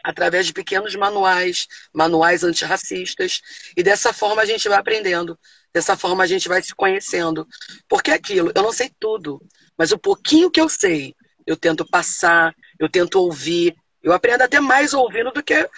através 0.05 0.47
de 0.47 0.53
pequenos 0.53 0.95
manuais, 0.95 1.66
manuais 1.93 2.45
antirracistas, 2.45 3.41
e 3.74 3.82
dessa 3.82 4.12
forma 4.12 4.43
a 4.43 4.45
gente 4.45 4.68
vai 4.68 4.78
aprendendo, 4.78 5.37
dessa 5.72 5.97
forma 5.97 6.22
a 6.22 6.26
gente 6.26 6.47
vai 6.47 6.62
se 6.62 6.74
conhecendo. 6.74 7.49
Porque 7.89 8.11
é 8.11 8.14
aquilo, 8.14 8.53
eu 8.55 8.62
não 8.62 8.70
sei 8.70 8.93
tudo, 9.01 9.41
mas 9.78 9.93
o 9.93 9.99
pouquinho 9.99 10.51
que 10.51 10.61
eu 10.61 10.68
sei, 10.68 11.14
eu 11.47 11.57
tento 11.57 11.89
passar, 11.89 12.55
eu 12.78 12.89
tento 12.89 13.18
ouvir, 13.18 13.74
eu 14.03 14.12
aprendo 14.12 14.43
até 14.43 14.61
mais 14.61 14.93
ouvindo 14.93 15.32
do 15.32 15.43
que 15.43 15.68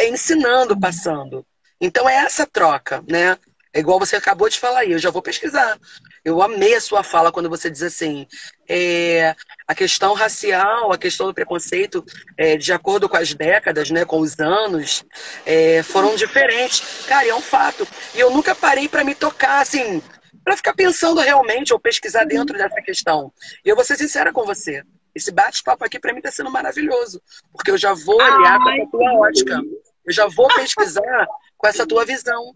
ensinando, 0.00 0.78
passando. 0.78 1.46
Então 1.80 2.08
é 2.08 2.16
essa 2.16 2.44
troca, 2.44 3.04
né? 3.08 3.38
É 3.72 3.78
igual 3.78 3.98
você 3.98 4.16
acabou 4.16 4.48
de 4.48 4.58
falar 4.58 4.80
aí, 4.80 4.92
eu 4.92 4.98
já 4.98 5.10
vou 5.10 5.22
pesquisar. 5.22 5.78
Eu 6.26 6.42
amei 6.42 6.74
a 6.74 6.80
sua 6.80 7.04
fala 7.04 7.30
quando 7.30 7.48
você 7.48 7.70
diz 7.70 7.84
assim: 7.84 8.26
é, 8.68 9.32
a 9.64 9.72
questão 9.76 10.12
racial, 10.12 10.92
a 10.92 10.98
questão 10.98 11.28
do 11.28 11.32
preconceito, 11.32 12.04
é, 12.36 12.56
de 12.56 12.72
acordo 12.72 13.08
com 13.08 13.16
as 13.16 13.32
décadas, 13.32 13.92
né, 13.92 14.04
com 14.04 14.18
os 14.18 14.36
anos, 14.40 15.04
é, 15.46 15.84
foram 15.84 16.16
diferentes. 16.16 16.82
Cara, 17.06 17.28
é 17.28 17.34
um 17.34 17.40
fato. 17.40 17.86
E 18.12 18.18
eu 18.18 18.28
nunca 18.32 18.56
parei 18.56 18.88
para 18.88 19.04
me 19.04 19.14
tocar, 19.14 19.60
assim, 19.60 20.02
para 20.42 20.56
ficar 20.56 20.74
pensando 20.74 21.20
realmente 21.20 21.72
ou 21.72 21.78
pesquisar 21.78 22.22
uhum. 22.22 22.28
dentro 22.28 22.58
dessa 22.58 22.82
questão. 22.82 23.32
E 23.64 23.68
eu 23.68 23.76
vou 23.76 23.84
ser 23.84 23.94
sincera 23.94 24.32
com 24.32 24.44
você. 24.44 24.82
Esse 25.14 25.30
bate-papo 25.30 25.84
aqui 25.84 26.00
para 26.00 26.12
mim 26.12 26.18
está 26.18 26.32
sendo 26.32 26.50
maravilhoso, 26.50 27.22
porque 27.52 27.70
eu 27.70 27.78
já 27.78 27.94
vou 27.94 28.16
olhar 28.16 28.58
com 28.58 28.68
a 28.68 28.86
tua 28.90 29.12
ótica. 29.28 29.60
Eu 30.04 30.12
já 30.12 30.26
vou 30.26 30.48
pesquisar 30.56 31.26
com 31.56 31.68
essa 31.68 31.86
tua 31.86 32.04
visão. 32.04 32.52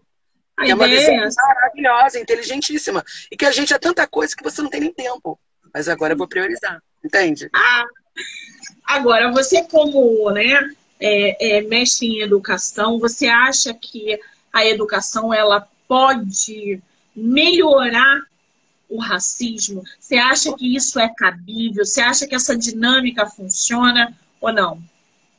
A 0.61 0.67
é 0.67 0.75
uma 0.75 0.87
visão 0.87 1.15
maravilhosa, 1.35 2.19
inteligentíssima. 2.19 3.03
E 3.31 3.35
que 3.35 3.45
a 3.45 3.51
gente 3.51 3.73
é 3.73 3.79
tanta 3.79 4.05
coisa 4.07 4.35
que 4.35 4.43
você 4.43 4.61
não 4.61 4.69
tem 4.69 4.81
nem 4.81 4.93
tempo. 4.93 5.39
Mas 5.73 5.89
agora 5.89 6.13
eu 6.13 6.17
vou 6.17 6.27
priorizar, 6.27 6.81
entende? 7.03 7.49
Ah, 7.53 7.85
agora, 8.85 9.31
você 9.31 9.63
como 9.63 10.29
né, 10.31 10.73
é, 10.99 11.57
é, 11.57 11.61
mestre 11.61 12.07
em 12.07 12.21
educação, 12.21 12.99
você 12.99 13.27
acha 13.27 13.73
que 13.73 14.19
a 14.53 14.65
educação 14.65 15.33
ela 15.33 15.67
pode 15.87 16.81
melhorar 17.15 18.21
o 18.89 18.99
racismo? 18.99 19.83
Você 19.99 20.17
acha 20.17 20.53
que 20.55 20.75
isso 20.75 20.99
é 20.99 21.09
cabível? 21.09 21.85
Você 21.85 22.01
acha 22.01 22.27
que 22.27 22.35
essa 22.35 22.55
dinâmica 22.55 23.25
funciona 23.25 24.13
ou 24.39 24.51
não? 24.51 24.90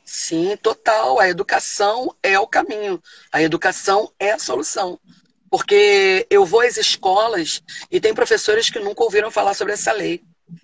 Sim, 0.05 0.57
total. 0.57 1.19
A 1.21 1.29
educação 1.29 2.15
é 2.23 2.39
o 2.39 2.47
caminho. 2.47 3.03
A 3.33 3.43
educação 3.43 4.13
é 4.19 4.33
a 4.33 4.39
solução. 4.39 4.99
Porque 5.51 6.27
eu 6.31 6.45
vou 6.45 6.61
às 6.61 6.77
escolas 6.77 7.63
e 7.91 8.01
tem 8.01 8.15
professores 8.15 8.71
que 8.71 8.79
nunca 8.79 9.03
ouviram 9.03 9.31
falar 9.31 9.55
sobre 9.55 9.75
essa 9.75 9.93
lei. 9.93 10.23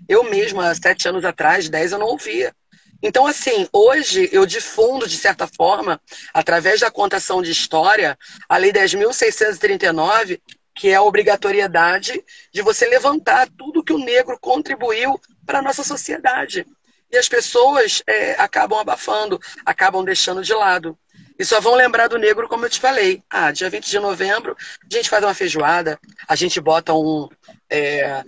Eu 0.08 0.24
mesma, 0.24 0.70
há 0.70 0.74
sete 0.74 1.08
anos 1.08 1.24
atrás, 1.24 1.68
dez, 1.68 1.92
eu 1.92 1.98
não 1.98 2.06
ouvia. 2.06 2.54
Então, 3.02 3.26
assim, 3.26 3.68
hoje 3.72 4.28
eu 4.32 4.44
difundo, 4.44 5.06
de 5.06 5.16
certa 5.16 5.46
forma, 5.46 6.00
através 6.34 6.80
da 6.80 6.90
contação 6.90 7.40
de 7.40 7.52
história, 7.52 8.18
a 8.48 8.56
Lei 8.56 8.72
10.639, 8.72 10.40
que 10.74 10.88
é 10.88 10.96
a 10.96 11.02
obrigatoriedade 11.02 12.24
de 12.52 12.62
você 12.62 12.86
levantar 12.86 13.48
tudo 13.56 13.84
que 13.84 13.92
o 13.92 13.98
negro 13.98 14.38
contribuiu 14.40 15.20
para 15.46 15.60
a 15.60 15.62
nossa 15.62 15.84
sociedade. 15.84 16.66
E 17.10 17.16
as 17.16 17.28
pessoas 17.28 18.02
é, 18.06 18.32
acabam 18.32 18.78
abafando, 18.78 19.40
acabam 19.64 20.04
deixando 20.04 20.42
de 20.42 20.52
lado. 20.52 20.98
E 21.38 21.44
só 21.44 21.60
vão 21.60 21.74
lembrar 21.74 22.08
do 22.08 22.18
negro, 22.18 22.48
como 22.48 22.66
eu 22.66 22.70
te 22.70 22.80
falei. 22.80 23.22
Ah, 23.30 23.52
dia 23.52 23.70
20 23.70 23.88
de 23.88 23.98
novembro, 23.98 24.56
a 24.58 24.94
gente 24.94 25.08
faz 25.08 25.22
uma 25.22 25.34
feijoada, 25.34 25.98
a 26.26 26.34
gente 26.34 26.60
bota 26.60 26.92
um. 26.92 27.28
É, 27.70 28.22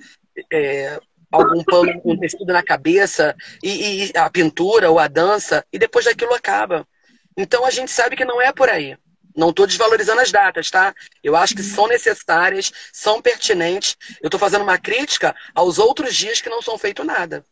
é, 0.52 1.00
algum 1.30 1.62
pano 1.62 2.00
com 2.00 2.12
um 2.12 2.18
tecido 2.18 2.52
na 2.52 2.62
cabeça, 2.62 3.36
e, 3.62 4.06
e, 4.06 4.12
a 4.16 4.28
pintura 4.30 4.90
ou 4.90 4.98
a 4.98 5.06
dança, 5.06 5.64
e 5.72 5.78
depois 5.78 6.04
daquilo 6.04 6.34
acaba. 6.34 6.86
Então 7.36 7.64
a 7.64 7.70
gente 7.70 7.90
sabe 7.90 8.16
que 8.16 8.24
não 8.24 8.40
é 8.40 8.52
por 8.52 8.68
aí. 8.68 8.96
Não 9.36 9.50
estou 9.50 9.66
desvalorizando 9.66 10.20
as 10.20 10.32
datas, 10.32 10.70
tá? 10.70 10.92
Eu 11.22 11.36
acho 11.36 11.54
que 11.54 11.62
são 11.62 11.86
necessárias, 11.86 12.72
são 12.92 13.22
pertinentes. 13.22 13.96
Eu 14.20 14.26
estou 14.26 14.40
fazendo 14.40 14.62
uma 14.62 14.78
crítica 14.78 15.34
aos 15.54 15.78
outros 15.78 16.14
dias 16.14 16.40
que 16.40 16.48
não 16.48 16.60
são 16.60 16.76
feito 16.76 17.04
nada. 17.04 17.44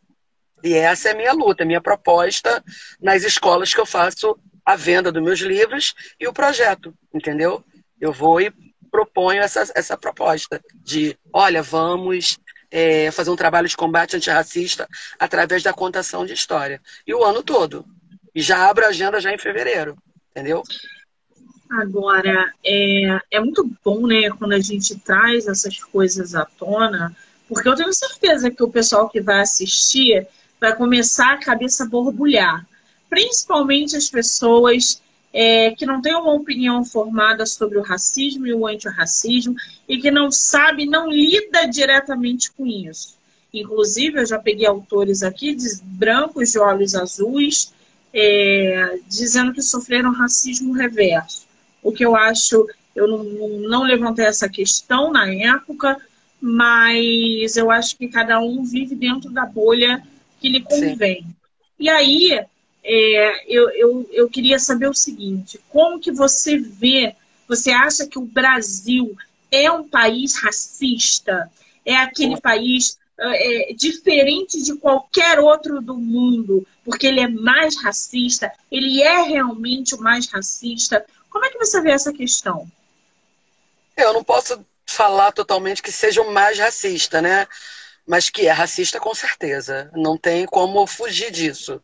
E 0.63 0.73
essa 0.73 1.09
é 1.09 1.11
a 1.13 1.15
minha 1.15 1.33
luta, 1.33 1.63
a 1.63 1.65
minha 1.65 1.81
proposta 1.81 2.63
nas 3.01 3.23
escolas 3.23 3.73
que 3.73 3.79
eu 3.79 3.85
faço 3.85 4.37
a 4.65 4.75
venda 4.75 5.11
dos 5.11 5.23
meus 5.23 5.39
livros 5.39 5.93
e 6.19 6.27
o 6.27 6.33
projeto, 6.33 6.93
entendeu? 7.13 7.63
Eu 7.99 8.11
vou 8.11 8.39
e 8.39 8.51
proponho 8.91 9.41
essa, 9.41 9.71
essa 9.75 9.97
proposta 9.97 10.61
de, 10.75 11.17
olha, 11.33 11.61
vamos 11.61 12.37
é, 12.71 13.09
fazer 13.11 13.29
um 13.29 13.35
trabalho 13.35 13.67
de 13.67 13.77
combate 13.77 14.15
antirracista 14.15 14.87
através 15.17 15.63
da 15.63 15.73
contação 15.73 16.25
de 16.25 16.33
história. 16.33 16.81
E 17.05 17.13
o 17.13 17.23
ano 17.23 17.41
todo. 17.41 17.85
E 18.33 18.41
já 18.41 18.69
abro 18.69 18.85
a 18.85 18.89
agenda 18.89 19.19
já 19.19 19.33
em 19.33 19.37
fevereiro, 19.37 19.97
entendeu? 20.31 20.63
Agora, 21.69 22.51
é, 22.65 23.19
é 23.31 23.39
muito 23.39 23.69
bom, 23.83 24.07
né, 24.07 24.29
quando 24.31 24.53
a 24.53 24.59
gente 24.59 24.97
traz 24.99 25.47
essas 25.47 25.77
coisas 25.83 26.33
à 26.33 26.45
tona, 26.45 27.15
porque 27.47 27.67
eu 27.67 27.75
tenho 27.75 27.93
certeza 27.93 28.49
que 28.49 28.63
o 28.63 28.69
pessoal 28.69 29.09
que 29.09 29.21
vai 29.21 29.41
assistir 29.41 30.27
vai 30.59 30.75
começar 30.75 31.33
a 31.33 31.39
cabeça 31.39 31.83
a 31.83 31.87
borbulhar. 31.87 32.65
Principalmente 33.09 33.95
as 33.95 34.09
pessoas 34.09 35.01
é, 35.33 35.71
que 35.71 35.85
não 35.85 36.01
têm 36.01 36.15
uma 36.15 36.33
opinião 36.33 36.83
formada 36.83 37.45
sobre 37.45 37.77
o 37.77 37.83
racismo 37.83 38.47
e 38.47 38.53
o 38.53 38.67
antirracismo 38.67 39.55
e 39.87 39.97
que 39.99 40.11
não 40.11 40.31
sabe, 40.31 40.85
não 40.85 41.09
lida 41.09 41.65
diretamente 41.67 42.51
com 42.51 42.65
isso. 42.65 43.17
Inclusive, 43.53 44.19
eu 44.19 44.25
já 44.25 44.37
peguei 44.37 44.67
autores 44.67 45.23
aqui 45.23 45.55
de 45.55 45.67
brancos 45.83 46.51
de 46.51 46.59
olhos 46.59 46.93
azuis, 46.95 47.73
é, 48.13 48.99
dizendo 49.07 49.53
que 49.53 49.61
sofreram 49.61 50.11
racismo 50.11 50.73
reverso. 50.73 51.47
O 51.81 51.91
que 51.91 52.05
eu 52.05 52.15
acho, 52.15 52.67
eu 52.95 53.07
não, 53.07 53.23
não 53.59 53.83
levantei 53.83 54.25
essa 54.25 54.47
questão 54.47 55.11
na 55.11 55.31
época, 55.31 55.97
mas 56.39 57.55
eu 57.55 57.71
acho 57.71 57.97
que 57.97 58.07
cada 58.07 58.39
um 58.39 58.63
vive 58.63 58.95
dentro 58.95 59.31
da 59.31 59.45
bolha 59.45 60.03
que 60.39 60.49
lhe 60.49 60.61
convém. 60.61 61.21
Sim. 61.21 61.35
E 61.79 61.89
aí, 61.89 62.45
é, 62.83 63.43
eu, 63.47 63.69
eu, 63.71 64.09
eu 64.11 64.29
queria 64.29 64.59
saber 64.59 64.89
o 64.89 64.93
seguinte: 64.93 65.59
como 65.69 65.99
que 65.99 66.11
você 66.11 66.57
vê, 66.57 67.15
você 67.47 67.71
acha 67.71 68.07
que 68.07 68.17
o 68.17 68.25
Brasil 68.25 69.15
é 69.51 69.71
um 69.71 69.87
país 69.87 70.35
racista? 70.35 71.51
É 71.85 71.95
aquele 71.95 72.39
país 72.39 72.97
é, 73.19 73.73
diferente 73.73 74.61
de 74.61 74.75
qualquer 74.75 75.39
outro 75.39 75.81
do 75.81 75.95
mundo, 75.95 76.65
porque 76.83 77.07
ele 77.07 77.19
é 77.19 77.27
mais 77.27 77.81
racista? 77.81 78.51
Ele 78.71 79.01
é 79.01 79.21
realmente 79.21 79.95
o 79.95 80.01
mais 80.01 80.27
racista? 80.27 81.05
Como 81.29 81.45
é 81.45 81.49
que 81.49 81.57
você 81.57 81.81
vê 81.81 81.91
essa 81.91 82.13
questão? 82.13 82.69
Eu 83.95 84.13
não 84.13 84.23
posso 84.23 84.65
falar 84.85 85.31
totalmente 85.31 85.83
que 85.83 85.91
seja 85.91 86.21
o 86.21 86.31
mais 86.31 86.57
racista, 86.57 87.21
né? 87.21 87.47
Mas 88.09 88.27
que 88.27 88.47
é 88.47 88.51
racista 88.51 88.99
com 88.99 89.13
certeza. 89.13 89.91
Não 89.93 90.17
tem 90.17 90.47
como 90.47 90.87
fugir 90.87 91.31
disso. 91.31 91.79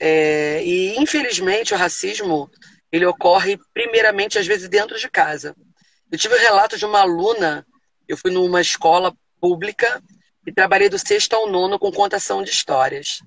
É, 0.00 0.60
e 0.64 0.98
infelizmente 0.98 1.72
o 1.72 1.76
racismo 1.76 2.50
ele 2.90 3.06
ocorre 3.06 3.56
primeiramente 3.72 4.36
às 4.36 4.46
vezes 4.48 4.68
dentro 4.68 4.98
de 4.98 5.08
casa. 5.08 5.54
Eu 6.10 6.18
tive 6.18 6.34
o 6.34 6.36
um 6.36 6.40
relato 6.40 6.76
de 6.76 6.84
uma 6.84 7.02
aluna, 7.02 7.64
eu 8.08 8.16
fui 8.16 8.32
numa 8.32 8.60
escola 8.60 9.14
pública 9.40 10.02
e 10.44 10.52
trabalhei 10.52 10.88
do 10.88 10.98
sexto 10.98 11.34
ao 11.34 11.48
nono 11.48 11.78
com 11.78 11.92
contação 11.92 12.42
de 12.42 12.50
histórias. 12.50 13.20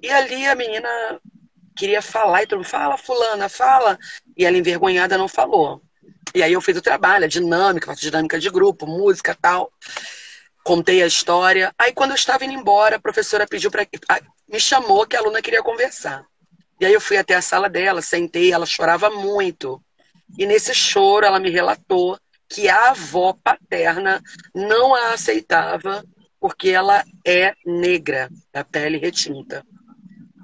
E 0.00 0.08
ali 0.08 0.46
a 0.46 0.54
menina 0.54 0.88
queria 1.76 2.00
falar 2.00 2.44
e 2.44 2.46
todo 2.46 2.58
mundo, 2.58 2.68
fala 2.68 2.96
fulana, 2.96 3.48
fala. 3.48 3.98
E 4.36 4.44
ela 4.44 4.56
envergonhada 4.56 5.18
não 5.18 5.26
falou. 5.26 5.82
E 6.32 6.40
aí 6.40 6.52
eu 6.52 6.60
fiz 6.60 6.76
o 6.76 6.82
trabalho, 6.82 7.24
a 7.24 7.28
dinâmica, 7.28 7.86
faço 7.86 8.00
dinâmica 8.00 8.38
de 8.38 8.48
grupo, 8.48 8.86
música 8.86 9.36
tal. 9.40 9.72
Contei 10.64 11.02
a 11.02 11.06
história. 11.06 11.72
Aí 11.78 11.92
quando 11.92 12.10
eu 12.12 12.16
estava 12.16 12.44
indo 12.44 12.54
embora, 12.54 12.96
a 12.96 13.00
professora 13.00 13.46
pediu 13.46 13.70
para 13.70 13.86
me 14.48 14.58
chamou 14.58 15.06
que 15.06 15.14
a 15.14 15.20
aluna 15.20 15.42
queria 15.42 15.62
conversar. 15.62 16.24
E 16.80 16.86
aí 16.86 16.92
eu 16.92 17.00
fui 17.00 17.16
até 17.16 17.34
a 17.34 17.42
sala 17.42 17.68
dela, 17.68 18.02
sentei, 18.02 18.52
ela 18.52 18.66
chorava 18.66 19.10
muito. 19.10 19.82
E 20.38 20.46
nesse 20.46 20.74
choro 20.74 21.26
ela 21.26 21.38
me 21.38 21.50
relatou 21.50 22.18
que 22.48 22.68
a 22.68 22.90
avó 22.90 23.36
paterna 23.42 24.22
não 24.54 24.94
a 24.94 25.12
aceitava 25.12 26.04
porque 26.40 26.70
ela 26.70 27.04
é 27.26 27.54
negra, 27.64 28.28
da 28.52 28.64
pele 28.64 28.98
retinta. 28.98 29.64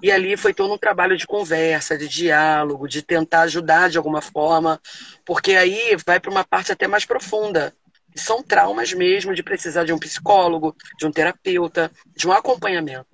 E 0.03 0.11
ali 0.11 0.35
foi 0.35 0.55
todo 0.55 0.73
um 0.73 0.79
trabalho 0.79 1.17
de 1.17 1.27
conversa, 1.27 1.99
de 1.99 2.09
diálogo, 2.09 2.89
de 2.89 3.03
tentar 3.03 3.43
ajudar 3.43 3.91
de 3.91 3.99
alguma 3.99 4.23
forma, 4.23 4.81
porque 5.27 5.53
aí 5.53 5.97
vai 6.07 6.19
para 6.19 6.31
uma 6.31 6.43
parte 6.43 6.73
até 6.73 6.87
mais 6.87 7.05
profunda. 7.05 7.75
São 8.15 8.43
traumas 8.43 8.93
mesmo 8.93 9.35
de 9.35 9.43
precisar 9.43 9.85
de 9.85 9.93
um 9.93 9.99
psicólogo, 9.99 10.77
de 10.99 11.07
um 11.07 11.13
terapeuta, 11.13 11.91
de 12.17 12.27
um 12.27 12.33
acompanhamento. 12.33 13.07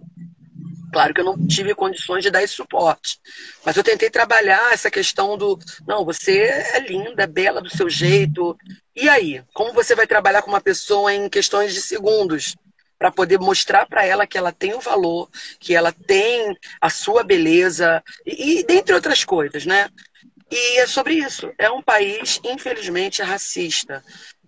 Claro 0.93 1.13
que 1.13 1.21
eu 1.21 1.25
não 1.25 1.47
tive 1.47 1.75
condições 1.75 2.23
de 2.23 2.31
dar 2.31 2.43
esse 2.43 2.55
suporte. 2.55 3.19
Mas 3.65 3.77
eu 3.77 3.85
tentei 3.85 4.09
trabalhar 4.09 4.73
essa 4.73 4.91
questão 4.91 5.37
do. 5.37 5.59
Não, 5.87 6.05
você 6.05 6.39
é 6.39 6.81
linda, 6.81 7.25
é 7.25 7.27
bela 7.27 7.61
do 7.61 7.69
seu 7.69 7.91
jeito. 7.91 8.57
E 8.95 9.09
aí? 9.09 9.43
Como 9.53 9.75
você 9.75 9.95
vai 9.95 10.07
trabalhar 10.07 10.41
com 10.43 10.49
uma 10.49 10.61
pessoa 10.61 11.13
em 11.13 11.29
questões 11.29 11.75
de 11.75 11.83
segundos? 11.83 12.57
Para 12.99 13.13
poder 13.13 13.39
mostrar 13.39 13.85
para 13.85 14.07
ela 14.07 14.27
que 14.27 14.39
ela 14.39 14.53
tem 14.53 14.73
o 14.73 14.81
valor, 14.81 15.29
que 15.61 15.75
ela 15.75 15.93
tem 15.93 16.57
a 16.81 16.89
sua 16.89 17.23
beleza, 17.23 18.03
e, 18.25 18.61
e 18.61 18.65
dentre 18.65 18.95
outras 18.95 19.23
coisas, 19.23 19.67
né? 19.67 19.91
E 20.51 20.79
é 20.79 20.87
sobre 20.87 21.15
isso. 21.15 21.53
É 21.59 21.71
um 21.71 21.83
país, 21.83 22.41
infelizmente, 22.43 23.23
racista. 23.23 24.03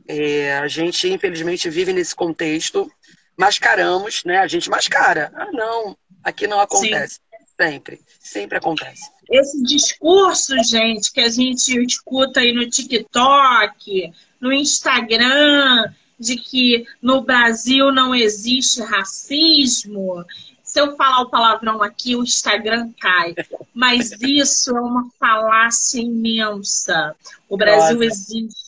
É, 0.08 0.58
a 0.58 0.66
gente, 0.66 1.06
infelizmente, 1.08 1.68
vive 1.68 1.92
nesse 1.92 2.14
contexto 2.14 2.90
mascaramos, 3.36 4.24
né? 4.24 4.38
A 4.38 4.48
gente 4.48 4.68
mascara. 4.68 5.30
Ah, 5.32 5.52
não, 5.52 5.96
Aqui 6.22 6.46
não 6.46 6.60
acontece. 6.60 7.14
Sim. 7.14 7.20
Sempre, 7.60 8.00
sempre 8.20 8.58
acontece. 8.58 9.10
Esse 9.30 9.62
discurso, 9.62 10.54
gente, 10.62 11.12
que 11.12 11.20
a 11.20 11.28
gente 11.28 11.76
escuta 11.84 12.40
aí 12.40 12.52
no 12.52 12.68
TikTok, 12.68 14.12
no 14.40 14.52
Instagram, 14.52 15.92
de 16.18 16.36
que 16.36 16.86
no 17.02 17.22
Brasil 17.22 17.90
não 17.92 18.14
existe 18.14 18.80
racismo. 18.82 20.24
Se 20.62 20.80
eu 20.80 20.96
falar 20.96 21.22
o 21.22 21.30
palavrão 21.30 21.82
aqui, 21.82 22.14
o 22.14 22.22
Instagram 22.22 22.92
cai. 23.00 23.34
Mas 23.74 24.12
isso 24.20 24.76
é 24.76 24.80
uma 24.80 25.10
falácia 25.18 26.00
imensa. 26.00 27.16
O 27.48 27.56
Brasil 27.56 27.98
Nossa. 27.98 28.04
existe. 28.04 28.67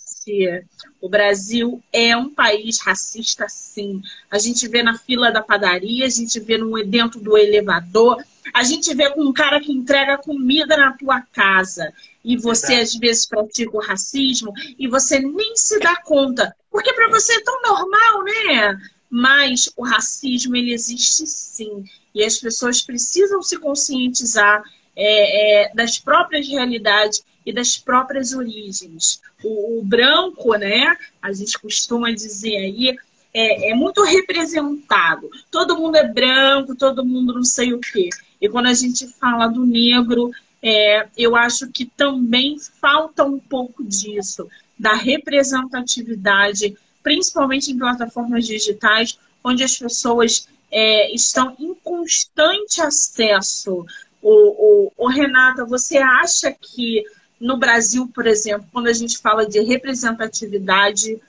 O 1.00 1.08
Brasil 1.08 1.82
é 1.92 2.16
um 2.16 2.28
país 2.28 2.80
racista, 2.80 3.46
sim. 3.48 4.02
A 4.30 4.38
gente 4.38 4.68
vê 4.68 4.82
na 4.82 4.98
fila 4.98 5.30
da 5.30 5.42
padaria, 5.42 6.06
a 6.06 6.10
gente 6.10 6.38
vê 6.40 6.58
no, 6.58 6.82
dentro 6.84 7.20
do 7.20 7.36
elevador, 7.38 8.22
a 8.52 8.62
gente 8.62 8.94
vê 8.94 9.10
com 9.10 9.22
um 9.22 9.32
cara 9.32 9.60
que 9.60 9.72
entrega 9.72 10.18
comida 10.18 10.76
na 10.76 10.92
tua 10.92 11.20
casa. 11.32 11.92
E 12.24 12.36
você, 12.36 12.74
às 12.74 12.94
vezes, 12.94 13.26
pratica 13.26 13.76
o 13.76 13.80
racismo 13.80 14.52
e 14.78 14.86
você 14.86 15.18
nem 15.18 15.56
se 15.56 15.78
dá 15.78 15.96
conta. 16.02 16.54
Porque 16.70 16.92
para 16.92 17.08
você 17.08 17.34
é 17.34 17.42
tão 17.42 17.62
normal, 17.62 18.24
né? 18.24 18.80
Mas 19.08 19.70
o 19.76 19.84
racismo, 19.84 20.54
ele 20.54 20.72
existe 20.72 21.26
sim. 21.26 21.84
E 22.14 22.22
as 22.22 22.38
pessoas 22.38 22.82
precisam 22.82 23.42
se 23.42 23.58
conscientizar 23.58 24.62
é, 24.94 25.64
é, 25.64 25.74
das 25.74 25.98
próprias 25.98 26.46
realidades 26.46 27.24
e 27.50 27.52
das 27.52 27.76
próprias 27.76 28.32
origens. 28.32 29.20
O, 29.42 29.78
o, 29.78 29.84
branco, 29.84 30.54
né, 30.54 30.96
a 31.20 31.32
gente 31.32 31.58
costuma 31.58 32.12
dizer 32.12 32.56
aí, 32.56 32.96
é, 33.34 33.70
é, 33.70 33.74
muito 33.74 34.02
representado. 34.02 35.28
Todo 35.50 35.76
mundo 35.76 35.96
é 35.96 36.06
branco, 36.06 36.74
todo 36.74 37.04
mundo 37.04 37.34
não 37.34 37.44
sei 37.44 37.72
o 37.72 37.80
quê. 37.80 38.08
E 38.40 38.48
quando 38.48 38.66
a 38.66 38.74
gente 38.74 39.06
fala 39.06 39.48
do 39.48 39.66
negro, 39.66 40.30
é, 40.62 41.08
eu 41.16 41.36
acho 41.36 41.68
que 41.68 41.84
também 41.84 42.56
falta 42.80 43.24
um 43.24 43.38
pouco 43.38 43.84
disso, 43.84 44.48
da 44.78 44.94
representatividade, 44.94 46.76
principalmente 47.02 47.70
em 47.70 47.78
plataformas 47.78 48.46
digitais, 48.46 49.18
onde 49.42 49.64
as 49.64 49.76
pessoas 49.76 50.48
é, 50.70 51.12
estão 51.12 51.56
em 51.58 51.74
constante 51.74 52.80
acesso. 52.80 53.84
O, 54.22 54.86
o, 54.88 54.92
o, 54.96 55.08
Renata, 55.08 55.64
você 55.64 55.98
acha 55.98 56.52
que 56.52 57.02
no 57.40 57.56
Brasil, 57.56 58.06
por 58.14 58.26
exemplo, 58.26 58.68
quando 58.72 58.88
a 58.88 58.92
gente 58.92 59.18
fala 59.18 59.46
de 59.46 59.60
representatividade 59.60 61.20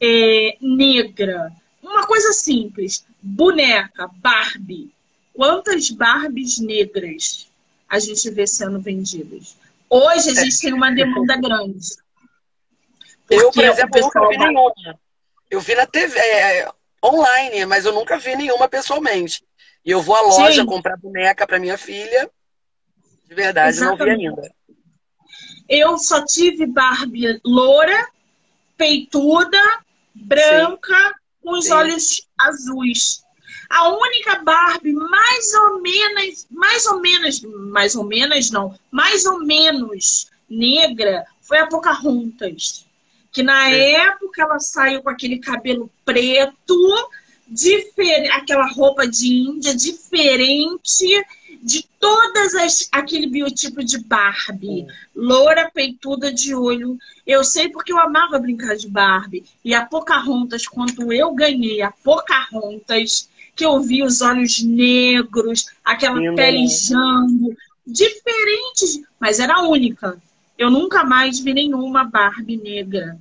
é, 0.00 0.56
negra, 0.60 1.52
uma 1.82 2.06
coisa 2.06 2.32
simples, 2.32 3.04
boneca, 3.20 4.08
Barbie, 4.16 4.92
quantas 5.34 5.90
Barbies 5.90 6.58
negras 6.58 7.48
a 7.88 7.98
gente 7.98 8.30
vê 8.30 8.46
sendo 8.46 8.80
vendidas? 8.80 9.56
Hoje 9.90 10.30
a 10.30 10.34
gente 10.34 10.60
tem 10.60 10.72
uma 10.72 10.90
demanda 10.90 11.36
grande. 11.36 11.88
Eu, 13.28 13.50
por 13.50 13.64
exemplo, 13.64 14.00
nunca 14.00 14.28
vi 14.28 14.38
nenhuma. 14.38 14.74
Eu 15.50 15.60
vi 15.60 15.74
na 15.74 15.86
TV, 15.86 16.18
é, 16.18 16.70
online, 17.04 17.66
mas 17.66 17.84
eu 17.84 17.92
nunca 17.92 18.18
vi 18.18 18.36
nenhuma 18.36 18.68
pessoalmente. 18.68 19.44
E 19.84 19.90
eu 19.90 20.00
vou 20.00 20.16
à 20.16 20.22
loja 20.22 20.62
Sim. 20.62 20.66
comprar 20.66 20.96
boneca 20.96 21.46
para 21.46 21.58
minha 21.58 21.76
filha. 21.76 22.30
De 23.28 23.34
verdade, 23.34 23.76
Exatamente. 23.76 24.24
não 24.24 24.34
vi 24.34 24.40
ainda. 24.42 24.54
Eu 25.68 25.98
só 25.98 26.24
tive 26.24 26.66
Barbie 26.66 27.40
loura, 27.44 28.08
peituda, 28.76 29.60
branca, 30.14 30.96
Sim. 30.96 31.12
com 31.42 31.58
os 31.58 31.66
Sim. 31.66 31.72
olhos 31.72 32.28
azuis. 32.38 33.24
A 33.70 33.88
única 33.88 34.36
Barbie 34.36 34.92
mais 34.92 35.54
ou 35.54 35.80
menos, 35.80 36.46
mais 36.50 36.86
ou 36.86 37.00
menos, 37.00 37.42
mais 37.42 37.94
ou 37.94 38.04
menos 38.04 38.50
não, 38.50 38.78
mais 38.90 39.24
ou 39.24 39.44
menos 39.44 40.30
negra 40.48 41.24
foi 41.40 41.58
a 41.58 41.66
Pocahontas 41.66 42.84
que 43.34 43.42
na 43.42 43.68
é. 43.68 44.06
época 44.06 44.42
ela 44.42 44.60
saiu 44.60 45.02
com 45.02 45.10
aquele 45.10 45.40
cabelo 45.40 45.90
preto, 46.04 47.10
diferente, 47.48 48.30
aquela 48.30 48.66
roupa 48.68 49.08
de 49.08 49.26
Índia 49.26 49.74
diferente 49.74 51.04
de 51.64 51.82
todas 51.98 52.54
as 52.54 52.88
aquele 52.92 53.26
biotipo 53.26 53.82
de 53.82 53.96
Barbie, 53.96 54.86
loura 55.16 55.70
peituda 55.72 56.30
de 56.30 56.54
olho. 56.54 56.98
Eu 57.26 57.42
sei 57.42 57.70
porque 57.70 57.90
eu 57.90 57.98
amava 57.98 58.38
brincar 58.38 58.76
de 58.76 58.86
Barbie 58.86 59.44
e 59.64 59.72
a 59.72 59.86
Pocahontas 59.86 60.68
quando 60.68 61.10
eu 61.10 61.34
ganhei 61.34 61.80
a 61.80 61.90
Pocahontas, 61.90 63.30
que 63.56 63.64
eu 63.64 63.80
vi 63.80 64.02
os 64.02 64.20
olhos 64.20 64.62
negros, 64.62 65.64
aquela 65.82 66.34
pele 66.34 66.68
jango, 66.68 67.56
diferentes, 67.86 69.00
mas 69.18 69.40
era 69.40 69.62
única. 69.62 70.20
Eu 70.58 70.70
nunca 70.70 71.02
mais 71.02 71.40
vi 71.40 71.54
nenhuma 71.54 72.04
Barbie 72.04 72.58
negra. 72.58 73.18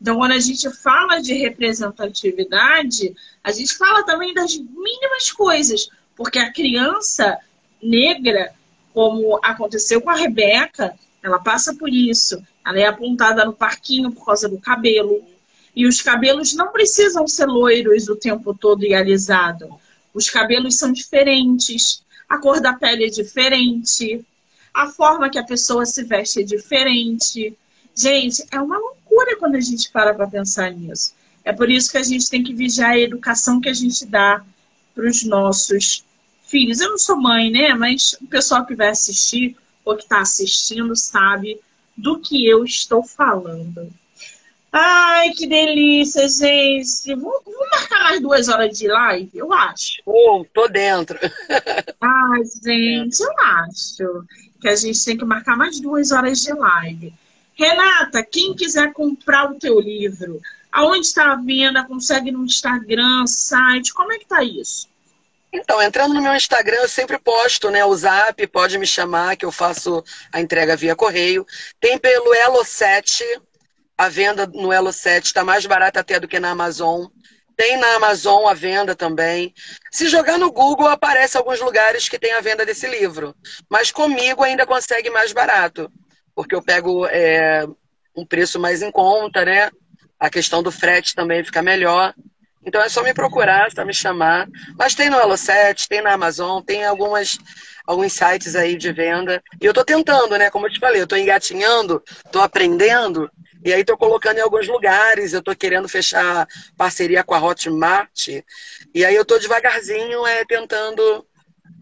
Então, 0.00 0.16
quando 0.16 0.32
a 0.32 0.38
gente 0.38 0.70
fala 0.76 1.20
de 1.20 1.32
representatividade, 1.32 3.16
a 3.42 3.50
gente 3.50 3.74
fala 3.78 4.04
também 4.04 4.34
das 4.34 4.54
mínimas 4.58 5.32
coisas, 5.32 5.88
porque 6.14 6.38
a 6.38 6.52
criança 6.52 7.38
negra, 7.82 8.52
como 8.92 9.38
aconteceu 9.42 10.00
com 10.00 10.10
a 10.10 10.16
Rebeca, 10.16 10.94
ela 11.22 11.38
passa 11.38 11.74
por 11.74 11.88
isso. 11.88 12.42
Ela 12.66 12.80
é 12.80 12.86
apontada 12.86 13.44
no 13.44 13.52
parquinho 13.52 14.12
por 14.12 14.24
causa 14.24 14.48
do 14.48 14.58
cabelo. 14.58 15.22
E 15.74 15.86
os 15.86 16.02
cabelos 16.02 16.54
não 16.54 16.72
precisam 16.72 17.26
ser 17.26 17.46
loiros 17.46 18.08
o 18.08 18.16
tempo 18.16 18.54
todo 18.54 18.84
e 18.84 18.94
alisado. 18.94 19.78
Os 20.12 20.28
cabelos 20.28 20.76
são 20.76 20.92
diferentes, 20.92 22.02
a 22.28 22.38
cor 22.38 22.60
da 22.60 22.72
pele 22.72 23.04
é 23.04 23.08
diferente, 23.08 24.24
a 24.74 24.88
forma 24.88 25.30
que 25.30 25.38
a 25.38 25.44
pessoa 25.44 25.86
se 25.86 26.02
veste 26.02 26.40
é 26.40 26.42
diferente. 26.42 27.56
Gente, 27.94 28.44
é 28.50 28.60
uma 28.60 28.78
loucura 28.78 29.36
quando 29.38 29.54
a 29.54 29.60
gente 29.60 29.90
para 29.90 30.14
para 30.14 30.26
pensar 30.26 30.72
nisso. 30.72 31.14
É 31.44 31.52
por 31.52 31.70
isso 31.70 31.90
que 31.90 31.98
a 31.98 32.02
gente 32.02 32.28
tem 32.28 32.42
que 32.42 32.52
vigiar 32.52 32.90
a 32.90 32.98
educação 32.98 33.60
que 33.60 33.68
a 33.68 33.74
gente 33.74 34.04
dá 34.04 34.44
para 34.94 35.08
os 35.08 35.22
nossos 35.24 36.04
filhos. 36.48 36.80
Eu 36.80 36.90
não 36.90 36.98
sou 36.98 37.16
mãe, 37.16 37.50
né? 37.50 37.74
Mas 37.74 38.14
o 38.20 38.26
pessoal 38.26 38.66
que 38.66 38.74
vai 38.74 38.88
assistir 38.88 39.56
ou 39.84 39.96
que 39.96 40.02
está 40.02 40.20
assistindo 40.20 40.94
sabe 40.96 41.60
do 41.96 42.18
que 42.18 42.46
eu 42.46 42.64
estou 42.64 43.02
falando. 43.02 43.92
Ai, 44.70 45.30
que 45.30 45.46
delícia, 45.46 46.28
gente. 46.28 47.14
Vou, 47.14 47.42
marcar 47.70 48.00
mais 48.00 48.20
duas 48.20 48.48
horas 48.48 48.78
de 48.78 48.86
live, 48.86 49.30
eu 49.34 49.52
acho. 49.52 50.02
Oh, 50.04 50.44
tô 50.52 50.68
dentro. 50.68 51.18
Ai, 52.00 52.42
gente, 52.62 53.20
eu 53.20 53.32
acho 53.40 54.26
que 54.60 54.68
a 54.68 54.76
gente 54.76 55.04
tem 55.04 55.16
que 55.16 55.24
marcar 55.24 55.56
mais 55.56 55.80
duas 55.80 56.12
horas 56.12 56.40
de 56.40 56.52
live. 56.52 57.14
Renata, 57.54 58.22
quem 58.22 58.54
quiser 58.54 58.92
comprar 58.92 59.50
o 59.50 59.58
teu 59.58 59.80
livro, 59.80 60.40
aonde 60.70 61.06
está 61.06 61.32
a 61.32 61.36
venda? 61.36 61.84
Consegue 61.84 62.30
no 62.30 62.44
Instagram, 62.44 63.26
site? 63.26 63.92
Como 63.92 64.12
é 64.12 64.18
que 64.18 64.26
tá 64.26 64.44
isso? 64.44 64.86
Então, 65.52 65.82
entrando 65.82 66.14
no 66.14 66.20
meu 66.20 66.34
Instagram, 66.34 66.76
eu 66.76 66.88
sempre 66.88 67.18
posto, 67.18 67.70
né? 67.70 67.84
O 67.84 67.96
zap, 67.96 68.46
pode 68.48 68.76
me 68.78 68.86
chamar, 68.86 69.36
que 69.36 69.44
eu 69.44 69.52
faço 69.52 70.02
a 70.32 70.40
entrega 70.40 70.76
via 70.76 70.94
correio. 70.94 71.46
Tem 71.80 71.98
pelo 71.98 72.34
Elo7, 72.34 73.22
a 73.96 74.08
venda 74.08 74.46
no 74.46 74.68
Elo7 74.68 75.24
está 75.24 75.44
mais 75.44 75.64
barata 75.64 76.00
até 76.00 76.20
do 76.20 76.28
que 76.28 76.38
na 76.38 76.50
Amazon. 76.50 77.06
Tem 77.56 77.76
na 77.76 77.94
Amazon 77.94 78.46
a 78.46 78.54
venda 78.54 78.94
também. 78.94 79.52
Se 79.90 80.06
jogar 80.06 80.38
no 80.38 80.52
Google, 80.52 80.86
aparece 80.86 81.36
alguns 81.36 81.60
lugares 81.60 82.08
que 82.08 82.18
tem 82.18 82.32
a 82.34 82.40
venda 82.40 82.64
desse 82.64 82.86
livro. 82.86 83.34
Mas 83.68 83.90
comigo 83.90 84.44
ainda 84.44 84.66
consegue 84.66 85.10
mais 85.10 85.32
barato 85.32 85.90
porque 86.38 86.54
eu 86.54 86.62
pego 86.62 87.04
é, 87.06 87.66
um 88.14 88.24
preço 88.24 88.60
mais 88.60 88.80
em 88.80 88.92
conta, 88.92 89.44
né? 89.44 89.72
A 90.20 90.30
questão 90.30 90.62
do 90.62 90.70
frete 90.70 91.12
também 91.12 91.42
fica 91.42 91.60
melhor. 91.60 92.14
Então 92.64 92.82
é 92.82 92.88
só 92.88 93.02
me 93.02 93.14
procurar, 93.14 93.70
só 93.70 93.84
me 93.84 93.94
chamar. 93.94 94.48
Mas 94.76 94.94
tem 94.94 95.08
no 95.08 95.16
Elo7, 95.18 95.86
tem 95.88 96.02
na 96.02 96.12
Amazon, 96.12 96.62
tem 96.62 96.84
algumas 96.84 97.38
alguns 97.86 98.12
sites 98.12 98.54
aí 98.54 98.76
de 98.76 98.92
venda. 98.92 99.42
E 99.58 99.64
eu 99.64 99.72
tô 99.72 99.82
tentando, 99.82 100.36
né? 100.36 100.50
Como 100.50 100.66
eu 100.66 100.70
te 100.70 100.78
falei, 100.78 101.00
eu 101.00 101.06
tô 101.06 101.16
engatinhando, 101.16 102.02
tô 102.30 102.40
aprendendo. 102.40 103.30
E 103.64 103.72
aí 103.72 103.82
tô 103.82 103.96
colocando 103.96 104.36
em 104.36 104.42
alguns 104.42 104.68
lugares, 104.68 105.32
eu 105.32 105.42
tô 105.42 105.56
querendo 105.56 105.88
fechar 105.88 106.46
parceria 106.76 107.24
com 107.24 107.34
a 107.34 107.42
Hotmart. 107.42 108.28
E 108.94 109.04
aí 109.04 109.14
eu 109.14 109.24
tô 109.24 109.38
devagarzinho 109.38 110.26
é, 110.26 110.44
tentando. 110.44 111.26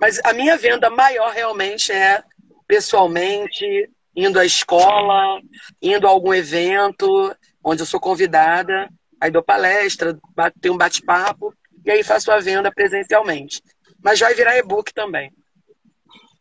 Mas 0.01 0.21
a 0.25 0.33
minha 0.33 0.57
venda 0.57 0.89
maior 0.89 1.33
realmente 1.33 1.91
é 1.91 2.23
pessoalmente, 2.69 3.91
indo 4.15 4.39
à 4.39 4.45
escola, 4.45 5.41
indo 5.83 6.07
a 6.07 6.11
algum 6.11 6.33
evento 6.33 7.35
onde 7.65 7.83
eu 7.83 7.87
sou 7.87 7.99
convidada, 7.99 8.89
aí 9.21 9.31
dou 9.31 9.43
palestra, 9.43 10.19
tenho 10.61 10.75
um 10.75 10.79
bate-papo 10.79 11.55
e 11.85 11.91
aí 11.91 12.03
faço 12.03 12.31
a 12.31 12.39
venda 12.39 12.71
presencialmente. 12.73 13.63
Mas 14.03 14.21
vai 14.21 14.35
virar 14.35 14.57
e-book 14.59 14.93
também. 14.93 15.33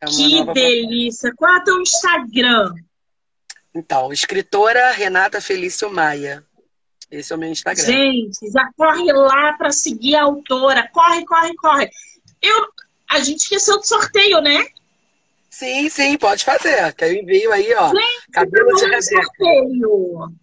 É 0.02 0.06
que 0.06 0.44
delícia! 0.54 1.34
Qual 1.36 1.56
é 1.56 1.58
o 1.58 1.64
teu 1.64 1.82
Instagram? 1.82 2.74
Então, 3.74 4.12
escritora 4.14 4.92
Renata 4.92 5.42
Felício 5.42 5.92
Maia. 5.92 6.44
Esse 7.10 7.34
é 7.34 7.36
o 7.36 7.40
meu 7.40 7.50
Instagram. 7.50 7.86
Gente, 7.86 8.52
já 8.52 8.70
corre 8.78 9.12
lá 9.12 9.54
para 9.54 9.72
seguir 9.72 10.16
a 10.16 10.24
autora. 10.24 10.90
Corre, 10.92 11.26
corre, 11.26 11.56
corre. 11.56 11.90
Eu, 12.42 12.68
a 13.10 13.20
gente 13.20 13.40
esqueceu 13.40 13.78
do 13.78 13.86
sorteio, 13.86 14.42
né? 14.42 14.66
Sim, 15.50 15.90
sim, 15.90 16.18
pode 16.18 16.44
fazer. 16.44 16.94
Que 16.94 17.06
eu 17.06 17.14
envio 17.14 17.52
aí, 17.52 17.74
ó. 17.76 17.90
Gente, 17.90 18.32
cabelo 18.32 18.74
de 18.74 19.02
sorteio. 19.02 20.34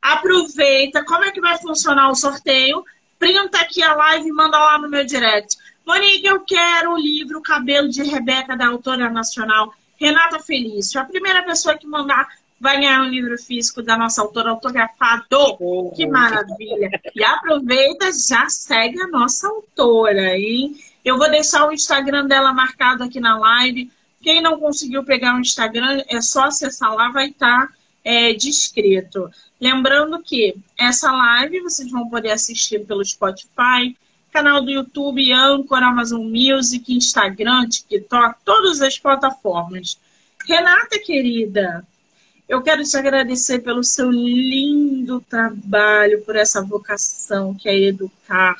Aproveita. 0.00 1.04
Como 1.04 1.24
é 1.24 1.30
que 1.30 1.40
vai 1.40 1.58
funcionar 1.58 2.10
o 2.10 2.14
sorteio? 2.14 2.84
Printa 3.18 3.60
aqui 3.60 3.82
a 3.82 3.94
live 3.94 4.28
e 4.28 4.32
manda 4.32 4.58
lá 4.58 4.78
no 4.78 4.88
meu 4.88 5.04
direct. 5.04 5.56
Monique, 5.86 6.26
eu 6.26 6.40
quero 6.40 6.92
o 6.92 6.98
livro 6.98 7.42
Cabelo 7.42 7.88
de 7.88 8.02
Rebeca, 8.02 8.56
da 8.56 8.68
autora 8.68 9.10
nacional 9.10 9.74
Renata 9.98 10.38
Felício. 10.38 11.00
A 11.00 11.04
primeira 11.04 11.42
pessoa 11.42 11.76
que 11.76 11.86
mandar 11.86 12.28
vai 12.60 12.76
ganhar 12.76 13.02
um 13.02 13.08
livro 13.08 13.36
físico 13.38 13.82
da 13.82 13.96
nossa 13.96 14.20
autora 14.20 14.50
autografado. 14.50 15.24
Oh, 15.58 15.90
que 15.96 16.06
maravilha! 16.06 16.90
E 17.14 17.24
aproveita, 17.24 18.10
já 18.12 18.48
segue 18.48 19.00
a 19.00 19.08
nossa 19.08 19.48
autora, 19.48 20.36
hein? 20.38 20.76
Eu 21.04 21.16
vou 21.16 21.30
deixar 21.30 21.66
o 21.66 21.72
Instagram 21.72 22.26
dela 22.26 22.52
marcado 22.52 23.04
aqui 23.04 23.18
na 23.18 23.38
live. 23.38 23.90
Quem 24.22 24.42
não 24.42 24.60
conseguiu 24.60 25.02
pegar 25.02 25.34
o 25.34 25.40
Instagram, 25.40 26.02
é 26.08 26.20
só 26.20 26.44
acessar 26.44 26.94
lá, 26.94 27.10
vai 27.10 27.28
estar 27.28 27.66
tá, 27.66 27.72
é, 28.04 28.34
descrito. 28.34 29.30
Lembrando 29.60 30.22
que 30.22 30.56
essa 30.78 31.12
live 31.12 31.60
vocês 31.60 31.90
vão 31.90 32.08
poder 32.08 32.30
assistir 32.30 32.86
pelo 32.86 33.04
Spotify, 33.04 33.94
canal 34.32 34.62
do 34.62 34.70
YouTube, 34.70 35.32
Anchor, 35.32 35.82
Amazon 35.82 36.22
Music, 36.22 36.90
Instagram, 36.92 37.68
TikTok, 37.68 38.36
todas 38.42 38.80
as 38.80 38.98
plataformas. 38.98 39.98
Renata, 40.48 40.98
querida, 40.98 41.86
eu 42.48 42.62
quero 42.62 42.82
te 42.82 42.96
agradecer 42.96 43.58
pelo 43.58 43.84
seu 43.84 44.10
lindo 44.10 45.20
trabalho, 45.28 46.22
por 46.22 46.36
essa 46.36 46.62
vocação 46.62 47.54
que 47.54 47.68
é 47.68 47.78
educar, 47.78 48.56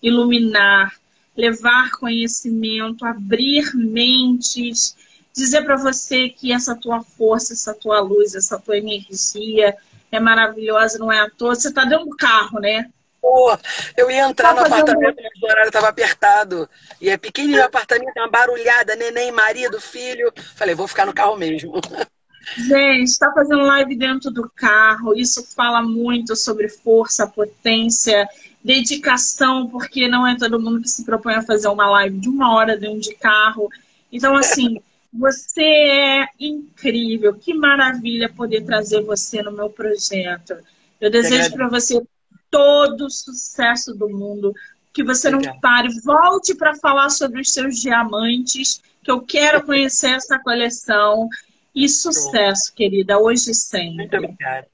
iluminar, 0.00 0.94
levar 1.36 1.90
conhecimento, 1.90 3.04
abrir 3.04 3.74
mentes, 3.74 4.96
dizer 5.34 5.64
para 5.64 5.76
você 5.76 6.28
que 6.28 6.52
essa 6.52 6.76
tua 6.76 7.02
força, 7.02 7.52
essa 7.52 7.74
tua 7.74 8.00
luz, 8.00 8.34
essa 8.34 8.58
tua 8.58 8.78
energia 8.78 9.76
é 10.10 10.20
maravilhosa, 10.20 10.98
não 10.98 11.10
é 11.10 11.20
à 11.20 11.30
toa. 11.30 11.54
Você 11.54 11.68
está 11.68 11.84
dentro 11.84 12.06
do 12.06 12.16
carro, 12.16 12.60
né? 12.60 12.88
Pô, 13.20 13.58
eu 13.96 14.10
ia 14.10 14.28
entrar 14.28 14.54
tá 14.54 14.60
no 14.60 14.66
apartamento, 14.66 15.16
mas 15.16 15.42
o 15.42 15.46
horário 15.46 15.68
estava 15.68 15.88
apertado. 15.88 16.68
E 17.00 17.10
é 17.10 17.16
pequenininho 17.16 17.62
o 17.62 17.66
apartamento, 17.66 18.12
uma 18.16 18.30
barulhada, 18.30 18.94
neném, 18.94 19.32
marido, 19.32 19.80
filho. 19.80 20.32
Falei, 20.54 20.74
vou 20.74 20.86
ficar 20.86 21.06
no 21.06 21.12
carro 21.12 21.36
mesmo. 21.36 21.72
Gente, 22.56 23.10
está 23.10 23.32
fazendo 23.32 23.62
live 23.62 23.96
dentro 23.96 24.30
do 24.30 24.48
carro. 24.54 25.14
Isso 25.14 25.44
fala 25.54 25.82
muito 25.82 26.36
sobre 26.36 26.68
força, 26.68 27.26
potência, 27.26 28.28
dedicação, 28.62 29.68
porque 29.68 30.06
não 30.06 30.26
é 30.26 30.36
todo 30.36 30.60
mundo 30.60 30.80
que 30.80 30.88
se 30.88 31.04
propõe 31.04 31.34
a 31.34 31.42
fazer 31.42 31.66
uma 31.66 31.90
live 31.90 32.18
de 32.18 32.28
uma 32.28 32.54
hora 32.54 32.76
dentro 32.76 33.00
de 33.00 33.14
carro. 33.16 33.68
Então, 34.12 34.36
assim, 34.36 34.80
você 35.16 35.62
é 35.62 36.28
incrível. 36.38 37.34
Que 37.34 37.54
maravilha 37.54 38.28
poder 38.28 38.64
trazer 38.64 39.02
você 39.02 39.42
no 39.42 39.52
meu 39.52 39.70
projeto. 39.70 40.56
Eu 41.00 41.10
desejo 41.10 41.52
para 41.52 41.68
você 41.68 42.02
todo 42.50 43.06
o 43.06 43.10
sucesso 43.10 43.94
do 43.94 44.08
mundo. 44.08 44.54
Que 44.92 45.04
você 45.04 45.30
não 45.30 45.40
pare. 45.60 45.88
Volte 46.00 46.54
para 46.54 46.74
falar 46.76 47.10
sobre 47.10 47.40
os 47.40 47.52
seus 47.52 47.80
diamantes, 47.80 48.80
que 49.02 49.10
eu 49.10 49.20
quero 49.20 49.64
conhecer 49.64 50.10
essa 50.10 50.38
coleção. 50.38 51.28
E 51.74 51.88
sucesso, 51.88 52.72
querida, 52.74 53.18
hoje 53.18 53.50
e 53.50 53.54
sempre. 53.54 53.96
Muito 53.96 54.16
obrigada. 54.16 54.66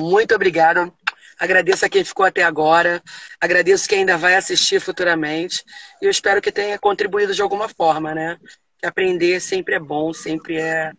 Muito 0.00 0.34
obrigada. 0.34 0.92
Agradeço 1.38 1.84
a 1.84 1.88
quem 1.88 2.04
ficou 2.04 2.24
até 2.24 2.42
agora. 2.42 3.02
Agradeço 3.40 3.88
quem 3.88 4.00
ainda 4.00 4.16
vai 4.16 4.36
assistir 4.36 4.80
futuramente. 4.80 5.64
E 6.00 6.04
eu 6.04 6.10
espero 6.10 6.40
que 6.40 6.52
tenha 6.52 6.78
contribuído 6.78 7.34
de 7.34 7.42
alguma 7.42 7.68
forma, 7.68 8.14
né? 8.14 8.38
Que 8.82 8.88
aprender 8.88 9.40
sempre 9.40 9.76
é 9.76 9.78
bom, 9.78 10.12
sempre 10.12 10.56
é, 10.56 10.90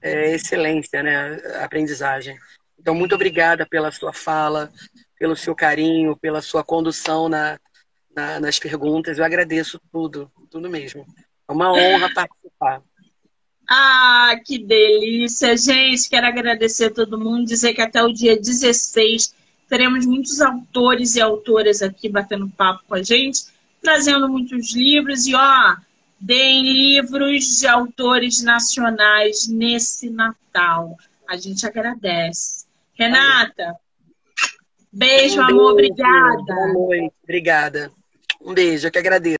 é 0.00 0.34
excelência, 0.36 1.02
né? 1.02 1.36
Aprendizagem. 1.60 2.38
Então, 2.78 2.94
muito 2.94 3.16
obrigada 3.16 3.66
pela 3.66 3.90
sua 3.90 4.12
fala, 4.12 4.72
pelo 5.18 5.34
seu 5.34 5.52
carinho, 5.52 6.16
pela 6.16 6.40
sua 6.40 6.62
condução 6.62 7.28
na, 7.28 7.58
na, 8.14 8.38
nas 8.38 8.60
perguntas. 8.60 9.18
Eu 9.18 9.24
agradeço 9.24 9.80
tudo, 9.90 10.30
tudo 10.48 10.70
mesmo. 10.70 11.04
É 11.48 11.52
uma 11.52 11.72
honra 11.72 12.08
participar. 12.14 12.82
Ah, 13.68 14.36
que 14.44 14.56
delícia, 14.56 15.56
gente. 15.56 16.08
Quero 16.08 16.28
agradecer 16.28 16.84
a 16.84 16.94
todo 16.94 17.18
mundo, 17.18 17.48
dizer 17.48 17.74
que 17.74 17.82
até 17.82 18.00
o 18.00 18.12
dia 18.12 18.38
16 18.38 19.34
teremos 19.68 20.06
muitos 20.06 20.40
autores 20.40 21.16
e 21.16 21.20
autoras 21.20 21.82
aqui 21.82 22.08
batendo 22.08 22.48
papo 22.48 22.84
com 22.86 22.94
a 22.94 23.02
gente, 23.02 23.46
trazendo 23.82 24.28
muitos 24.28 24.72
livros 24.72 25.26
e 25.26 25.34
ó, 25.34 25.76
deem 26.20 26.62
livros 26.72 27.60
de 27.60 27.66
autores 27.66 28.42
nacionais 28.42 29.48
nesse 29.48 30.10
Natal. 30.10 30.96
A 31.28 31.36
gente 31.36 31.66
agradece. 31.66 32.64
Renata, 32.94 33.74
beijo, 34.92 35.40
um 35.40 35.44
amor, 35.44 35.76
beijo. 35.76 35.92
obrigada. 35.92 36.54
Boa 36.54 36.72
noite, 36.72 37.14
obrigada. 37.22 37.92
Um 38.40 38.54
beijo, 38.54 38.86
eu 38.86 38.90
que 38.90 38.98
agradeço. 38.98 39.32